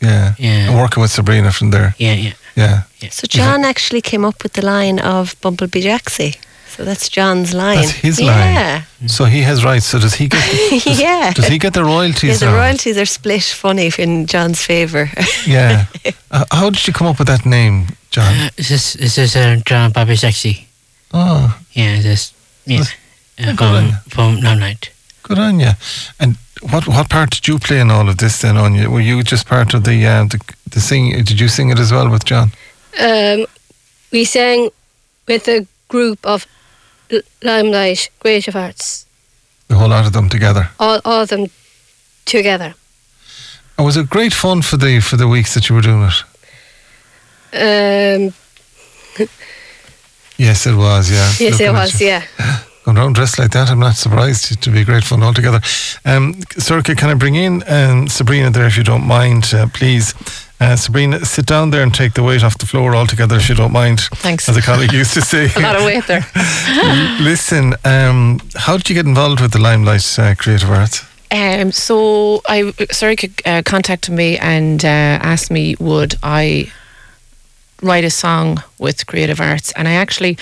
yeah. 0.00 0.34
yeah. 0.38 0.68
And 0.70 0.78
working 0.78 1.00
with 1.00 1.10
Sabrina 1.12 1.52
from 1.52 1.70
there. 1.70 1.94
yeah, 1.98 2.14
yeah. 2.14 2.32
Yeah. 2.54 2.82
So 3.10 3.26
John 3.26 3.64
actually 3.64 4.02
came 4.02 4.24
up 4.24 4.42
with 4.42 4.52
the 4.52 4.64
line 4.64 4.98
of 4.98 5.40
Bumblebee 5.40 5.82
Jaxie. 5.82 6.36
So 6.68 6.84
that's 6.84 7.08
John's 7.08 7.52
line. 7.52 7.76
That's 7.76 7.90
his 7.90 8.20
line. 8.20 8.54
Yeah. 8.54 8.82
So 9.06 9.24
he 9.26 9.42
has 9.42 9.64
rights. 9.64 9.86
So 9.86 9.98
does 9.98 10.14
he 10.14 10.28
get? 10.28 10.40
Does, 10.84 11.00
yeah. 11.00 11.32
Does 11.34 11.46
he 11.46 11.58
get 11.58 11.74
the 11.74 11.84
royalties? 11.84 12.40
Yeah, 12.40 12.48
the 12.48 12.52
now? 12.52 12.62
royalties 12.62 12.96
are 12.96 13.04
split 13.04 13.42
funny 13.42 13.90
in 13.98 14.26
John's 14.26 14.60
favour. 14.64 15.10
Yeah. 15.46 15.86
Uh, 16.32 16.46
how 16.50 16.70
did 16.70 16.86
you 16.86 16.94
come 16.94 17.06
up 17.06 17.18
with 17.18 17.28
that 17.28 17.44
name, 17.44 17.88
John? 18.10 18.34
Uh, 18.34 18.48
this 18.56 18.96
is 18.96 19.14
this 19.16 19.36
uh, 19.36 19.60
John 19.66 19.92
Bobby 19.92 20.16
Sexy. 20.16 20.66
Oh, 21.12 21.54
Yeah, 21.72 22.00
this 22.00 22.32
yeah. 22.64 22.80
Uh, 22.80 22.84
good 23.36 23.56
from 23.56 23.74
on 23.74 23.84
you. 23.86 23.96
from 24.08 24.40
good 25.22 25.38
on 25.38 25.60
you. 25.60 25.70
And 26.18 26.36
what 26.70 26.86
what 26.86 27.08
part 27.08 27.30
did 27.30 27.48
you 27.48 27.58
play 27.58 27.80
in 27.80 27.90
all 27.90 28.08
of 28.08 28.16
this? 28.16 28.40
Then, 28.40 28.56
on 28.56 28.74
you 28.74 28.90
were 28.90 29.00
you 29.00 29.22
just 29.22 29.46
part 29.46 29.74
of 29.74 29.82
the 29.84 30.06
uh, 30.06 30.24
the 30.24 30.38
the 30.70 30.80
sing? 30.80 31.24
Did 31.24 31.40
you 31.40 31.48
sing 31.48 31.70
it 31.70 31.78
as 31.78 31.90
well 31.92 32.08
with 32.10 32.24
John? 32.24 32.52
Um, 33.00 33.46
we 34.12 34.24
sang 34.24 34.70
with 35.26 35.48
a 35.48 35.66
group 35.88 36.18
of 36.26 36.46
L- 37.10 37.20
Limelight 37.42 38.10
Creative 38.20 38.54
Arts, 38.56 39.06
The 39.68 39.74
whole 39.76 39.88
lot 39.88 40.06
of 40.06 40.12
them 40.12 40.28
together. 40.28 40.68
all, 40.78 41.00
all 41.04 41.22
of 41.22 41.28
them 41.28 41.46
together. 42.24 42.74
And 43.78 43.86
was 43.86 43.96
it 43.96 44.08
great 44.10 44.32
fun 44.34 44.62
for 44.62 44.76
the 44.78 45.00
for 45.00 45.16
the 45.16 45.26
weeks 45.28 45.54
that 45.54 45.68
you 45.68 45.74
were 45.76 45.82
doing 45.82 46.02
it? 46.10 46.24
Um, 47.54 48.34
Yes, 50.38 50.66
it 50.66 50.74
was. 50.74 51.10
Yeah. 51.10 51.30
yes, 51.38 51.52
Looking 51.52 51.66
it 51.66 51.72
was, 51.72 52.00
you. 52.00 52.06
yeah. 52.08 52.22
Going 52.84 52.98
around 52.98 53.14
dressed 53.14 53.38
like 53.38 53.52
that, 53.52 53.70
I'm 53.70 53.78
not 53.78 53.94
surprised. 53.94 54.60
To 54.60 54.70
be 54.70 54.84
great 54.84 55.04
fun 55.04 55.22
altogether. 55.22 55.60
Um, 56.04 56.34
Sorcha, 56.58 56.96
can 56.96 57.10
I 57.10 57.14
bring 57.14 57.36
in 57.36 57.62
um, 57.68 58.08
Sabrina 58.08 58.50
there 58.50 58.66
if 58.66 58.76
you 58.76 58.82
don't 58.82 59.06
mind, 59.06 59.52
uh, 59.54 59.68
please? 59.72 60.14
Uh, 60.60 60.74
Sabrina, 60.76 61.24
sit 61.24 61.46
down 61.46 61.70
there 61.70 61.82
and 61.82 61.94
take 61.94 62.14
the 62.14 62.22
weight 62.22 62.42
off 62.42 62.58
the 62.58 62.66
floor 62.66 62.94
altogether 62.94 63.36
if 63.36 63.48
you 63.48 63.54
don't 63.54 63.72
mind. 63.72 64.00
Thanks. 64.14 64.48
As 64.48 64.56
a 64.56 64.62
colleague 64.62 64.92
used 64.92 65.14
to 65.14 65.20
say. 65.20 65.48
A 65.56 65.60
lot 65.60 65.76
of 65.76 65.84
weight 65.84 66.06
there. 66.06 66.24
Listen, 67.20 67.74
um, 67.84 68.40
how 68.56 68.76
did 68.76 68.88
you 68.88 68.94
get 68.94 69.06
involved 69.06 69.40
with 69.40 69.52
the 69.52 69.60
Limelight 69.60 70.18
uh, 70.18 70.34
Creative 70.34 70.70
Arts? 70.70 71.04
Um, 71.30 71.72
so 71.72 72.42
I 72.46 72.72
sorry 72.90 73.16
uh, 73.46 73.62
contacted 73.64 74.12
me 74.12 74.38
and 74.38 74.84
uh, 74.84 74.88
asked 75.22 75.50
me 75.50 75.76
would 75.80 76.14
I 76.22 76.70
write 77.80 78.04
a 78.04 78.10
song 78.10 78.62
with 78.78 79.06
Creative 79.06 79.40
Arts, 79.40 79.72
and 79.72 79.88
I 79.88 79.92
actually 79.92 80.36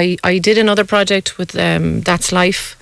I 0.00 0.16
I 0.32 0.40
did 0.40 0.58
another 0.58 0.84
project 0.84 1.38
with 1.38 1.54
um, 1.56 2.02
That's 2.02 2.30
Life. 2.32 2.76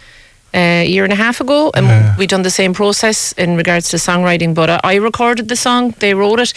uh, 0.54 0.58
a 0.82 0.86
year 0.86 1.04
and 1.04 1.12
a 1.12 1.16
half 1.16 1.40
ago, 1.40 1.70
and 1.74 1.86
Yeah. 1.86 2.16
we 2.18 2.26
done 2.26 2.42
the 2.42 2.50
same 2.50 2.72
process 2.74 3.32
in 3.36 3.56
regards 3.56 3.88
to 3.90 3.96
songwriting. 3.98 4.54
But 4.54 4.68
I, 4.68 4.94
I 4.94 4.98
recorded 4.98 5.46
the 5.48 5.56
song; 5.56 5.94
they 5.98 6.12
wrote 6.14 6.42
it. 6.42 6.54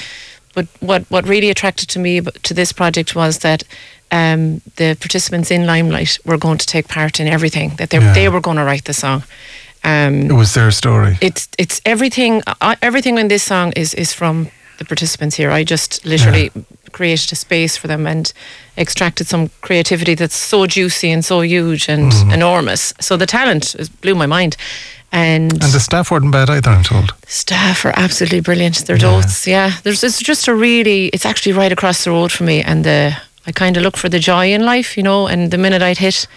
But 0.55 0.65
what 0.79 1.01
what 1.09 1.27
really 1.29 1.49
attracted 1.49 1.89
to 1.93 1.99
me 1.99 2.21
to 2.47 2.53
this 2.53 2.73
project 2.73 3.13
was 3.15 3.37
that 3.37 3.63
um, 4.11 4.61
the 4.75 4.95
participants 4.99 5.49
in 5.51 5.65
Limelight 5.65 6.19
were 6.23 6.37
going 6.39 6.57
to 6.59 6.65
take 6.65 6.87
part 6.87 7.19
in 7.19 7.27
everything. 7.27 7.75
That 7.77 7.89
they 7.89 7.99
Yeah. 7.99 8.13
they 8.13 8.29
were 8.29 8.41
going 8.41 8.57
to 8.57 8.63
write 8.65 8.83
the 8.83 8.93
song. 8.93 9.23
Um, 9.83 10.21
It 10.31 10.35
was 10.35 10.53
their 10.53 10.71
story. 10.71 11.17
it's 11.21 11.47
it's 11.57 11.81
everything 11.85 12.41
uh, 12.61 12.75
everything 12.81 13.19
in 13.19 13.27
this 13.27 13.43
song 13.43 13.73
is 13.75 13.93
is 13.93 14.13
from 14.13 14.47
the 14.77 14.85
participants 14.85 15.37
here 15.37 15.59
i 15.59 15.63
just 15.71 16.05
literally 16.05 16.49
created 16.93 17.31
a 17.31 17.35
space 17.35 17.75
for 17.77 17.87
them 17.87 18.07
and 18.07 18.31
extracted 18.77 19.27
some 19.27 19.49
creativity 19.61 20.15
that's 20.15 20.35
so 20.35 20.65
juicy 20.67 21.11
and 21.11 21.25
so 21.25 21.41
huge 21.41 21.89
and 21.89 22.11
Mm-hmm. 22.11 22.31
enormous 22.31 22.93
so 22.99 23.17
the 23.17 23.25
talent 23.25 23.75
is, 23.79 23.89
blew 23.89 24.15
my 24.15 24.25
mind 24.27 24.55
and, 25.11 25.51
And 25.63 25.71
the 25.73 25.79
staff 25.79 26.09
weren't 26.09 26.31
bad 26.31 26.49
either, 26.49 26.71
I'm 26.71 26.83
told. 26.83 27.13
staff 27.27 27.85
are 27.85 27.93
absolutely 27.95 28.39
brilliant 28.41 28.85
they're 28.85 28.95
Yeah. 28.97 29.21
dotes 29.21 29.45
yeah 29.47 29.71
there's 29.83 30.03
it's 30.03 30.19
just 30.19 30.47
a 30.47 30.53
really 30.55 31.07
it's 31.13 31.25
actually 31.25 31.53
right 31.53 31.71
across 31.71 32.03
the 32.03 32.11
road 32.11 32.31
for 32.31 32.43
me 32.45 32.61
and 32.63 32.83
the 32.83 33.15
i 33.45 33.51
kind 33.51 33.77
of 33.77 33.83
look 33.83 33.97
for 33.97 34.09
the 34.09 34.19
joy 34.19 34.51
in 34.53 34.65
life 34.65 34.97
you 34.97 35.03
know 35.03 35.27
and 35.27 35.51
the 35.51 35.57
minute 35.57 35.81
i'd 35.81 35.97
hit 35.99 36.27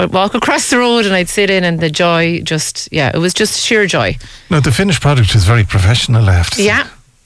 I'd 0.00 0.12
walk 0.12 0.34
across 0.34 0.70
the 0.70 0.78
road 0.78 1.06
and 1.06 1.14
I'd 1.14 1.28
sit 1.28 1.50
in, 1.50 1.64
and 1.64 1.80
the 1.80 1.90
joy 1.90 2.40
just, 2.44 2.88
yeah, 2.92 3.10
it 3.12 3.18
was 3.18 3.34
just 3.34 3.58
sheer 3.66 3.84
joy. 3.84 4.16
No, 4.48 4.60
the 4.60 4.70
finished 4.70 5.00
product 5.02 5.34
is 5.34 5.44
very 5.44 5.64
professional, 5.64 6.28
I 6.28 6.34
have 6.34 6.50
to 6.50 6.56
say. 6.56 6.62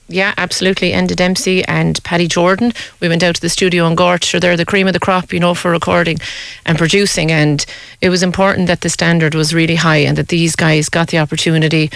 Yeah. 0.07 0.33
Absolutely. 0.37 0.91
Enda 0.91 1.15
Dempsey 1.15 1.63
and 1.65 2.03
Paddy 2.03 2.27
Jordan. 2.27 2.73
We 2.99 3.07
went 3.09 3.23
out 3.23 3.35
to 3.35 3.41
the 3.41 3.49
studio 3.49 3.87
in 3.87 3.95
Gort. 3.95 4.23
Sure, 4.23 4.39
they're 4.39 4.57
the 4.57 4.65
cream 4.65 4.87
of 4.87 4.93
the 4.93 4.99
crop, 4.99 5.33
you 5.33 5.39
know, 5.39 5.53
for 5.55 5.71
recording 5.71 6.17
and 6.65 6.77
producing. 6.77 7.31
And 7.31 7.65
it 8.01 8.09
was 8.09 8.21
important 8.21 8.67
that 8.67 8.81
the 8.81 8.89
standard 8.89 9.33
was 9.33 9.53
really 9.53 9.75
high 9.75 9.97
and 9.97 10.17
that 10.17 10.27
these 10.27 10.55
guys 10.55 10.89
got 10.89 11.07
the 11.07 11.19
opportunity 11.19 11.89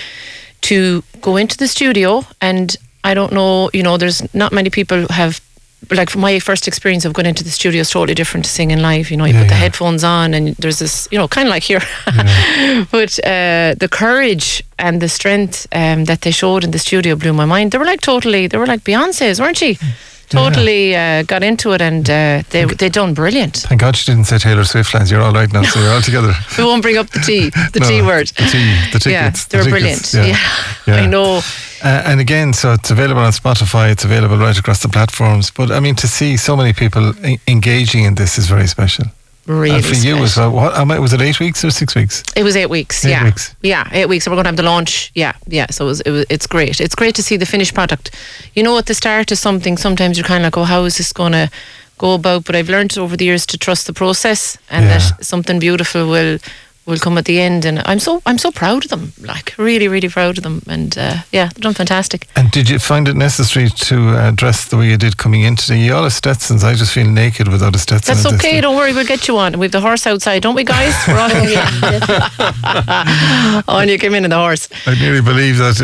to 0.61 1.03
go 1.21 1.35
into 1.37 1.57
the 1.57 1.67
studio. 1.67 2.23
And 2.41 2.75
I 3.03 3.13
don't 3.13 3.33
know, 3.33 3.69
you 3.73 3.83
know, 3.83 3.97
there's 3.97 4.33
not 4.33 4.51
many 4.51 4.69
people 4.69 5.07
have. 5.09 5.41
Like 5.91 6.15
my 6.15 6.39
first 6.39 6.67
experience 6.67 7.05
of 7.05 7.13
going 7.13 7.27
into 7.27 7.43
the 7.43 7.51
studio 7.51 7.81
is 7.81 7.89
totally 7.91 8.15
different 8.15 8.45
to 8.45 8.51
singing 8.51 8.79
live. 8.81 9.11
You 9.11 9.17
know, 9.17 9.25
you 9.25 9.33
Yeah, 9.33 9.41
put 9.43 9.47
the 9.49 9.53
yeah. 9.53 9.59
headphones 9.61 10.03
on 10.03 10.33
and 10.33 10.55
there's 10.57 10.79
this, 10.79 11.07
you 11.11 11.17
know, 11.17 11.27
kind 11.27 11.47
of 11.47 11.51
like 11.51 11.63
here. 11.63 11.81
but 12.91 13.17
uh, 13.23 13.75
the 13.79 13.87
courage 13.89 14.63
and 14.79 15.01
the 15.01 15.07
strength 15.09 15.67
um, 15.71 16.05
that 16.05 16.21
they 16.21 16.31
showed 16.31 16.63
in 16.63 16.71
the 16.71 16.79
studio 16.79 17.15
blew 17.15 17.31
my 17.33 17.45
mind. 17.45 17.71
They 17.71 17.77
were 17.77 17.85
like 17.85 18.01
totally, 18.01 18.47
they 18.47 18.57
were 18.57 18.65
like 18.65 18.83
Beyonce's, 18.83 19.39
weren't 19.39 19.57
she? 19.57 19.77
Totally 20.29 20.93
uh, 20.93 21.23
got 21.23 21.41
into 21.41 21.71
it 21.71 21.81
and 21.81 22.09
uh, 22.09 22.43
they 22.49 22.65
they 22.65 22.89
done 22.89 23.13
brilliant. 23.13 23.55
Thank 23.69 23.79
God 23.79 23.95
she 23.95 24.11
didn't 24.11 24.25
say 24.27 24.37
Taylor 24.37 24.65
Swift, 24.65 24.93
lines. 24.93 25.09
You're 25.09 25.21
all 25.21 25.31
right 25.31 25.51
now, 25.53 25.61
so 25.63 25.79
you're 25.79 25.93
all 25.93 26.01
together. 26.09 26.33
We 26.57 26.65
won't 26.65 26.81
bring 26.81 26.97
up 26.97 27.09
the 27.11 27.19
T, 27.19 27.49
the 27.71 27.79
No, 27.79 27.87
T 27.87 28.01
word. 28.01 28.27
The 28.35 28.43
T, 28.51 28.91
the 28.91 28.99
tickets. 28.99 29.05
yeah, 29.07 29.29
the 29.29 29.47
they 29.49 29.57
were 29.71 29.79
tickets, 29.79 30.11
brilliant. 30.11 30.37
Yeah, 30.37 30.93
Yeah. 30.95 31.01
I 31.03 31.05
know. 31.05 31.41
Uh, 31.83 32.03
and 32.05 32.19
again, 32.19 32.53
so 32.53 32.73
it's 32.73 32.89
available 32.91 33.21
on 33.21 33.31
Spotify. 33.31 33.91
It's 33.91 34.03
available 34.03 34.37
right 34.37 34.57
across 34.57 34.81
the 34.81 34.89
platforms. 34.89 35.51
But 35.51 35.71
I 35.71 35.79
mean, 35.79 35.95
to 35.95 36.07
see 36.07 36.37
so 36.37 36.55
many 36.55 36.73
people 36.73 37.13
engaging 37.47 38.03
in 38.03 38.15
this 38.15 38.37
is 38.37 38.47
very 38.47 38.67
special. 38.67 39.05
Really 39.45 39.77
and 39.77 39.85
for 39.85 39.95
you 39.95 40.17
as 40.17 40.35
well. 40.35 40.51
What, 40.51 40.99
was 40.99 41.13
it 41.13 41.21
eight 41.21 41.39
weeks 41.39 41.63
or 41.63 41.71
six 41.71 41.95
weeks? 41.95 42.21
It 42.35 42.43
was 42.43 42.57
eight 42.57 42.69
weeks. 42.69 43.05
Eight 43.05 43.11
yeah, 43.11 43.23
weeks. 43.23 43.55
yeah, 43.61 43.87
eight 43.93 44.09
weeks. 44.09 44.25
So 44.25 44.31
we're 44.31 44.35
going 44.35 44.43
to 44.43 44.49
have 44.49 44.57
the 44.57 44.63
launch. 44.63 45.09
Yeah, 45.15 45.33
yeah. 45.47 45.67
So 45.67 45.85
it 45.85 45.87
was, 45.87 46.01
it 46.01 46.11
was, 46.11 46.25
it's 46.29 46.47
great. 46.47 46.81
It's 46.81 46.95
great 46.95 47.15
to 47.15 47.23
see 47.23 47.37
the 47.37 47.45
finished 47.45 47.73
product. 47.73 48.13
You 48.55 48.63
know, 48.63 48.77
at 48.77 48.87
the 48.87 48.93
start 48.93 49.31
of 49.31 49.37
something, 49.37 49.77
sometimes 49.77 50.17
you're 50.17 50.27
kind 50.27 50.43
of 50.43 50.47
like, 50.47 50.57
oh, 50.57 50.65
how 50.65 50.83
is 50.83 50.97
this 50.97 51.13
going 51.13 51.31
to 51.31 51.49
go 51.97 52.15
about? 52.15 52.43
But 52.43 52.57
I've 52.57 52.67
learned 52.69 52.97
over 52.97 53.15
the 53.15 53.23
years 53.23 53.45
to 53.45 53.57
trust 53.57 53.87
the 53.87 53.93
process, 53.93 54.57
and 54.69 54.83
Yeah. 54.85 54.97
that 54.97 55.25
something 55.25 55.59
beautiful 55.59 56.09
will 56.09 56.39
will 56.87 56.97
come 56.97 57.17
at 57.17 57.25
the 57.25 57.39
end. 57.39 57.65
And 57.65 57.81
I'm 57.85 57.99
so 57.99 58.21
I'm 58.25 58.37
so 58.37 58.51
proud 58.51 58.85
of 58.85 58.89
them. 58.89 59.13
Like 59.21 59.53
really, 59.57 59.87
really 59.87 60.09
proud 60.09 60.37
of 60.37 60.43
them. 60.43 60.63
And 60.67 60.97
uh, 60.97 61.17
yeah, 61.31 61.49
they've 61.53 61.61
done 61.61 61.73
fantastic. 61.73 62.27
And 62.35 62.49
did 62.49 62.69
you 62.69 62.79
find 62.79 63.07
it 63.07 63.15
necessary 63.15 63.69
to 63.69 64.09
uh, 64.09 64.31
dress 64.31 64.65
the 64.65 64.77
way 64.77 64.89
you 64.89 64.97
did 64.97 65.17
coming 65.17 65.41
in 65.41 65.55
today? 65.55 65.79
You 65.79 65.93
all 65.93 66.03
have 66.03 66.13
Stetsons. 66.13 66.63
I 66.63 66.73
just 66.73 66.93
feel 66.93 67.07
naked 67.07 67.49
without 67.49 67.75
a 67.75 67.79
Stetson. 67.79 68.15
That's 68.15 68.25
okay. 68.25 68.37
stage. 68.37 68.61
Don't 68.63 68.75
worry, 68.75 68.93
we'll 68.93 69.05
get 69.05 69.27
you 69.27 69.37
on. 69.37 69.59
We've 69.59 69.71
the 69.71 69.81
horse 69.81 70.07
outside, 70.07 70.41
don't 70.41 70.55
we, 70.55 70.63
guys? 70.63 70.93
We're 71.07 71.19
all 71.19 71.27
oh, 73.67 73.79
and 73.79 73.89
you 73.91 73.99
came 73.99 74.13
in 74.13 74.23
in 74.23 74.31
the 74.31 74.37
horse. 74.37 74.69
I 74.85 74.95
nearly 74.95 75.21
believe 75.21 75.57
that. 75.57 75.77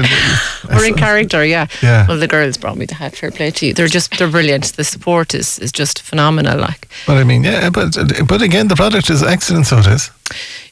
We're 0.70 0.86
in 0.86 0.96
character, 0.96 1.46
yeah. 1.46 1.68
Yeah. 1.82 2.08
Well, 2.08 2.18
the 2.18 2.28
girls 2.28 2.58
brought 2.58 2.78
me 2.78 2.86
the 2.86 2.96
hat. 2.96 3.16
Fair 3.16 3.32
play 3.32 3.52
to 3.52 3.68
you. 3.68 3.74
They're 3.74 3.88
just 3.88 4.18
they're 4.18 4.30
brilliant. 4.30 4.76
The 4.76 4.84
support 4.84 5.34
is 5.34 5.60
is 5.60 5.72
just 5.72 6.02
phenomenal. 6.02 6.58
Like 6.58 6.88
But 7.06 7.18
I 7.18 7.24
mean, 7.24 7.44
yeah, 7.44 7.70
but 7.70 7.96
but 8.28 8.42
again, 8.42 8.70
the 8.70 8.76
product 8.76 9.10
is 9.10 9.22
excellent, 9.22 9.68
so 9.68 9.80
it 9.80 9.88
is. 9.88 10.10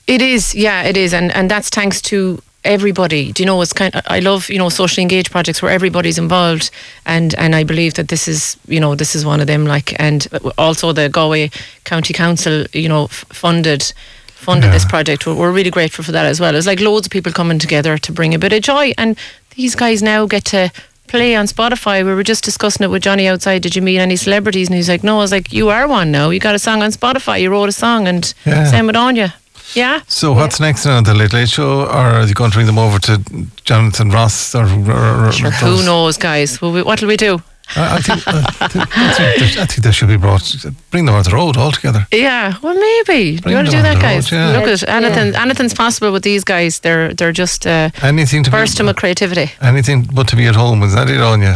It 0.07 0.21
is, 0.21 0.53
yeah, 0.55 0.83
it 0.83 0.97
is, 0.97 1.13
and 1.13 1.31
and 1.35 1.49
that's 1.49 1.69
thanks 1.69 2.01
to 2.03 2.41
everybody. 2.63 3.31
Do 3.31 3.41
you 3.43 3.47
know? 3.47 3.61
It's 3.61 3.73
kind. 3.73 3.93
I 4.07 4.19
love 4.19 4.49
you 4.49 4.57
know 4.57 4.69
socially 4.69 5.01
engaged 5.01 5.31
projects 5.31 5.61
where 5.61 5.71
everybody's 5.71 6.17
involved, 6.17 6.69
and 7.05 7.33
and 7.35 7.55
I 7.55 7.63
believe 7.63 7.93
that 7.95 8.07
this 8.07 8.27
is 8.27 8.57
you 8.67 8.79
know 8.79 8.95
this 8.95 9.15
is 9.15 9.25
one 9.25 9.39
of 9.41 9.47
them. 9.47 9.65
Like 9.65 9.95
and 9.99 10.27
also 10.57 10.93
the 10.93 11.09
Galway 11.09 11.49
County 11.83 12.13
Council, 12.13 12.65
you 12.73 12.89
know, 12.89 13.05
f- 13.05 13.25
funded. 13.31 13.93
Funded 14.41 14.71
this 14.71 14.85
project. 14.85 15.27
We're, 15.27 15.35
we're 15.35 15.51
really 15.51 15.69
grateful 15.69 16.03
for 16.03 16.11
that 16.13 16.25
as 16.25 16.39
well. 16.39 16.55
It's 16.55 16.65
like 16.65 16.79
loads 16.79 17.05
of 17.05 17.11
people 17.11 17.31
coming 17.31 17.59
together 17.59 17.99
to 17.99 18.11
bring 18.11 18.33
a 18.33 18.39
bit 18.39 18.51
of 18.51 18.63
joy, 18.63 18.91
and 18.97 19.15
these 19.55 19.75
guys 19.75 20.01
now 20.01 20.25
get 20.25 20.45
to 20.45 20.71
play 21.07 21.35
on 21.35 21.45
Spotify. 21.45 22.03
We 22.03 22.11
were 22.15 22.23
just 22.23 22.43
discussing 22.43 22.83
it 22.83 22.87
with 22.89 23.03
Johnny 23.03 23.27
outside. 23.27 23.61
Did 23.61 23.75
you 23.75 23.83
meet 23.83 23.99
any 23.99 24.15
celebrities? 24.15 24.67
And 24.67 24.75
he's 24.77 24.89
like, 24.89 25.03
No. 25.03 25.17
I 25.17 25.21
was 25.21 25.31
like, 25.31 25.53
You 25.53 25.69
are 25.69 25.87
one 25.87 26.09
now. 26.11 26.31
You 26.31 26.39
got 26.39 26.55
a 26.55 26.59
song 26.59 26.81
on 26.81 26.89
Spotify. 26.91 27.39
You 27.39 27.51
wrote 27.51 27.69
a 27.69 27.71
song, 27.71 28.07
and 28.07 28.33
Yeah. 28.43 28.65
same 28.65 28.87
with 28.87 28.95
Anya. 28.95 29.35
Yeah. 29.73 30.01
So 30.07 30.33
what's 30.33 30.59
next 30.59 30.85
now? 30.85 31.01
The 31.01 31.13
Late 31.13 31.33
Late 31.33 31.49
Show, 31.49 31.81
or 31.81 31.87
are 31.87 32.25
you 32.25 32.33
going 32.33 32.51
to 32.51 32.55
bring 32.55 32.67
them 32.67 32.77
over 32.79 32.99
to 32.99 33.21
Jonathan 33.63 34.09
Ross? 34.09 34.53
Or, 34.55 34.65
or, 34.65 35.27
or 35.27 35.31
Sure, 35.31 35.51
who 35.51 35.83
knows, 35.85 36.17
guys? 36.17 36.61
What'll 36.61 37.07
we 37.07 37.17
do? 37.17 37.41
I, 37.75 37.95
I 37.97 37.99
think, 37.99 38.27
uh, 38.27 38.31
I, 38.59 38.67
think, 38.67 38.97
I, 38.97 39.13
think, 39.45 39.57
I 39.77 39.81
they 39.81 39.91
should 39.91 40.07
be 40.09 40.17
brought. 40.17 40.43
Bring 40.91 41.05
them 41.05 41.15
on 41.15 41.23
the 41.23 41.31
road 41.31 41.57
altogether. 41.57 42.05
Yeah, 42.11 42.53
well, 42.61 42.75
maybe. 42.75 43.39
Bring 43.39 43.51
you 43.51 43.55
want 43.57 43.67
to 43.69 43.75
do 43.75 43.81
that, 43.81 44.01
guys? 44.01 44.31
road, 44.31 44.37
yeah. 44.37 44.57
Look 44.59 44.67
at 44.67 44.87
anything. 44.89 45.35
Anything's 45.35 45.73
possible 45.73 46.11
with 46.11 46.23
these 46.23 46.43
guys. 46.43 46.79
They're 46.81 47.13
they're 47.13 47.31
just 47.31 47.65
uh, 47.65 47.89
Anything 48.03 48.43
to 48.43 48.51
burst 48.51 48.77
be, 48.77 48.83
with 48.85 48.95
creativity. 48.97 49.51
anything 49.61 50.03
but 50.13 50.27
to 50.29 50.35
be 50.35 50.47
at 50.47 50.55
home. 50.55 50.83
Is 50.83 50.93
that 50.93 51.09
it 51.09 51.21
on 51.21 51.41
you? 51.41 51.53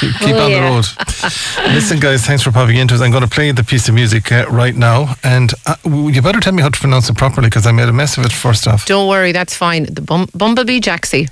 keep 0.00 0.14
keep 0.20 0.36
Oh, 0.36 0.44
on 0.44 0.50
yeah. 0.50 0.68
the 0.68 0.74
road. 0.76 0.86
Listen, 1.74 1.98
guys, 2.00 2.24
thanks 2.26 2.42
for 2.42 2.52
popping 2.52 2.76
into 2.76 2.94
us. 2.94 3.00
I'm 3.00 3.10
going 3.10 3.24
to 3.24 3.28
play 3.30 3.50
the 3.52 3.64
piece 3.64 3.88
of 3.88 3.94
music 3.94 4.30
uh, 4.32 4.46
right 4.50 4.74
now, 4.76 5.14
and 5.24 5.52
uh, 5.66 5.74
you 5.84 6.22
better 6.22 6.40
tell 6.40 6.52
me 6.52 6.62
how 6.62 6.68
to 6.70 6.78
pronounce 6.80 7.08
it 7.10 7.16
properly 7.16 7.48
because 7.48 7.66
I 7.66 7.72
made 7.72 7.88
a 7.88 7.92
mess 7.92 8.16
of 8.18 8.24
it 8.24 8.32
first 8.32 8.66
off. 8.68 8.86
Don't 8.86 9.08
worry, 9.08 9.32
that's 9.32 9.54
fine. 9.56 9.84
The 9.92 10.00
bum- 10.02 10.28
Bumblebee 10.34 10.80
Jaxie. 10.80 11.28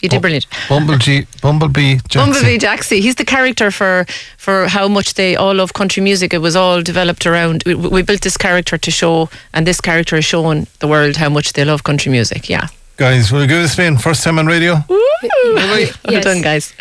You 0.00 0.08
did 0.08 0.20
brilliant. 0.22 0.46
Bumblebee, 0.68 1.26
Bumblebee, 1.42 1.96
Jackson. 2.08 2.20
Bumblebee 2.32 2.58
Jaxie. 2.58 3.00
He's 3.00 3.16
the 3.16 3.24
character 3.24 3.70
for 3.70 4.06
for 4.38 4.66
how 4.68 4.88
much 4.88 5.14
they 5.14 5.36
all 5.36 5.54
love 5.54 5.72
country 5.72 6.02
music. 6.02 6.32
It 6.34 6.38
was 6.40 6.56
all 6.56 6.82
developed 6.82 7.26
around. 7.26 7.62
We, 7.66 7.74
we 7.74 8.02
built 8.02 8.22
this 8.22 8.36
character 8.36 8.78
to 8.78 8.90
show, 8.90 9.28
and 9.52 9.66
this 9.66 9.80
character 9.80 10.16
is 10.16 10.24
showing 10.24 10.66
the 10.78 10.88
world 10.88 11.16
how 11.16 11.28
much 11.28 11.52
they 11.52 11.64
love 11.64 11.82
country 11.84 12.10
music. 12.12 12.48
Yeah. 12.48 12.68
Guys, 12.96 13.30
will 13.32 13.40
you 13.42 13.46
give 13.46 13.62
this 13.62 13.72
spin? 13.72 13.98
First 13.98 14.24
time 14.24 14.38
on 14.38 14.46
radio. 14.46 14.84
Well 14.88 15.88
Yes. 16.08 16.24
done, 16.24 16.42
guys. 16.42 16.74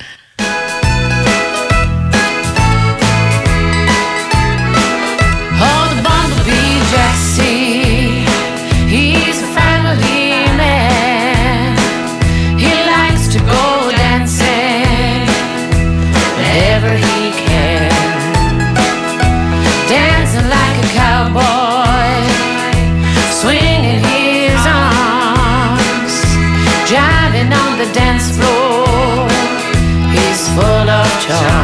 charge. 31.19 31.58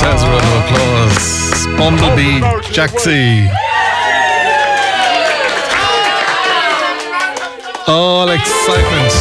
Yourselves 0.00 0.22
a 0.22 0.26
round 0.28 0.44
of 0.46 0.62
applause. 0.62 1.66
Bumblebee. 1.76 2.38
All 7.88 8.28
excitement. 8.30 9.12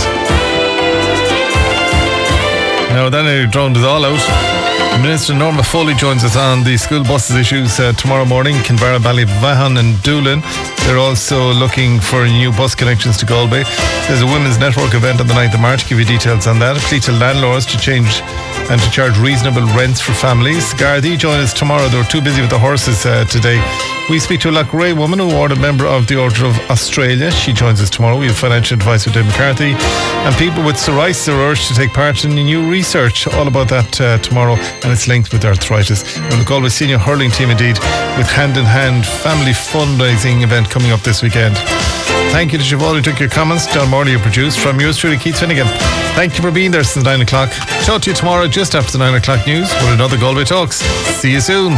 Now 2.94 3.10
then, 3.10 3.26
I 3.26 3.50
drowned 3.50 3.78
it 3.78 3.84
all 3.84 4.06
out. 4.06 5.02
Minister 5.02 5.34
Norma 5.34 5.64
Foley 5.64 5.96
joins 5.96 6.24
us 6.24 6.36
on 6.36 6.64
the 6.64 6.78
school 6.78 7.04
buses 7.04 7.36
issues 7.36 7.80
uh, 7.80 7.94
tomorrow 7.94 8.26
morning. 8.26 8.54
Kinvara, 8.58 9.00
Ballyvaughan 9.00 9.80
and 9.80 10.00
Doolin. 10.04 10.42
They're 10.86 11.00
also 11.00 11.54
looking 11.54 12.00
for 12.00 12.28
new 12.28 12.52
bus 12.52 12.76
connections 12.76 13.18
to 13.18 13.26
Galway. 13.26 13.64
There's 14.08 14.22
a 14.22 14.28
women's 14.28 14.60
network 14.60 14.94
event 14.94 15.22
on 15.22 15.26
the 15.26 15.34
9th 15.34 15.56
of 15.56 15.60
March. 15.60 15.90
Give 15.90 15.98
you 15.98 16.06
details 16.06 16.46
on 16.46 16.60
that. 16.60 16.78
Plea 16.78 17.00
to 17.00 17.14
landlords 17.14 17.66
to 17.66 17.80
change 17.80 18.22
and 18.70 18.82
to 18.82 18.92
charge 18.92 19.18
reasonable 19.18 19.66
rents 19.76 20.02
for 20.02 20.14
families. 20.14 20.74
Gardaí 20.74 21.18
join 21.18 21.40
us 21.40 21.54
tomorrow. 21.54 21.88
They 21.88 21.98
were 21.98 22.04
too 22.04 22.22
busy 22.22 22.42
with 22.42 22.50
the 22.50 22.60
horses 22.60 23.06
uh, 23.06 23.26
today. 23.26 23.62
We 24.10 24.20
speak 24.20 24.40
to 24.42 24.50
a 24.50 24.64
Ray 24.64 24.94
woman 24.94 25.20
who 25.20 25.32
are 25.32 25.52
a 25.52 25.56
member 25.56 25.86
of 25.86 26.08
the 26.08 26.18
Order 26.18 26.46
of 26.46 26.58
Australia. 26.70 27.30
She 27.30 27.52
joins 27.52 27.82
us 27.82 27.90
tomorrow. 27.90 28.18
We 28.18 28.28
have 28.28 28.38
financial 28.38 28.76
advice 28.76 29.06
with 29.06 29.16
Dave 29.16 29.26
McCarthy. 29.26 29.74
And 30.26 30.36
people 30.36 30.64
with 30.64 30.76
psoriasis 30.76 31.28
are 31.28 31.52
urged 31.52 31.68
to 31.68 31.74
take 31.74 31.92
part 31.92 32.24
in 32.24 32.34
new 32.36 32.70
research. 32.70 33.28
All 33.28 33.48
about 33.48 33.68
that 33.70 34.00
uh, 34.00 34.18
tomorrow. 34.20 34.56
And 34.84 34.94
it's 34.94 35.08
linked 35.08 35.34
with 35.34 35.44
arthritis. 35.44 36.18
And 36.18 36.42
the 36.42 36.46
Galway 36.46 36.70
senior 36.70 36.98
hurling 36.98 37.32
team 37.32 37.50
indeed 37.50 37.78
with 38.18 38.28
hand 38.28 38.56
in 38.56 38.66
hand 38.66 39.06
family 39.06 39.52
fundraising 39.52 40.42
event 40.42 40.70
coming 40.70 40.92
up 40.92 41.02
this 41.02 41.22
weekend. 41.22 41.58
Thank 42.32 42.52
you 42.54 42.60
to 42.60 42.64
Siobhan 42.64 42.96
who 42.96 43.02
took 43.02 43.20
your 43.20 43.30
comments. 43.30 43.66
John 43.74 43.90
Morley, 43.90 44.12
you 44.12 44.20
produced. 44.20 44.60
From 44.60 44.80
yours 44.80 44.98
truly, 44.98 45.18
Keith 45.18 45.40
Finnegan. 45.40 45.68
Thank 46.16 46.38
you 46.38 46.44
for 46.44 46.52
being 46.52 46.72
there 46.72 46.84
since 46.84 47.04
9 47.04 47.22
o'clock. 47.22 47.52
Talk 47.84 48.04
to 48.04 48.12
you 48.12 48.16
tomorrow 48.16 48.48
just 48.48 48.76
after 48.76 48.92
the 48.92 49.00
9 49.00 49.16
o'clock 49.16 49.46
news 49.48 49.74
with 49.74 49.94
another 49.94 50.18
Galway 50.18 50.44
Talks. 50.44 50.78
See 50.78 51.32
you 51.32 51.42
soon. 51.42 51.76